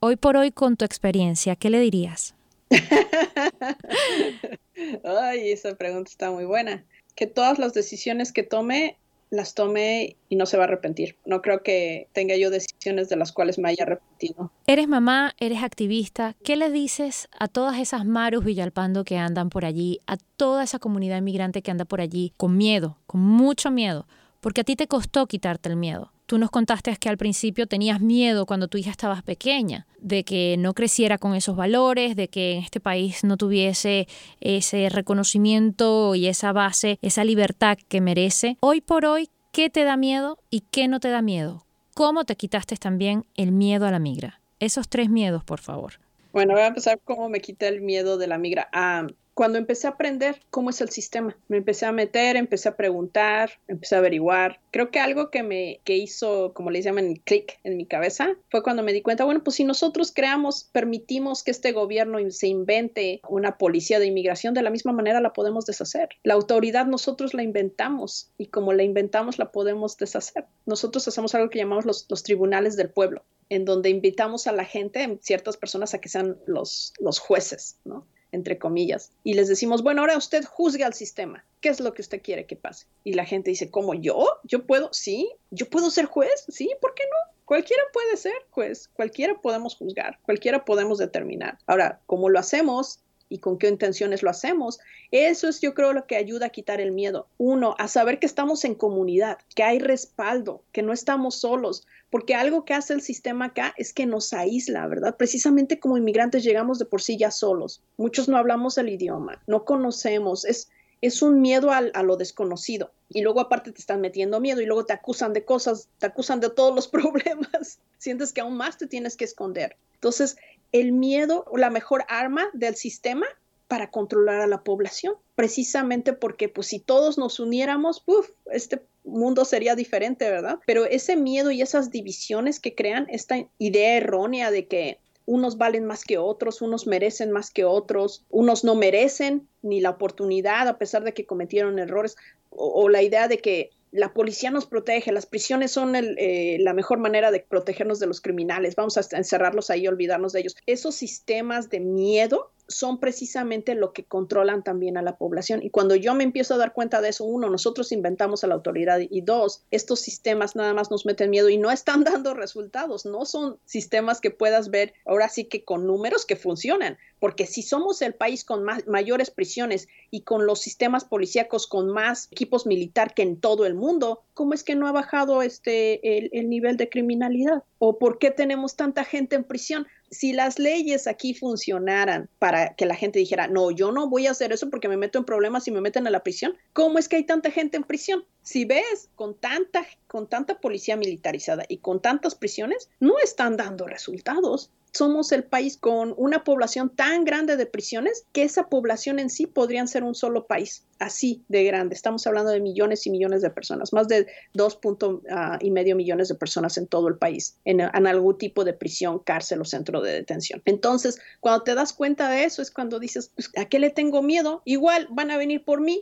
Hoy 0.00 0.14
por 0.14 0.36
hoy, 0.36 0.52
con 0.52 0.76
tu 0.76 0.84
experiencia, 0.84 1.56
¿qué 1.56 1.70
le 1.70 1.80
dirías? 1.80 2.36
Ay, 5.04 5.50
esa 5.50 5.74
pregunta 5.74 6.08
está 6.08 6.30
muy 6.30 6.44
buena. 6.44 6.84
Que 7.16 7.26
todas 7.26 7.58
las 7.58 7.74
decisiones 7.74 8.32
que 8.32 8.44
tome, 8.44 8.96
las 9.30 9.54
tome 9.54 10.16
y 10.28 10.36
no 10.36 10.46
se 10.46 10.56
va 10.56 10.64
a 10.64 10.66
arrepentir. 10.66 11.16
No 11.24 11.42
creo 11.42 11.62
que 11.62 12.08
tenga 12.12 12.36
yo 12.36 12.50
decisiones 12.50 13.08
de 13.08 13.16
las 13.16 13.32
cuales 13.32 13.58
me 13.58 13.68
haya 13.68 13.84
arrepentido. 13.84 14.50
Eres 14.66 14.88
mamá, 14.88 15.34
eres 15.38 15.62
activista. 15.62 16.36
¿Qué 16.42 16.56
le 16.56 16.70
dices 16.70 17.28
a 17.38 17.48
todas 17.48 17.78
esas 17.78 18.04
Marus 18.04 18.44
Villalpando 18.44 19.04
que 19.04 19.16
andan 19.16 19.50
por 19.50 19.64
allí, 19.64 20.00
a 20.06 20.16
toda 20.36 20.64
esa 20.64 20.78
comunidad 20.78 21.18
inmigrante 21.18 21.62
que 21.62 21.70
anda 21.70 21.84
por 21.84 22.00
allí 22.00 22.32
con 22.36 22.56
miedo, 22.56 22.98
con 23.06 23.20
mucho 23.20 23.70
miedo? 23.70 24.06
Porque 24.40 24.60
a 24.60 24.64
ti 24.64 24.76
te 24.76 24.86
costó 24.86 25.26
quitarte 25.26 25.68
el 25.68 25.76
miedo. 25.76 26.12
Tú 26.28 26.36
nos 26.36 26.50
contaste 26.50 26.94
que 26.98 27.08
al 27.08 27.16
principio 27.16 27.66
tenías 27.66 28.02
miedo 28.02 28.44
cuando 28.44 28.68
tu 28.68 28.76
hija 28.76 28.90
estabas 28.90 29.22
pequeña, 29.22 29.86
de 29.98 30.24
que 30.24 30.56
no 30.58 30.74
creciera 30.74 31.16
con 31.16 31.34
esos 31.34 31.56
valores, 31.56 32.16
de 32.16 32.28
que 32.28 32.52
en 32.52 32.62
este 32.62 32.80
país 32.80 33.24
no 33.24 33.38
tuviese 33.38 34.06
ese 34.38 34.90
reconocimiento 34.90 36.14
y 36.14 36.26
esa 36.26 36.52
base, 36.52 36.98
esa 37.00 37.24
libertad 37.24 37.78
que 37.88 38.02
merece. 38.02 38.58
Hoy 38.60 38.82
por 38.82 39.06
hoy, 39.06 39.30
¿qué 39.52 39.70
te 39.70 39.84
da 39.84 39.96
miedo 39.96 40.38
y 40.50 40.64
qué 40.70 40.86
no 40.86 41.00
te 41.00 41.08
da 41.08 41.22
miedo? 41.22 41.64
¿Cómo 41.94 42.24
te 42.24 42.36
quitaste 42.36 42.76
también 42.76 43.24
el 43.34 43.50
miedo 43.50 43.86
a 43.86 43.90
la 43.90 43.98
migra? 43.98 44.42
Esos 44.60 44.90
tres 44.90 45.08
miedos, 45.08 45.44
por 45.44 45.60
favor. 45.60 45.94
Bueno, 46.34 46.52
voy 46.52 46.60
a 46.60 46.66
empezar 46.66 47.00
cómo 47.02 47.30
me 47.30 47.40
quita 47.40 47.68
el 47.68 47.80
miedo 47.80 48.18
de 48.18 48.26
la 48.26 48.36
migra. 48.36 48.68
Ah, 48.74 49.06
cuando 49.38 49.56
empecé 49.58 49.86
a 49.86 49.90
aprender 49.90 50.40
cómo 50.50 50.70
es 50.70 50.80
el 50.80 50.88
sistema, 50.88 51.38
me 51.46 51.58
empecé 51.58 51.86
a 51.86 51.92
meter, 51.92 52.34
empecé 52.34 52.70
a 52.70 52.76
preguntar, 52.76 53.52
empecé 53.68 53.94
a 53.94 53.98
averiguar. 53.98 54.58
Creo 54.72 54.90
que 54.90 54.98
algo 54.98 55.30
que 55.30 55.44
me 55.44 55.80
que 55.84 55.96
hizo, 55.96 56.52
como 56.54 56.72
le 56.72 56.82
llaman, 56.82 57.14
clic 57.24 57.60
en 57.62 57.76
mi 57.76 57.86
cabeza 57.86 58.34
fue 58.50 58.64
cuando 58.64 58.82
me 58.82 58.92
di 58.92 59.00
cuenta, 59.00 59.24
bueno, 59.24 59.44
pues 59.44 59.54
si 59.54 59.62
nosotros 59.62 60.10
creamos, 60.10 60.64
permitimos 60.72 61.44
que 61.44 61.52
este 61.52 61.70
gobierno 61.70 62.18
se 62.32 62.48
invente 62.48 63.20
una 63.28 63.58
policía 63.58 64.00
de 64.00 64.06
inmigración, 64.06 64.54
de 64.54 64.62
la 64.62 64.70
misma 64.70 64.90
manera 64.90 65.20
la 65.20 65.32
podemos 65.32 65.66
deshacer. 65.66 66.08
La 66.24 66.34
autoridad 66.34 66.86
nosotros 66.86 67.32
la 67.32 67.44
inventamos 67.44 68.32
y 68.38 68.46
como 68.46 68.72
la 68.72 68.82
inventamos 68.82 69.38
la 69.38 69.52
podemos 69.52 69.96
deshacer. 69.98 70.46
Nosotros 70.66 71.06
hacemos 71.06 71.32
algo 71.36 71.48
que 71.48 71.60
llamamos 71.60 71.84
los, 71.84 72.06
los 72.08 72.24
tribunales 72.24 72.74
del 72.74 72.90
pueblo 72.90 73.22
en 73.50 73.64
donde 73.64 73.88
invitamos 73.88 74.48
a 74.48 74.52
la 74.52 74.64
gente, 74.64 75.16
ciertas 75.22 75.56
personas, 75.56 75.94
a 75.94 76.00
que 76.00 76.08
sean 76.08 76.38
los, 76.46 76.92
los 76.98 77.20
jueces, 77.20 77.78
¿no? 77.84 78.04
Entre 78.32 78.58
comillas, 78.58 79.12
y 79.24 79.34
les 79.34 79.48
decimos, 79.48 79.82
bueno, 79.82 80.02
ahora 80.02 80.16
usted 80.16 80.44
juzgue 80.44 80.84
al 80.84 80.94
sistema. 80.94 81.44
¿Qué 81.60 81.68
es 81.68 81.80
lo 81.80 81.94
que 81.94 82.02
usted 82.02 82.22
quiere 82.22 82.46
que 82.46 82.56
pase? 82.56 82.86
Y 83.04 83.14
la 83.14 83.24
gente 83.24 83.50
dice, 83.50 83.70
¿cómo 83.70 83.94
yo? 83.94 84.26
¿Yo 84.44 84.64
puedo? 84.66 84.90
Sí, 84.92 85.30
yo 85.50 85.68
puedo 85.68 85.90
ser 85.90 86.06
juez, 86.06 86.44
sí, 86.48 86.70
¿por 86.80 86.94
qué 86.94 87.04
no? 87.04 87.34
Cualquiera 87.44 87.82
puede 87.92 88.16
ser 88.18 88.34
juez, 88.50 88.88
cualquiera 88.92 89.40
podemos 89.40 89.74
juzgar, 89.74 90.18
cualquiera 90.22 90.64
podemos 90.64 90.98
determinar. 90.98 91.58
Ahora, 91.66 92.00
¿cómo 92.04 92.28
lo 92.28 92.38
hacemos? 92.38 93.00
Y 93.28 93.38
con 93.38 93.58
qué 93.58 93.68
intenciones 93.68 94.22
lo 94.22 94.30
hacemos. 94.30 94.78
Eso 95.10 95.48
es 95.48 95.60
yo 95.60 95.74
creo 95.74 95.92
lo 95.92 96.06
que 96.06 96.16
ayuda 96.16 96.46
a 96.46 96.50
quitar 96.50 96.80
el 96.80 96.92
miedo. 96.92 97.28
Uno, 97.38 97.74
a 97.78 97.88
saber 97.88 98.18
que 98.18 98.26
estamos 98.26 98.64
en 98.64 98.74
comunidad, 98.74 99.38
que 99.54 99.62
hay 99.62 99.78
respaldo, 99.78 100.62
que 100.72 100.82
no 100.82 100.92
estamos 100.92 101.36
solos, 101.36 101.86
porque 102.10 102.34
algo 102.34 102.64
que 102.64 102.74
hace 102.74 102.94
el 102.94 103.02
sistema 103.02 103.46
acá 103.46 103.74
es 103.76 103.92
que 103.92 104.06
nos 104.06 104.32
aísla, 104.32 104.86
¿verdad? 104.86 105.16
Precisamente 105.16 105.78
como 105.78 105.98
inmigrantes 105.98 106.44
llegamos 106.44 106.78
de 106.78 106.86
por 106.86 107.02
sí 107.02 107.16
ya 107.16 107.30
solos. 107.30 107.82
Muchos 107.96 108.28
no 108.28 108.36
hablamos 108.36 108.78
el 108.78 108.88
idioma, 108.88 109.42
no 109.46 109.64
conocemos, 109.64 110.44
es, 110.44 110.70
es 111.02 111.22
un 111.22 111.40
miedo 111.40 111.70
a, 111.70 111.78
a 111.78 112.02
lo 112.02 112.16
desconocido. 112.16 112.92
Y 113.10 113.22
luego 113.22 113.40
aparte 113.40 113.72
te 113.72 113.80
están 113.80 114.00
metiendo 114.00 114.40
miedo 114.40 114.60
y 114.60 114.66
luego 114.66 114.84
te 114.84 114.92
acusan 114.92 115.32
de 115.32 115.44
cosas, 115.44 115.88
te 115.98 116.06
acusan 116.06 116.40
de 116.40 116.50
todos 116.50 116.74
los 116.74 116.88
problemas. 116.88 117.78
Sientes 117.98 118.32
que 118.32 118.40
aún 118.40 118.56
más 118.56 118.78
te 118.78 118.86
tienes 118.86 119.16
que 119.16 119.24
esconder. 119.24 119.76
Entonces, 119.94 120.36
el 120.72 120.92
miedo, 120.92 121.44
la 121.54 121.70
mejor 121.70 122.04
arma 122.08 122.48
del 122.52 122.76
sistema 122.76 123.26
para 123.68 123.90
controlar 123.90 124.40
a 124.40 124.46
la 124.46 124.62
población, 124.62 125.14
precisamente 125.34 126.14
porque 126.14 126.48
pues 126.48 126.68
si 126.68 126.80
todos 126.80 127.18
nos 127.18 127.38
uniéramos, 127.38 128.02
uf, 128.06 128.30
este 128.50 128.82
mundo 129.04 129.44
sería 129.44 129.74
diferente, 129.74 130.30
¿verdad? 130.30 130.58
Pero 130.66 130.84
ese 130.86 131.16
miedo 131.16 131.50
y 131.50 131.62
esas 131.62 131.90
divisiones 131.90 132.60
que 132.60 132.74
crean 132.74 133.06
esta 133.10 133.46
idea 133.58 133.96
errónea 133.96 134.50
de 134.50 134.66
que 134.66 134.98
unos 135.26 135.58
valen 135.58 135.84
más 135.84 136.04
que 136.04 136.16
otros, 136.16 136.62
unos 136.62 136.86
merecen 136.86 137.30
más 137.30 137.50
que 137.50 137.66
otros, 137.66 138.24
unos 138.30 138.64
no 138.64 138.74
merecen 138.74 139.46
ni 139.60 139.82
la 139.82 139.90
oportunidad 139.90 140.66
a 140.68 140.78
pesar 140.78 141.04
de 141.04 141.12
que 141.12 141.26
cometieron 141.26 141.78
errores, 141.78 142.16
o, 142.48 142.88
la 142.88 143.02
idea 143.02 143.28
de 143.28 143.38
que 143.38 143.70
la 143.90 144.12
policía 144.12 144.50
nos 144.50 144.66
protege, 144.66 145.12
las 145.12 145.26
prisiones 145.26 145.70
son 145.72 145.94
eh, 145.96 146.58
la 146.60 146.74
mejor 146.74 146.98
manera 146.98 147.30
de 147.30 147.40
protegernos 147.40 147.98
de 147.98 148.06
los 148.06 148.20
criminales, 148.20 148.76
vamos 148.76 148.96
a 148.98 149.16
encerrarlos 149.16 149.70
ahí, 149.70 149.86
olvidarnos 149.86 150.32
de 150.32 150.40
ellos. 150.40 150.56
Esos 150.66 150.94
sistemas 150.94 151.70
de 151.70 151.80
miedo 151.80 152.50
son 152.68 153.00
precisamente 153.00 153.74
lo 153.74 153.92
que 153.92 154.04
controlan 154.04 154.62
también 154.62 154.98
a 154.98 155.02
la 155.02 155.16
población. 155.16 155.62
Y 155.62 155.70
cuando 155.70 155.96
yo 155.96 156.14
me 156.14 156.22
empiezo 156.22 156.54
a 156.54 156.58
dar 156.58 156.74
cuenta 156.74 157.00
de 157.00 157.08
eso, 157.08 157.24
uno, 157.24 157.48
nosotros 157.48 157.92
inventamos 157.92 158.44
a 158.44 158.46
la 158.46 158.54
autoridad 158.54 159.00
y 159.00 159.22
dos, 159.22 159.62
estos 159.70 160.00
sistemas 160.00 160.54
nada 160.54 160.74
más 160.74 160.90
nos 160.90 161.06
meten 161.06 161.30
miedo 161.30 161.48
y 161.48 161.56
no 161.56 161.70
están 161.70 162.04
dando 162.04 162.34
resultados, 162.34 163.06
no 163.06 163.24
son 163.24 163.58
sistemas 163.64 164.20
que 164.20 164.30
puedas 164.30 164.70
ver 164.70 164.92
ahora 165.06 165.28
sí 165.30 165.44
que 165.44 165.64
con 165.64 165.86
números 165.86 166.26
que 166.26 166.36
funcionan, 166.36 166.98
porque 167.18 167.46
si 167.46 167.62
somos 167.62 168.02
el 168.02 168.14
país 168.14 168.44
con 168.44 168.64
mayores 168.86 169.30
prisiones 169.30 169.88
y 170.10 170.22
con 170.22 170.46
los 170.46 170.60
sistemas 170.60 171.04
policíacos 171.04 171.66
con 171.66 171.88
más 171.88 172.28
equipos 172.30 172.66
militar 172.66 173.14
que 173.14 173.22
en 173.22 173.40
todo 173.40 173.64
el 173.66 173.74
mundo, 173.74 174.22
¿cómo 174.34 174.52
es 174.52 174.62
que 174.62 174.74
no 174.74 174.86
ha 174.86 174.92
bajado 174.92 175.42
este 175.42 176.38
el 176.38 176.48
nivel 176.48 176.76
de 176.76 176.88
criminalidad? 176.88 177.64
¿O 177.78 177.98
por 177.98 178.18
qué 178.18 178.30
tenemos 178.30 178.76
tanta 178.76 179.04
gente 179.04 179.36
en 179.36 179.44
prisión? 179.44 179.86
Si 180.10 180.32
las 180.32 180.58
leyes 180.58 181.06
aquí 181.06 181.34
funcionaran 181.34 182.28
para 182.38 182.74
que 182.74 182.86
la 182.86 182.94
gente 182.94 183.18
dijera, 183.18 183.48
no, 183.48 183.70
yo 183.70 183.92
no 183.92 184.08
voy 184.08 184.26
a 184.26 184.30
hacer 184.30 184.52
eso 184.52 184.70
porque 184.70 184.88
me 184.88 184.96
meto 184.96 185.18
en 185.18 185.24
problemas 185.24 185.66
y 185.68 185.70
me 185.70 185.80
meten 185.80 186.06
a 186.06 186.10
la 186.10 186.22
prisión, 186.22 186.56
¿cómo 186.72 186.98
es 186.98 187.08
que 187.08 187.16
hay 187.16 187.24
tanta 187.24 187.50
gente 187.50 187.76
en 187.76 187.84
prisión? 187.84 188.24
Si 188.42 188.64
ves, 188.64 189.10
con 189.14 189.34
tanta, 189.34 189.86
con 190.06 190.28
tanta 190.28 190.60
policía 190.60 190.96
militarizada 190.96 191.64
y 191.68 191.78
con 191.78 192.00
tantas 192.00 192.34
prisiones, 192.34 192.90
no 193.00 193.18
están 193.18 193.56
dando 193.56 193.86
resultados 193.86 194.70
somos 194.92 195.32
el 195.32 195.44
país 195.44 195.76
con 195.76 196.14
una 196.16 196.44
población 196.44 196.90
tan 196.90 197.24
grande 197.24 197.56
de 197.56 197.66
prisiones 197.66 198.26
que 198.32 198.42
esa 198.42 198.68
población 198.68 199.18
en 199.18 199.30
sí 199.30 199.46
podrían 199.46 199.88
ser 199.88 200.04
un 200.04 200.14
solo 200.14 200.46
país, 200.46 200.84
así 200.98 201.44
de 201.48 201.64
grande. 201.64 201.94
Estamos 201.94 202.26
hablando 202.26 202.50
de 202.50 202.60
millones 202.60 203.06
y 203.06 203.10
millones 203.10 203.42
de 203.42 203.50
personas, 203.50 203.92
más 203.92 204.08
de 204.08 204.26
dos 204.54 204.76
puntos 204.76 205.20
ah, 205.30 205.58
y 205.60 205.70
medio 205.70 205.96
millones 205.96 206.28
de 206.28 206.34
personas 206.34 206.76
en 206.78 206.86
todo 206.86 207.08
el 207.08 207.16
país, 207.16 207.58
en, 207.64 207.80
algún 207.80 208.38
tipo 208.38 208.64
de 208.64 208.72
prisión, 208.72 209.18
cárcel 209.18 209.60
o 209.60 209.64
centro 209.64 210.00
de 210.00 210.12
detención. 210.12 210.62
Entonces, 210.64 211.18
cuando 211.40 211.64
te 211.64 211.74
das 211.74 211.92
cuenta 211.92 212.28
de 212.28 212.44
eso, 212.44 212.62
es 212.62 212.70
cuando 212.70 212.98
dices, 212.98 213.30
pues, 213.34 213.50
¿a 213.56 213.66
qué 213.66 213.78
le 213.78 213.90
tengo 213.90 214.22
miedo? 214.22 214.62
Igual 214.64 215.08
van 215.10 215.30
a 215.30 215.36
venir 215.36 215.64
por 215.64 215.80
mí, 215.80 216.00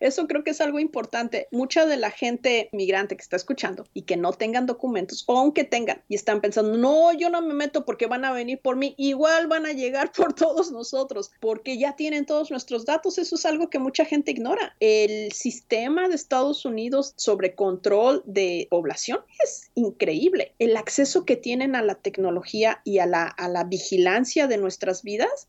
eso 0.00 0.26
creo 0.26 0.44
que 0.44 0.50
es 0.50 0.60
algo 0.60 0.78
importante. 0.78 1.48
Mucha 1.50 1.86
de 1.86 1.96
la 1.96 2.10
gente 2.10 2.68
migrante 2.72 3.16
que 3.16 3.22
está 3.22 3.36
escuchando 3.36 3.86
y 3.94 4.02
que 4.02 4.16
no 4.16 4.32
tengan 4.32 4.66
documentos, 4.66 5.24
o 5.26 5.38
aunque 5.38 5.64
tengan, 5.64 6.02
y 6.08 6.14
están 6.14 6.40
pensando, 6.40 6.76
no, 6.76 7.12
yo 7.12 7.30
no 7.30 7.42
me 7.42 7.54
meto 7.54 7.84
porque 7.84 8.06
van 8.06 8.24
a 8.24 8.32
venir 8.32 8.60
por 8.60 8.76
mí, 8.76 8.94
igual 8.96 9.46
van 9.46 9.66
a 9.66 9.72
llegar 9.72 10.12
por 10.16 10.34
todos 10.34 10.70
nosotros, 10.70 11.30
porque 11.40 11.78
ya 11.78 11.96
tienen 11.96 12.26
todos 12.26 12.50
nuestros 12.50 12.84
datos. 12.84 13.18
Eso 13.18 13.36
es 13.36 13.46
algo 13.46 13.70
que 13.70 13.78
mucha 13.78 14.04
gente 14.04 14.30
ignora. 14.30 14.76
El 14.80 15.32
sistema 15.32 16.08
de 16.08 16.14
Estados 16.14 16.64
Unidos 16.64 17.14
sobre 17.16 17.54
control 17.54 18.22
de 18.26 18.66
población 18.70 19.20
es 19.42 19.70
increíble. 19.74 20.54
El 20.58 20.76
acceso 20.76 21.24
que 21.24 21.36
tienen 21.36 21.74
a 21.74 21.82
la 21.82 21.94
tecnología 21.94 22.80
y 22.84 22.98
a 22.98 23.06
la, 23.06 23.24
a 23.24 23.48
la 23.48 23.64
vigilancia 23.64 24.46
de 24.46 24.58
nuestras 24.58 25.02
vidas, 25.02 25.48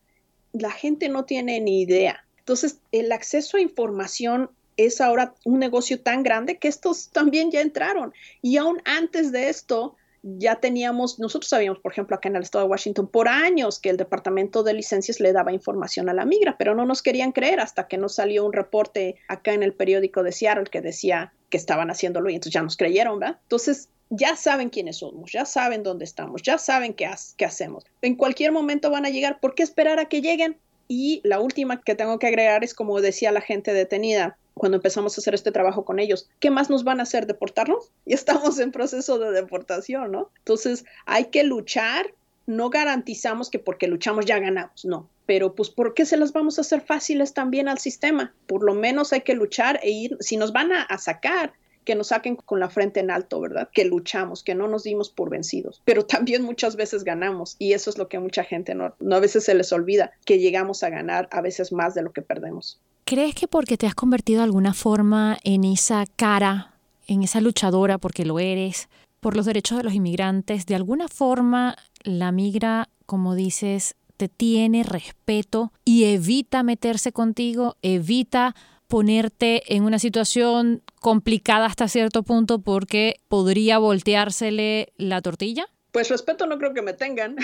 la 0.53 0.71
gente 0.71 1.09
no 1.09 1.25
tiene 1.25 1.59
ni 1.59 1.81
idea. 1.81 2.25
Entonces, 2.41 2.79
el 2.91 3.11
acceso 3.11 3.57
a 3.57 3.61
información 3.61 4.49
es 4.77 5.01
ahora 5.01 5.33
un 5.45 5.59
negocio 5.59 6.01
tan 6.01 6.23
grande 6.23 6.57
que 6.57 6.67
estos 6.67 7.09
también 7.09 7.51
ya 7.51 7.61
entraron. 7.61 8.13
Y 8.41 8.57
aún 8.57 8.81
antes 8.85 9.31
de 9.31 9.49
esto, 9.49 9.95
ya 10.23 10.55
teníamos, 10.55 11.19
nosotros 11.19 11.49
sabíamos, 11.49 11.79
por 11.79 11.91
ejemplo, 11.91 12.15
acá 12.15 12.29
en 12.29 12.35
el 12.35 12.43
estado 12.43 12.65
de 12.65 12.71
Washington, 12.71 13.07
por 13.07 13.27
años 13.27 13.79
que 13.79 13.89
el 13.89 13.97
Departamento 13.97 14.63
de 14.63 14.73
Licencias 14.73 15.19
le 15.19 15.33
daba 15.33 15.51
información 15.51 16.09
a 16.09 16.13
la 16.13 16.25
migra, 16.25 16.57
pero 16.57 16.75
no 16.75 16.85
nos 16.85 17.01
querían 17.01 17.31
creer 17.31 17.59
hasta 17.59 17.87
que 17.87 17.97
nos 17.97 18.15
salió 18.15 18.45
un 18.45 18.53
reporte 18.53 19.15
acá 19.27 19.53
en 19.53 19.63
el 19.63 19.73
periódico 19.73 20.23
de 20.23 20.31
Seattle 20.31 20.65
que 20.65 20.81
decía 20.81 21.33
que 21.49 21.57
estaban 21.57 21.89
haciéndolo 21.89 22.29
y 22.29 22.35
entonces 22.35 22.53
ya 22.53 22.61
nos 22.61 22.77
creyeron, 22.77 23.19
¿verdad? 23.19 23.39
Entonces, 23.43 23.89
ya 24.09 24.35
saben 24.35 24.69
quiénes 24.69 24.97
somos, 24.97 25.31
ya 25.31 25.45
saben 25.45 25.83
dónde 25.83 26.05
estamos, 26.05 26.41
ya 26.43 26.57
saben 26.57 26.93
qué, 26.93 27.09
qué 27.37 27.45
hacemos. 27.45 27.85
En 28.01 28.15
cualquier 28.15 28.51
momento 28.51 28.91
van 28.91 29.05
a 29.05 29.09
llegar, 29.09 29.39
¿por 29.39 29.55
qué 29.55 29.63
esperar 29.63 29.99
a 29.99 30.05
que 30.05 30.21
lleguen? 30.21 30.57
Y 30.93 31.21
la 31.23 31.39
última 31.39 31.79
que 31.79 31.95
tengo 31.95 32.19
que 32.19 32.27
agregar 32.27 32.65
es, 32.65 32.73
como 32.73 32.99
decía 32.99 33.31
la 33.31 33.39
gente 33.39 33.71
detenida, 33.71 34.37
cuando 34.55 34.75
empezamos 34.75 35.17
a 35.17 35.21
hacer 35.21 35.33
este 35.33 35.53
trabajo 35.53 35.85
con 35.85 35.99
ellos, 35.99 36.27
¿qué 36.41 36.51
más 36.51 36.69
nos 36.69 36.83
van 36.83 36.99
a 36.99 37.03
hacer? 37.03 37.27
¿Deportarnos? 37.27 37.93
Y 38.05 38.11
estamos 38.11 38.59
en 38.59 38.73
proceso 38.73 39.17
de 39.17 39.31
deportación, 39.31 40.11
¿no? 40.11 40.31
Entonces 40.39 40.83
hay 41.05 41.27
que 41.27 41.45
luchar, 41.45 42.13
no 42.45 42.69
garantizamos 42.69 43.49
que 43.49 43.57
porque 43.57 43.87
luchamos 43.87 44.25
ya 44.25 44.39
ganamos, 44.39 44.83
no. 44.83 45.07
Pero 45.25 45.55
pues 45.55 45.69
¿por 45.69 45.93
qué 45.93 46.05
se 46.05 46.17
las 46.17 46.33
vamos 46.33 46.57
a 46.57 46.61
hacer 46.61 46.81
fáciles 46.81 47.33
también 47.33 47.69
al 47.69 47.77
sistema? 47.77 48.33
Por 48.45 48.61
lo 48.61 48.73
menos 48.73 49.13
hay 49.13 49.21
que 49.21 49.33
luchar 49.33 49.79
e 49.83 49.91
ir, 49.91 50.17
si 50.19 50.35
nos 50.35 50.51
van 50.51 50.73
a, 50.73 50.97
sacar, 50.97 51.53
que 51.83 51.95
nos 51.95 52.07
saquen 52.07 52.35
con 52.35 52.59
la 52.59 52.69
frente 52.69 52.99
en 52.99 53.11
alto, 53.11 53.39
¿verdad? 53.39 53.69
Que 53.73 53.85
luchamos, 53.85 54.43
que 54.43 54.55
no 54.55 54.67
nos 54.67 54.83
dimos 54.83 55.09
por 55.09 55.29
vencidos, 55.29 55.81
pero 55.85 56.05
también 56.05 56.43
muchas 56.43 56.75
veces 56.75 57.03
ganamos 57.03 57.55
y 57.59 57.73
eso 57.73 57.89
es 57.89 57.97
lo 57.97 58.07
que 58.07 58.19
mucha 58.19 58.43
gente 58.43 58.75
no, 58.75 58.93
no 58.99 59.15
a 59.15 59.19
veces 59.19 59.43
se 59.43 59.53
les 59.53 59.71
olvida, 59.71 60.11
que 60.25 60.39
llegamos 60.39 60.83
a 60.83 60.89
ganar 60.89 61.27
a 61.31 61.41
veces 61.41 61.71
más 61.71 61.95
de 61.95 62.03
lo 62.03 62.11
que 62.11 62.21
perdemos. 62.21 62.79
¿Crees 63.05 63.35
que 63.35 63.47
porque 63.47 63.77
te 63.77 63.87
has 63.87 63.95
convertido 63.95 64.39
de 64.39 64.45
alguna 64.45 64.73
forma 64.73 65.37
en 65.43 65.63
esa 65.63 66.05
cara, 66.15 66.75
en 67.07 67.23
esa 67.23 67.41
luchadora, 67.41 67.97
porque 67.97 68.25
lo 68.25 68.39
eres, 68.39 68.87
por 69.19 69.35
los 69.35 69.45
derechos 69.45 69.77
de 69.77 69.83
los 69.83 69.93
inmigrantes, 69.93 70.65
de 70.65 70.75
alguna 70.75 71.07
forma 71.07 71.75
la 72.03 72.31
migra, 72.31 72.89
como 73.05 73.35
dices, 73.35 73.95
te 74.17 74.29
tiene 74.29 74.83
respeto 74.83 75.71
y 75.83 76.05
evita 76.05 76.63
meterse 76.63 77.11
contigo, 77.11 77.75
evita 77.81 78.55
ponerte 78.91 79.73
en 79.73 79.85
una 79.85 79.99
situación 79.99 80.83
complicada 80.99 81.65
hasta 81.65 81.87
cierto 81.87 82.23
punto 82.23 82.59
porque 82.61 83.21
podría 83.29 83.77
volteársele 83.77 84.91
la 84.97 85.21
tortilla? 85.21 85.65
Pues 85.93 86.09
respeto 86.09 86.45
no 86.45 86.57
creo 86.57 86.73
que 86.73 86.81
me 86.81 86.91
tengan, 86.91 87.37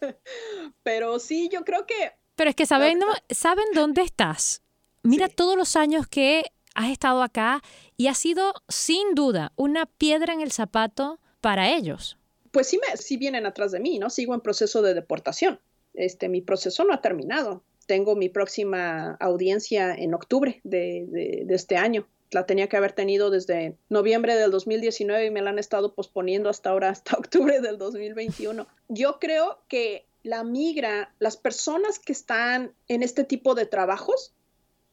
pero 0.82 1.20
sí, 1.20 1.48
yo 1.52 1.64
creo 1.64 1.86
que... 1.86 1.94
Pero 2.34 2.50
es 2.50 2.56
que 2.56 2.66
saben, 2.66 2.98
saben 3.30 3.66
dónde 3.72 4.02
estás. 4.02 4.62
Mira 5.04 5.28
todos 5.28 5.56
los 5.56 5.76
años 5.76 6.08
que 6.08 6.42
has 6.74 6.90
estado 6.90 7.22
acá 7.22 7.62
y 7.96 8.08
ha 8.08 8.14
sido 8.14 8.52
sin 8.68 9.14
duda 9.14 9.52
una 9.54 9.86
piedra 9.86 10.34
en 10.34 10.40
el 10.40 10.50
zapato 10.50 11.20
para 11.40 11.70
ellos. 11.70 12.18
Pues 12.50 12.66
sí, 12.66 12.80
me, 12.80 12.96
sí 12.96 13.16
vienen 13.16 13.46
atrás 13.46 13.70
de 13.70 13.78
mí, 13.78 14.00
¿no? 14.00 14.10
Sigo 14.10 14.34
en 14.34 14.40
proceso 14.40 14.82
de 14.82 14.94
deportación. 14.94 15.60
Este, 15.92 16.28
mi 16.28 16.40
proceso 16.40 16.82
no 16.82 16.92
ha 16.92 17.00
terminado. 17.00 17.62
Tengo 17.86 18.16
mi 18.16 18.28
próxima 18.28 19.16
audiencia 19.20 19.94
en 19.94 20.14
octubre 20.14 20.60
de, 20.64 21.46
este 21.50 21.76
año. 21.76 22.06
La 22.30 22.46
tenía 22.46 22.68
que 22.68 22.76
haber 22.76 22.92
tenido 22.92 23.30
desde 23.30 23.76
noviembre 23.88 24.34
del 24.34 24.50
2019 24.50 25.26
y 25.26 25.30
me 25.30 25.42
la 25.42 25.50
han 25.50 25.58
estado 25.58 25.94
posponiendo 25.94 26.48
hasta 26.48 26.70
ahora, 26.70 26.90
hasta 26.90 27.16
octubre 27.18 27.60
del 27.60 27.78
2021. 27.78 28.66
Yo 28.88 29.18
creo 29.20 29.60
que 29.68 30.06
la 30.22 30.42
migra, 30.42 31.14
las 31.18 31.36
personas 31.36 31.98
que 31.98 32.12
están 32.12 32.72
en 32.88 33.02
este 33.02 33.24
tipo 33.24 33.54
de 33.54 33.66
trabajos, 33.66 34.34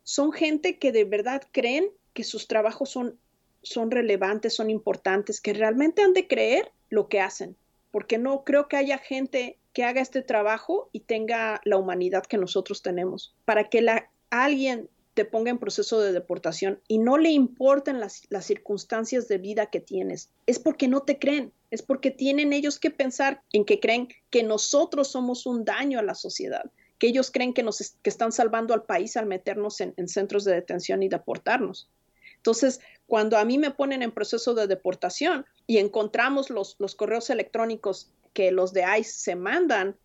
son 0.03 0.31
gente 0.33 0.77
que 0.77 0.91
de 0.91 1.05
verdad 1.05 1.43
creen 1.51 1.89
que 2.13 2.23
sus 2.23 2.47
trabajos 2.47 2.89
son 2.89 3.91
relevantes, 3.91 4.53
son 4.53 4.69
importantes, 4.69 5.39
que 5.39 5.53
realmente 5.53 6.01
han 6.01 6.13
de 6.13 6.27
creer 6.27 6.71
lo 6.89 7.07
que 7.07 7.21
hacen, 7.21 7.55
porque 7.91 8.17
no 8.17 8.43
creo 8.43 8.67
que 8.67 8.77
haya 8.77 8.97
gente 8.97 9.57
que 9.73 9.83
haga 9.83 10.01
este 10.01 10.21
trabajo 10.21 10.89
y 10.91 11.01
tenga 11.01 11.61
la 11.63 11.77
humanidad 11.77 12.25
que 12.25 12.37
nosotros 12.37 12.81
tenemos. 12.81 13.35
Para 13.45 13.69
que 13.69 13.85
alguien 14.29 14.89
te 15.13 15.25
ponga 15.25 15.51
en 15.51 15.57
proceso 15.57 15.99
de 15.99 16.13
deportación 16.13 16.81
y 16.87 16.97
no 16.97 17.17
le 17.17 17.31
importen 17.31 17.99
las, 17.99 18.27
circunstancias 18.41 19.27
de 19.27 19.37
vida 19.37 19.67
que 19.67 19.79
tienes, 19.79 20.29
es 20.45 20.59
porque 20.59 20.87
no 20.87 21.01
te 21.01 21.19
creen, 21.19 21.51
es 21.69 21.81
porque 21.81 22.11
tienen 22.11 22.53
ellos 22.53 22.79
que 22.79 22.91
pensar 22.91 23.41
en 23.51 23.65
que 23.65 23.79
creen 23.79 24.07
que 24.29 24.43
nosotros 24.43 25.09
somos 25.09 25.45
un 25.45 25.65
daño 25.65 25.99
a 25.99 26.03
la 26.03 26.15
sociedad, 26.15 26.71
que 26.97 27.07
ellos 27.07 27.31
creen 27.31 27.53
que, 27.53 27.63
nos 27.63 27.81
están 28.03 28.31
salvando 28.31 28.73
al 28.73 28.83
país 28.83 29.17
al 29.17 29.25
meternos 29.25 29.81
en, 29.81 30.07
centros 30.07 30.45
de 30.45 30.53
detención 30.53 31.03
y 31.03 31.09
deportarnos. 31.09 31.89
Entonces, 32.37 32.79
cuando 33.05 33.37
a 33.37 33.45
mí 33.45 33.57
me 33.57 33.71
ponen 33.71 34.01
en 34.01 34.11
proceso 34.11 34.53
de 34.53 34.65
deportación 34.65 35.45
y 35.67 35.77
encontramos 35.77 36.49
los 36.49 36.95
correos 36.95 37.29
electrónicos 37.29 38.11
que 38.33 38.51
los 38.51 38.73
de 38.73 38.85
ICE 38.99 39.11
se 39.11 39.35
mandan 39.35 39.97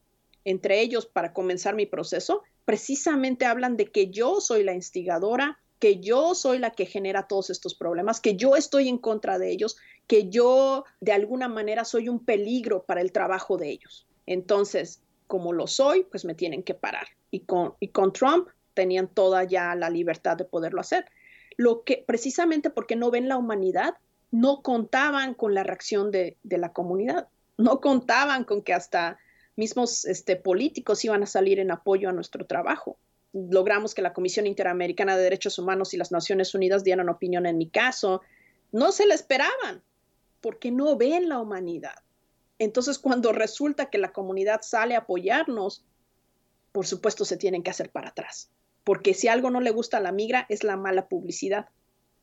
entre 0.44 0.80
ellos 0.80 1.06
para 1.06 1.32
comenzar 1.32 1.74
mi 1.74 1.86
proceso, 1.86 2.42
precisamente 2.64 3.46
hablan 3.46 3.76
de 3.76 3.86
que 3.86 4.10
yo 4.10 4.40
soy 4.40 4.62
la 4.62 4.74
instigadora, 4.74 5.58
que 5.78 6.00
yo 6.00 6.34
soy 6.34 6.58
la 6.58 6.70
que 6.70 6.86
genera 6.86 7.26
todos 7.26 7.50
estos 7.50 7.74
problemas, 7.74 8.20
que 8.20 8.36
yo 8.36 8.56
estoy 8.56 8.88
en 8.88 8.98
contra 8.98 9.38
de 9.38 9.50
ellos, 9.50 9.76
que 10.06 10.28
yo 10.28 10.84
de 11.00 11.12
alguna 11.12 11.48
manera 11.48 11.84
soy 11.84 12.08
un 12.08 12.24
peligro 12.24 12.84
para 12.84 13.00
el 13.00 13.12
trabajo 13.12 13.56
de 13.56 13.70
ellos. 13.70 14.06
Entonces, 14.26 15.02
como 15.26 15.52
lo 15.52 15.66
soy, 15.66 16.04
pues 16.04 16.24
me 16.24 16.34
tienen 16.34 16.62
que 16.62 16.74
parar. 16.74 17.08
Y 17.30 17.40
con, 17.40 17.74
y 17.80 17.88
con 17.88 18.12
Trump 18.12 18.48
tenían 18.74 19.08
toda 19.08 19.44
ya 19.44 19.74
la 19.74 19.90
libertad 19.90 20.36
de 20.36 20.44
poderlo 20.44 20.80
hacer. 20.80 21.06
Lo 21.56 21.82
que 21.84 22.04
precisamente 22.06 22.70
porque 22.70 22.96
no 22.96 23.10
ven 23.10 23.28
la 23.28 23.36
humanidad, 23.36 23.94
no 24.30 24.62
contaban 24.62 25.34
con 25.34 25.54
la 25.54 25.62
reacción 25.62 26.10
de, 26.10 26.36
la 26.44 26.72
comunidad, 26.72 27.28
no 27.56 27.80
contaban 27.80 28.44
con 28.44 28.62
que 28.62 28.74
hasta 28.74 29.18
mismos 29.56 30.04
este, 30.04 30.36
políticos 30.36 31.04
iban 31.04 31.22
a 31.22 31.26
salir 31.26 31.58
en 31.58 31.70
apoyo 31.70 32.08
a 32.08 32.12
nuestro 32.12 32.46
trabajo. 32.46 32.98
Logramos 33.32 33.94
que 33.94 34.02
la 34.02 34.12
Comisión 34.12 34.46
Interamericana 34.46 35.16
de 35.16 35.22
Derechos 35.22 35.58
Humanos 35.58 35.94
y 35.94 35.96
las 35.96 36.12
Naciones 36.12 36.54
Unidas 36.54 36.84
dieran 36.84 37.08
opinión 37.08 37.46
en 37.46 37.58
mi 37.58 37.68
caso. 37.68 38.22
No 38.72 38.92
se 38.92 39.06
le 39.06 39.14
esperaban, 39.14 39.82
porque 40.40 40.70
no 40.70 40.96
ven 40.96 41.28
la 41.28 41.38
humanidad. 41.38 41.96
Entonces, 42.58 42.98
cuando 42.98 43.32
resulta 43.32 43.90
que 43.90 43.98
la 43.98 44.12
comunidad 44.12 44.60
sale 44.62 44.94
a 44.94 45.00
apoyarnos, 45.00 45.84
por 46.72 46.86
supuesto 46.86 47.24
se 47.24 47.36
tienen 47.36 47.62
que 47.62 47.70
hacer 47.70 47.90
para 47.90 48.10
atrás, 48.10 48.50
porque 48.84 49.14
si 49.14 49.28
algo 49.28 49.50
no 49.50 49.60
le 49.60 49.70
gusta 49.70 49.98
a 49.98 50.00
la 50.00 50.12
migra 50.12 50.46
es 50.48 50.62
la 50.62 50.76
mala 50.76 51.08
publicidad. 51.08 51.68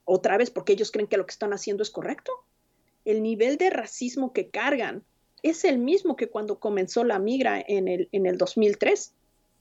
Otra 0.05 0.37
vez, 0.37 0.49
porque 0.49 0.73
ellos 0.73 0.91
creen 0.91 1.07
que 1.07 1.17
lo 1.17 1.25
que 1.25 1.31
están 1.31 1.53
haciendo 1.53 1.83
es 1.83 1.89
correcto. 1.89 2.31
El 3.05 3.21
nivel 3.23 3.57
de 3.57 3.69
racismo 3.69 4.33
que 4.33 4.49
cargan 4.49 5.03
es 5.43 5.65
el 5.65 5.77
mismo 5.77 6.15
que 6.15 6.29
cuando 6.29 6.57
comenzó 6.57 7.03
la 7.03 7.19
migra 7.19 7.63
en 7.67 7.87
el, 7.87 8.09
en 8.11 8.25
el 8.25 8.37
2003. 8.37 9.13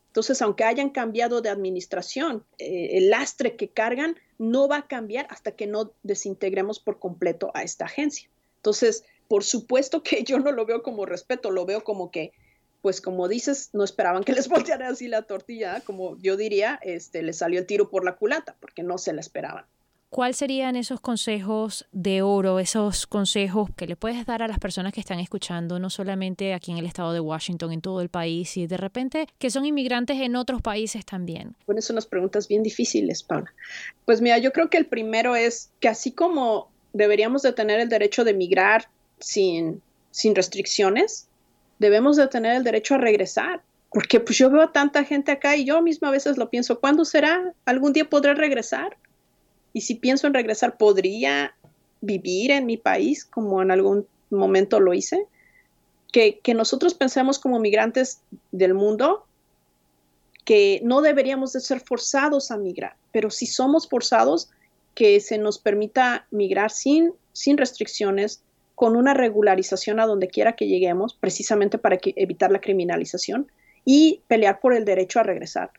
Entonces, 0.07 0.41
aunque 0.41 0.65
hayan 0.65 0.91
cambiado 0.91 1.43
de 1.43 1.49
administración, 1.49 2.45
eh, 2.59 2.91
el 2.93 3.11
lastre 3.11 3.57
que 3.57 3.69
cargan 3.69 4.17
no 4.39 4.69
va 4.69 4.79
a 4.79 4.87
cambiar 4.87 5.27
hasta 5.31 5.53
que 5.53 5.67
no 5.67 5.93
desintegremos 6.03 6.79
por 6.79 6.99
completo 6.99 7.51
a 7.55 7.63
esta 7.63 7.87
agencia. 7.87 8.29
Entonces, 8.57 9.05
por 9.29 9.43
supuesto 9.43 10.03
que 10.03 10.23
yo 10.25 10.39
no 10.39 10.53
lo 10.53 10.65
veo 10.67 10.83
como 10.83 11.05
respeto, 11.05 11.51
lo 11.51 11.67
veo 11.67 11.83
como 11.83 12.11
que, 12.11 12.33
pues 12.81 13.01
como 13.01 13.27
dices, 13.27 13.71
no 13.73 13.83
esperaban 13.83 14.23
que 14.23 14.33
les 14.33 14.49
volteara 14.51 14.89
así 14.89 15.09
la 15.09 15.23
tortilla, 15.23 15.81
como 15.81 16.17
yo 16.19 16.37
diría, 16.37 16.79
este, 16.83 17.23
les 17.23 17.39
salió 17.39 17.59
el 17.59 17.67
tiro 17.67 17.91
por 17.91 18.05
la 18.05 18.17
culata, 18.17 18.57
porque 18.61 18.83
no 18.83 18.99
se 18.99 19.13
la 19.13 19.21
esperaban. 19.21 19.65
¿Cuáles 20.13 20.37
serían 20.37 20.77
esos 20.77 21.01
consejos 21.01 21.87
de 21.91 22.21
oro, 22.21 22.59
esos 22.59 23.07
consejos 23.07 23.71
que 23.75 23.87
le 23.87 23.97
puedes 23.97 24.27
dar 24.27 24.43
a 24.43 24.47
las 24.47 24.59
personas 24.59 24.93
que 24.93 25.01
están 25.01 25.19
escuchando, 25.19 25.79
no 25.79 25.89
solamente 25.89 26.53
aquí 26.53 26.71
en 26.71 26.77
el 26.77 26.85
estado 26.85 27.15
de 27.15 27.21
Washington, 27.21 27.73
en 27.73 27.81
todo 27.81 28.03
el 28.03 28.11
país, 28.11 28.59
y 28.59 28.67
de 28.67 28.77
repente 28.77 29.27
que 29.39 29.49
son 29.49 29.65
inmigrantes 29.65 30.21
en 30.21 30.37
otros 30.37 30.61
países 30.61 31.07
también? 31.07 31.57
Bueno, 31.65 31.81
son 31.81 31.95
unas 31.95 32.05
preguntas 32.05 32.47
bien 32.47 32.63
difíciles, 32.63 33.23
Paula. 33.23 33.55
Pues 34.05 34.21
mira, 34.21 34.37
yo 34.37 34.53
creo 34.53 34.69
que 34.69 34.77
el 34.77 34.85
primero 34.85 35.35
es 35.35 35.71
que 35.81 35.89
así 35.89 36.13
como 36.13 36.71
deberíamos 36.93 37.41
de 37.41 37.55
tener 37.55 37.81
el 37.81 37.89
derecho 37.89 38.23
de 38.23 38.35
migrar 38.35 38.91
sin, 39.19 39.81
sin 40.11 40.35
restricciones, 40.35 41.27
debemos 41.79 42.17
de 42.19 42.29
tener 42.29 42.55
el 42.55 42.65
derecho 42.65 42.97
a 42.97 42.99
regresar. 42.99 43.63
Porque 43.91 44.21
pues 44.21 44.37
yo 44.37 44.51
veo 44.51 44.61
a 44.61 44.73
tanta 44.73 45.05
gente 45.05 45.33
acá 45.33 45.57
y 45.57 45.65
yo 45.65 45.81
misma 45.81 46.09
a 46.09 46.13
veces 46.13 46.37
lo 46.37 46.51
pienso, 46.51 46.81
¿cuándo 46.81 47.07
será? 47.07 47.55
¿Algún 47.65 47.95
día 47.95 48.11
podré 48.11 48.35
regresar? 48.35 48.99
Y 49.73 49.83
si 49.83 49.95
pienso 49.95 50.27
en 50.27 50.35
regresar, 50.35 50.77
¿podría 50.77 51.55
vivir 52.01 52.51
en 52.51 52.67
mi 52.67 52.77
país 52.77 53.25
como 53.25 53.63
en 53.63 53.71
algún 53.71 54.07
momento 54.31 54.81
lo 54.81 54.95
hice? 54.95 55.27
Que, 56.13 56.39
que 56.41 56.55
nosotros 56.55 56.95
pensemos 56.95 57.39
como 57.39 57.59
migrantes 57.59 58.21
del 58.51 58.75
mundo 58.75 59.25
que 60.45 60.81
no 60.85 61.03
deberíamos 61.03 61.53
de 61.53 61.61
ser 61.61 61.81
forzados 61.81 62.51
a 62.51 62.57
migrar, 62.57 62.97
pero 63.13 63.31
si 63.31 63.47
somos 63.47 63.89
forzados, 63.89 64.51
que 64.95 65.21
se 65.21 65.39
nos 65.39 65.59
permita 65.59 66.27
migrar 66.31 66.71
sin, 66.71 67.13
sin 67.33 67.57
restricciones, 67.57 68.43
con 68.75 68.97
una 68.97 69.15
regularización 69.15 70.01
a 70.01 70.07
donde 70.07 70.29
quiera 70.29 70.57
que 70.57 70.67
lleguemos, 70.67 71.15
precisamente 71.15 71.79
para 71.79 71.99
evitar 72.03 72.51
la 72.51 72.61
criminalización 72.61 73.51
y 73.85 74.21
pelear 74.27 74.61
por 74.61 74.75
el 74.75 74.85
derecho 74.85 75.21
a 75.21 75.23
regresar. 75.23 75.71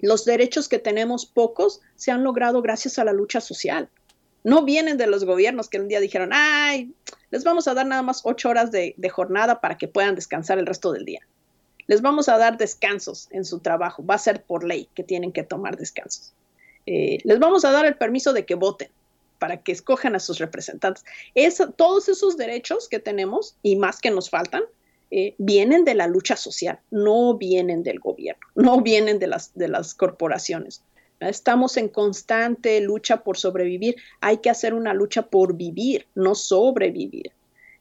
Los 0.00 0.24
derechos 0.24 0.68
que 0.68 0.78
tenemos 0.78 1.26
pocos 1.26 1.80
se 1.96 2.10
han 2.10 2.24
logrado 2.24 2.62
gracias 2.62 2.98
a 2.98 3.04
la 3.04 3.12
lucha 3.12 3.40
social. 3.40 3.88
No 4.42 4.64
vienen 4.64 4.96
de 4.96 5.06
los 5.06 5.24
gobiernos 5.24 5.68
que 5.68 5.78
un 5.78 5.88
día 5.88 6.00
dijeron, 6.00 6.30
ay, 6.32 6.92
les 7.30 7.44
vamos 7.44 7.68
a 7.68 7.74
dar 7.74 7.86
nada 7.86 8.02
más 8.02 8.22
ocho 8.24 8.48
horas 8.48 8.70
de, 8.70 8.94
jornada 9.10 9.60
para 9.60 9.76
que 9.76 9.88
puedan 9.88 10.14
descansar 10.14 10.58
el 10.58 10.66
resto 10.66 10.92
del 10.92 11.04
día. 11.04 11.20
Les 11.86 12.00
vamos 12.00 12.28
a 12.28 12.38
dar 12.38 12.56
descansos 12.56 13.28
en 13.30 13.44
su 13.44 13.58
trabajo. 13.58 14.04
Va 14.04 14.14
a 14.14 14.18
ser 14.18 14.42
por 14.42 14.64
ley 14.64 14.88
que 14.94 15.02
tienen 15.02 15.32
que 15.32 15.42
tomar 15.42 15.76
descansos. 15.76 16.32
Eh, 16.86 17.18
les 17.24 17.38
vamos 17.38 17.64
a 17.64 17.72
dar 17.72 17.84
el 17.84 17.96
permiso 17.96 18.32
de 18.32 18.46
que 18.46 18.54
voten 18.54 18.90
para 19.38 19.62
que 19.62 19.72
escojan 19.72 20.14
a 20.14 20.20
sus 20.20 20.38
representantes. 20.38 21.04
todos 21.76 22.08
esos 22.08 22.36
derechos 22.36 22.88
que 22.88 22.98
tenemos 22.98 23.56
y 23.62 23.76
más 23.76 24.00
que 24.00 24.10
nos 24.10 24.30
faltan, 24.30 24.62
eh, 25.10 25.34
vienen 25.38 25.84
de 25.84 25.94
la 25.94 26.06
lucha 26.06 26.36
social, 26.36 26.78
no 26.90 27.36
vienen 27.36 27.82
del 27.82 27.98
gobierno, 27.98 28.46
no 28.54 28.80
vienen 28.80 29.18
de 29.18 29.26
las, 29.26 29.52
de 29.54 29.68
las 29.68 29.94
corporaciones. 29.94 30.82
Estamos 31.20 31.76
en 31.76 31.88
constante 31.88 32.80
lucha 32.80 33.22
por 33.22 33.36
sobrevivir. 33.36 33.96
Hay 34.20 34.38
que 34.38 34.48
hacer 34.48 34.72
una 34.72 34.94
lucha 34.94 35.22
por 35.22 35.54
vivir, 35.54 36.06
no 36.14 36.34
sobrevivir. 36.34 37.32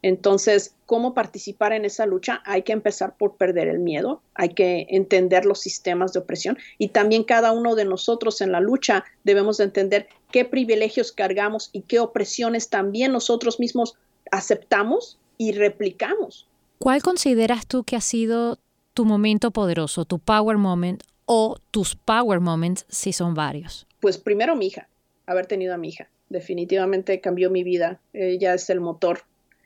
Entonces, 0.02 0.76
¿cómo 0.86 1.14
participar 1.14 1.74
en 1.74 1.84
esa 1.84 2.06
lucha? 2.06 2.42
Hay 2.46 2.64
que 2.64 2.72
empezar 2.72 3.18
por 3.18 3.36
perder 3.36 3.68
el 3.68 3.80
miedo, 3.80 4.22
hay 4.34 4.50
que 4.50 4.88
entender 4.90 5.46
los 5.46 5.60
sistemas 5.60 6.14
de 6.14 6.20
opresión 6.20 6.58
y 6.78 6.90
también 6.90 7.26
cada 7.26 7.52
uno 7.52 7.76
de 7.76 7.84
nosotros 7.84 8.40
en 8.40 8.54
la 8.54 8.62
lucha 8.62 9.04
debemos 9.26 9.58
de 9.58 9.66
entender 9.66 10.08
qué 10.32 10.46
privilegios 10.46 11.12
cargamos 11.12 11.70
y 11.74 11.82
qué 11.82 12.00
opresiones 12.00 12.70
también 12.70 13.12
nosotros 13.12 13.60
mismos 13.60 13.96
aceptamos 14.32 15.20
y 15.38 15.52
replicamos. 15.52 16.49
¿Cuál 16.80 17.04
consideras 17.04 17.68
tú 17.68 17.84
que 17.84 17.98
ha 17.98 18.02
sido 18.02 18.58
tu 18.94 19.04
momento 19.04 19.52
poderoso, 19.52 20.06
tu 20.06 20.18
power 20.18 20.56
moment 20.56 21.04
o 21.26 21.58
tus 21.72 21.96
power 21.96 22.40
moments 22.40 22.86
si 22.88 23.12
son 23.12 23.34
varios? 23.34 23.86
Pues 24.00 24.18
primero 24.18 24.56
mi 24.56 24.68
hija, 24.68 24.88
haber 25.26 25.46
tenido 25.46 25.74
a 25.74 25.78
mi 25.78 25.90
hija. 25.90 26.08
Definitivamente 26.30 27.20
cambió 27.20 27.50
mi 27.50 27.66
vida. 27.66 28.00
Ella 28.14 28.54
es 28.54 28.70
el 28.70 28.80
motor. 28.80 29.24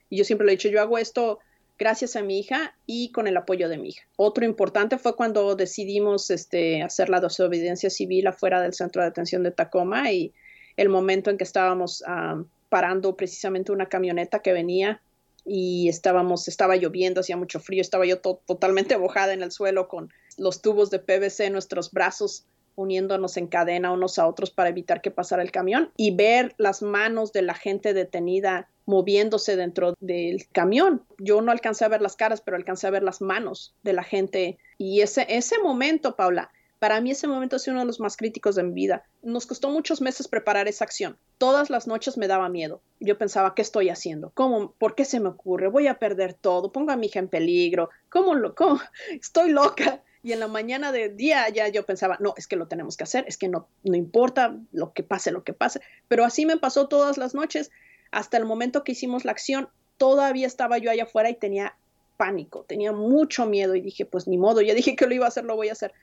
Y 0.10 0.18
yo 0.18 0.24
siempre 0.24 0.48
le 0.48 0.54
he 0.54 0.56
dicho, 0.56 0.70
yo 0.70 0.82
hago 0.82 0.98
esto 0.98 1.38
gracias 1.78 2.16
a 2.16 2.24
mi 2.24 2.40
hija 2.40 2.76
y 2.88 3.12
con 3.12 3.28
el 3.28 3.38
apoyo 3.38 3.70
de 3.70 3.78
mi 3.78 3.90
hija. 3.90 4.08
Otro 4.16 4.44
importante 4.44 4.98
fue 4.98 5.16
cuando 5.16 5.56
decidimos 5.56 6.32
este, 6.32 6.82
hacer 6.82 7.10
la 7.10 7.20
desobediencia 7.20 7.92
civil 7.92 8.26
afuera 8.26 8.60
del 8.60 8.74
centro 8.74 9.04
de 9.04 9.10
detención 9.10 9.44
de 9.44 9.52
Tacoma 9.52 10.12
y 10.12 10.34
el 10.78 10.90
momento 10.90 11.30
en 11.30 11.38
que 11.38 11.44
estábamos 11.44 12.04
ah, 12.08 12.42
parando 12.70 13.16
precisamente 13.16 13.72
una 13.72 13.86
camioneta 13.86 14.40
que 14.40 14.52
venía 14.52 15.00
y 15.46 15.90
estábamos, 15.90 16.48
estaba 16.48 16.76
lloviendo, 16.76 17.22
hacía 17.22 17.38
mucho 17.38 17.60
frío, 17.60 17.82
estaba 17.82 18.06
yo 18.06 18.20
totalmente 18.20 18.98
mojada 18.98 19.34
en 19.34 19.44
el 19.44 19.52
suelo 19.52 19.88
con 19.88 20.12
los 20.38 20.62
tubos 20.62 20.90
de 20.90 21.00
PVC 21.00 21.46
en 21.46 21.54
nuestros 21.54 21.92
brazos 21.92 22.46
uniéndonos 22.76 23.38
en 23.38 23.48
cadena 23.48 23.92
unos 23.92 24.18
a 24.18 24.28
otros 24.28 24.52
para 24.52 24.70
evitar 24.70 25.02
que 25.02 25.12
pasara 25.12 25.44
el 25.44 25.52
camión 25.52 25.92
y 25.96 26.16
ver 26.16 26.56
las 26.58 26.82
manos 26.82 27.32
de 27.32 27.44
la 27.44 27.54
gente 27.54 27.94
detenida 27.94 28.70
moviéndose 28.86 29.56
dentro 29.56 29.94
del 30.00 30.48
camión. 30.52 31.04
Yo 31.20 31.42
no 31.42 31.52
alcancé 31.52 31.86
a 31.86 31.90
ver 31.90 32.02
las 32.02 32.16
caras, 32.16 32.42
pero 32.42 32.58
alcancé 32.58 32.88
a 32.88 32.92
ver 32.92 33.04
las 33.04 33.22
manos 33.22 33.76
de 33.84 33.94
la 33.94 34.04
gente 34.04 34.58
y 34.78 35.02
ese, 35.02 35.26
ese 35.30 35.60
momento, 35.60 36.16
Paula, 36.16 36.52
para 36.84 37.00
mí 37.00 37.12
ese 37.12 37.30
momento 37.30 37.56
ha 37.56 37.72
uno 37.72 37.80
de 37.80 37.86
los 37.86 38.02
más 38.02 38.18
críticos 38.18 38.56
de 38.56 38.64
mi 38.64 38.74
vida. 38.74 39.06
Nos 39.22 39.46
costó 39.46 39.70
muchos 39.70 40.02
meses 40.02 40.28
preparar 40.28 40.68
esa 40.68 40.84
acción. 40.84 41.18
Todas 41.38 41.70
las 41.70 41.88
noches 41.88 42.18
me 42.18 42.28
daba 42.28 42.50
miedo. 42.50 42.82
Yo 43.00 43.18
pensaba, 43.18 43.56
¿qué 43.56 43.62
estoy 43.62 43.88
haciendo? 43.88 44.32
¿Cómo? 44.34 44.74
¿Por 44.74 44.94
qué 44.94 45.06
se 45.06 45.22
me 45.22 45.30
ocurre? 45.30 45.70
Voy 45.70 45.88
a 45.88 45.98
perder 45.98 46.34
todo. 46.34 46.74
Pongo 46.74 46.92
a 46.92 46.98
mi 46.98 47.08
hija 47.08 47.20
en 47.20 47.30
peligro. 47.30 47.90
¿Cómo 48.10 48.36
lo? 48.36 48.54
Cómo? 48.54 48.82
Estoy 49.12 49.52
loca. 49.52 50.04
Y 50.24 50.34
en 50.34 50.42
la 50.42 50.50
mañana 50.50 50.92
de 50.92 51.08
día 51.08 51.48
ya 51.48 51.70
yo 51.70 51.86
pensaba, 51.86 52.18
no, 52.20 52.34
es 52.36 52.48
que 52.48 52.58
lo 52.58 52.68
tenemos 52.68 52.98
que 52.98 53.06
hacer, 53.06 53.24
es 53.30 53.38
que 53.38 53.48
no, 53.48 53.70
no 53.86 53.96
importa 53.96 54.58
lo 54.74 54.92
que 54.92 55.04
pase, 55.04 55.32
lo 55.32 55.46
que 55.46 55.54
pase. 55.54 55.80
Pero 56.10 56.26
así 56.26 56.46
me 56.46 56.58
pasó 56.58 56.90
todas 56.90 57.18
las 57.18 57.34
noches. 57.34 57.72
Hasta 58.12 58.36
el 58.36 58.44
momento 58.44 58.84
que 58.84 58.92
hicimos 58.92 59.24
la 59.24 59.32
acción, 59.32 59.70
todavía 59.96 60.48
estaba 60.48 60.80
yo 60.80 60.92
allá 60.92 61.04
afuera 61.04 61.30
y 61.30 61.36
tenía 61.36 61.78
pánico, 62.18 62.66
tenía 62.68 62.92
mucho 62.92 63.46
miedo 63.46 63.74
y 63.74 63.80
dije, 63.80 64.06
pues 64.06 64.28
ni 64.28 64.38
modo, 64.38 64.60
ya 64.60 64.74
dije 64.74 64.98
que 64.98 65.08
lo 65.08 65.16
iba 65.16 65.24
a 65.24 65.30
hacer, 65.30 65.46
lo 65.46 65.56
voy 65.56 65.70
a 65.70 65.72
hacer 65.72 65.94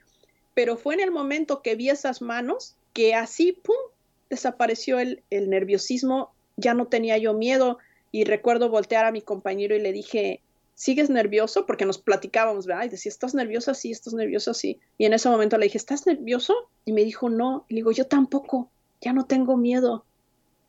pero 0.54 0.76
fue 0.76 0.94
en 0.94 1.00
el 1.00 1.10
momento 1.10 1.62
que 1.62 1.74
vi 1.74 1.90
esas 1.90 2.22
manos 2.22 2.76
que 2.92 3.14
así, 3.14 3.52
¡pum!, 3.52 3.76
desapareció 4.28 4.98
el, 5.00 5.22
nerviosismo, 5.30 6.32
ya 6.56 6.74
no 6.74 6.86
tenía 6.86 7.18
yo 7.18 7.34
miedo 7.34 7.78
y 8.12 8.24
recuerdo 8.24 8.70
voltear 8.70 9.04
a 9.04 9.12
mi 9.12 9.22
compañero 9.22 9.74
y 9.74 9.80
le 9.80 9.92
dije, 9.92 10.40
¿sigues 10.74 11.10
nervioso? 11.10 11.66
Porque 11.66 11.84
nos 11.84 11.98
platicábamos, 11.98 12.66
¿verdad? 12.66 12.84
Y 12.84 12.88
decía, 12.88 13.10
¿estás 13.10 13.34
nerviosa? 13.34 13.74
Sí, 13.74 13.90
estás 13.90 14.14
nerviosa, 14.14 14.54
sí. 14.54 14.78
Y 14.98 15.04
en 15.04 15.12
ese 15.12 15.28
momento 15.28 15.58
le 15.58 15.66
dije, 15.66 15.78
¿estás 15.78 16.06
nervioso? 16.06 16.54
Y 16.84 16.92
me 16.92 17.04
dijo, 17.04 17.28
no. 17.28 17.66
Y 17.68 17.74
le 17.74 17.78
digo, 17.78 17.92
yo 17.92 18.06
tampoco, 18.06 18.70
ya 19.00 19.12
no 19.12 19.26
tengo 19.26 19.56
miedo. 19.56 20.04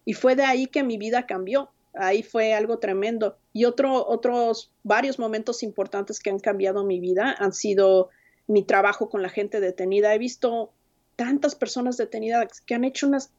Y 0.05 0.13
fue 0.13 0.35
de 0.35 0.43
ahí 0.43 0.67
que 0.67 0.83
mi 0.83 0.97
vida 0.97 1.25
cambió. 1.25 1.71
Ahí 1.93 2.23
fue 2.23 2.53
algo 2.53 2.79
tremendo. 2.79 3.37
Y 3.53 3.65
otro, 3.65 4.07
otros 4.07 4.71
varios 4.83 5.19
momentos 5.19 5.63
importantes 5.63 6.19
que 6.19 6.29
han 6.29 6.39
cambiado 6.39 6.83
mi 6.83 6.99
vida 6.99 7.35
han 7.37 7.53
sido 7.53 8.09
mi 8.47 8.63
trabajo 8.63 9.09
con 9.09 9.21
la 9.21 9.29
gente 9.29 9.59
detenida. 9.59 10.13
He 10.13 10.17
visto 10.17 10.71
tantas 11.15 11.55
personas 11.55 11.97
detenidas 11.97 12.61
que 12.61 12.75
han 12.75 12.83
hecho 12.83 13.07
unos 13.07 13.29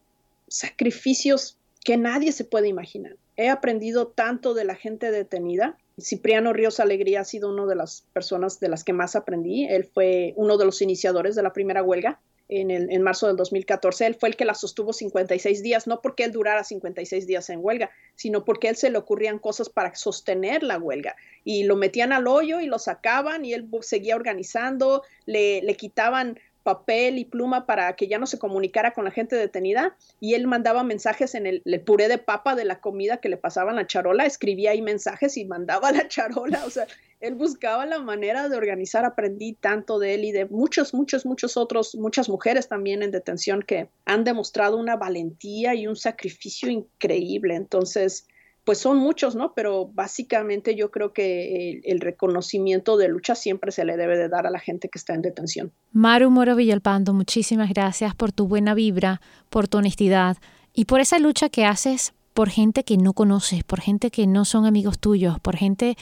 sacrificios 0.49 1.59
que 1.85 1.97
nadie 1.97 2.33
se 2.33 2.45
puede 2.45 2.69
imaginar. 2.69 3.17
He 3.37 3.49
aprendido 3.49 4.09
tanto 4.09 4.55
de 4.55 4.65
la 4.65 4.75
gente 4.75 5.11
detenida. 5.11 5.79
Cipriano 6.01 6.53
Ríos 6.53 6.81
Alegría 6.81 7.21
ha 7.21 7.25
sido 7.25 7.53
una 7.53 7.67
de 7.67 7.75
las 7.75 8.05
personas 8.13 8.61
de 8.61 8.69
las 8.69 8.85
que 8.85 8.93
más 8.93 9.17
aprendí. 9.17 9.67
Él 9.67 9.85
fue 9.85 10.33
uno 10.37 10.59
de 10.59 10.65
los 10.65 10.83
iniciadores 10.83 11.35
de 11.35 11.43
la 11.43 11.53
primera 11.53 11.83
huelga 11.83 12.21
en, 12.49 12.71
el, 12.71 12.91
en 12.91 13.03
marzo 13.03 13.27
del 13.27 13.37
2014. 13.37 14.07
Él 14.07 14.15
fue 14.15 14.29
el 14.29 14.37
que 14.37 14.45
la 14.45 14.55
sostuvo 14.55 14.93
56 14.93 15.63
días, 15.63 15.87
no 15.87 16.01
porque 16.01 16.25
él 16.25 16.33
durara 16.33 16.65
56 16.65 17.27
días 17.27 17.51
en 17.51 17.61
huelga, 17.63 17.91
sino 18.15 18.45
porque 18.45 18.69
él 18.69 18.77
se 18.77 18.91
le 18.91 18.99
ocurrían 18.99 19.39
cosas 19.39 19.69
para 19.69 19.95
sostener 19.95 20.63
la 20.63 20.79
huelga. 20.79 21.17
Y 21.45 21.65
lo 21.65 21.77
metían 21.77 22.13
al 22.13 22.27
hoyo 22.27 22.61
y 22.61 22.67
lo 22.67 22.79
sacaban 22.79 23.45
y 23.45 23.55
él 23.55 23.69
seguía 23.81 24.17
organizando, 24.17 25.03
le, 25.27 25.63
le 25.63 25.77
quitaban 25.77 26.39
papel 26.63 27.19
y 27.19 27.25
pluma 27.25 27.67
para 27.67 27.95
que 27.97 28.09
ya 28.09 28.19
no 28.19 28.27
se 28.27 28.39
comunicara 28.39 28.93
con 28.93 29.05
la 29.05 29.11
gente 29.11 29.37
detenida 29.37 29.97
y 30.21 30.35
él 30.35 30.47
mandaba 30.47 30.85
mensajes 30.85 31.35
en 31.35 31.47
el, 31.47 31.63
puré 31.85 32.09
de 32.09 32.19
papa 32.19 32.55
de 32.55 32.65
la 32.65 32.81
comida 32.81 33.19
que 33.19 33.29
le 33.29 33.37
pasaban 33.37 33.77
la 33.77 33.87
charola, 33.87 34.27
escribía 34.27 34.71
ahí 34.71 34.83
mensajes 34.83 35.37
y 35.37 35.45
mandaba 35.45 35.93
la 35.93 36.09
charola, 36.09 36.65
o 36.65 36.71
sea, 36.71 36.87
él 37.21 37.35
buscaba 37.35 37.87
la 37.87 38.01
manera 38.01 38.49
de 38.49 38.57
organizar, 38.57 39.05
aprendí 39.05 39.53
tanto 39.53 39.99
de 39.99 40.15
él 40.15 40.25
y 40.25 40.33
de 40.33 40.47
muchos, 40.47 40.93
muchos, 40.93 41.25
muchos 41.25 41.57
otros, 41.57 41.95
muchas 41.95 42.29
mujeres 42.29 42.69
también 42.69 43.03
en 43.03 43.13
detención 43.13 43.63
que 43.63 43.89
han 44.05 44.25
demostrado 44.25 44.77
una 44.77 44.97
valentía 44.97 45.75
y 45.75 45.87
un 45.87 45.97
sacrificio 45.97 46.69
increíble, 46.69 47.55
entonces 47.55 48.27
pues 48.65 48.79
son 48.79 48.99
muchos, 48.99 49.35
¿no? 49.35 49.55
Pero 49.55 49.87
básicamente 49.87 50.75
yo 50.77 50.91
creo 50.91 51.13
que 51.13 51.81
el, 51.85 52.01
reconocimiento 52.01 52.97
de 52.97 53.09
lucha 53.09 53.35
siempre 53.35 53.73
se 53.73 53.85
le 53.85 53.97
debe 53.97 54.17
de 54.17 54.29
dar 54.29 54.47
a 54.47 54.51
la 54.51 54.61
gente 54.61 54.89
que 54.89 54.99
está 54.99 55.15
en 55.15 55.23
detención. 55.23 55.73
Maru 55.93 56.31
Moro 56.31 56.55
Villalpando, 56.55 57.13
muchísimas 57.13 57.71
gracias 57.71 58.15
por 58.15 58.33
tu 58.33 58.47
buena 58.47 58.75
vibra, 58.75 59.21
por 59.51 59.69
tu 59.69 59.79
honestidad 59.79 60.37
y 60.73 60.85
por 60.85 61.01
esa 61.01 61.19
lucha 61.19 61.49
que 61.49 61.65
haces 61.65 62.15
por 62.35 62.49
gente 62.49 62.85
que 62.85 62.97
no 62.97 63.13
conoces, 63.13 63.65
por 63.65 63.81
gente 63.81 64.11
que 64.11 64.27
no 64.27 64.45
son 64.45 64.65
amigos 64.65 64.99
tuyos, 64.99 65.39
por 65.41 65.57
gente 65.57 65.97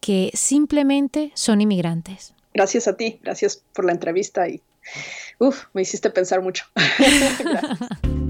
que 0.00 0.30
simplemente 0.34 1.30
son 1.34 1.60
inmigrantes. 1.60 2.34
Gracias 2.54 2.88
a 2.88 2.96
ti, 2.96 3.20
gracias 3.22 3.62
por 3.74 3.84
la 3.84 3.92
entrevista 3.92 4.48
y 4.48 4.62
uf, 5.38 5.66
me 5.74 5.82
hiciste 5.82 6.10
pensar 6.10 6.42
mucho. 6.42 6.64